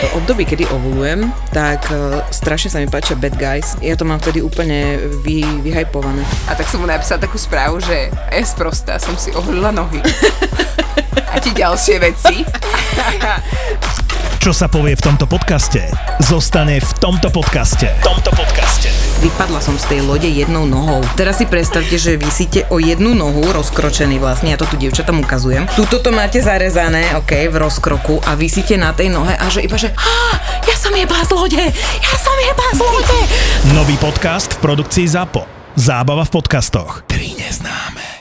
V 0.02 0.06
období, 0.18 0.42
kedy 0.42 0.66
ovulujem, 0.74 1.30
tak 1.54 1.86
uh, 1.94 2.18
strašne 2.34 2.74
sa 2.74 2.82
mi 2.82 2.90
páčia 2.90 3.14
Bad 3.14 3.38
Guys. 3.38 3.78
Ja 3.78 3.94
to 3.94 4.02
mám 4.02 4.18
vtedy 4.18 4.42
úplne 4.42 4.98
vy, 5.22 5.46
vyhajpované. 5.62 6.26
A 6.50 6.58
tak 6.58 6.66
som 6.66 6.82
mu 6.82 6.90
napísala 6.90 7.22
takú 7.22 7.38
správu, 7.38 7.78
že 7.78 8.10
je 8.34 8.42
sprostá, 8.42 8.98
som 8.98 9.14
si 9.14 9.30
oholila 9.30 9.70
nohy. 9.70 10.02
A 11.30 11.38
tie 11.38 11.54
ďalšie 11.54 12.02
veci. 12.02 12.42
Čo 14.46 14.54
sa 14.54 14.70
povie 14.70 14.94
v 14.94 15.02
tomto 15.02 15.26
podcaste, 15.26 15.90
zostane 16.22 16.78
v 16.78 16.90
tomto 17.02 17.34
podcaste. 17.34 17.90
V 17.98 18.14
tomto 18.14 18.30
podcaste. 18.30 18.86
Vypadla 19.18 19.58
som 19.58 19.74
z 19.74 19.90
tej 19.90 20.00
lode 20.06 20.30
jednou 20.30 20.62
nohou. 20.62 21.02
Teraz 21.18 21.42
si 21.42 21.50
predstavte, 21.50 21.98
že 21.98 22.14
vysíte 22.14 22.62
o 22.70 22.78
jednu 22.78 23.10
nohu, 23.18 23.42
rozkročený 23.42 24.22
vlastne, 24.22 24.54
ja 24.54 24.58
to 24.62 24.70
tu 24.70 24.78
dievčatám 24.78 25.18
ukazujem. 25.18 25.66
Tuto 25.74 25.98
to 25.98 26.14
máte 26.14 26.38
zarezané, 26.38 27.18
ok, 27.18 27.50
v 27.50 27.56
rozkroku 27.58 28.22
a 28.22 28.38
vysíte 28.38 28.78
na 28.78 28.94
tej 28.94 29.10
nohe 29.10 29.34
a 29.34 29.50
že 29.50 29.66
iba, 29.66 29.74
že 29.74 29.90
"Á, 29.90 30.38
ja 30.62 30.78
som 30.78 30.94
jebá 30.94 31.26
z 31.26 31.30
lode, 31.34 31.62
ja 32.06 32.14
som 32.14 32.36
jebá 32.38 32.66
z 32.70 32.80
lode. 32.86 33.18
Nový 33.74 33.98
podcast 33.98 34.54
v 34.54 34.62
produkcii 34.62 35.10
ZAPO. 35.10 35.42
Zábava 35.74 36.22
v 36.22 36.30
podcastoch. 36.30 37.02
3 37.10 37.34
neznáme. 37.34 38.15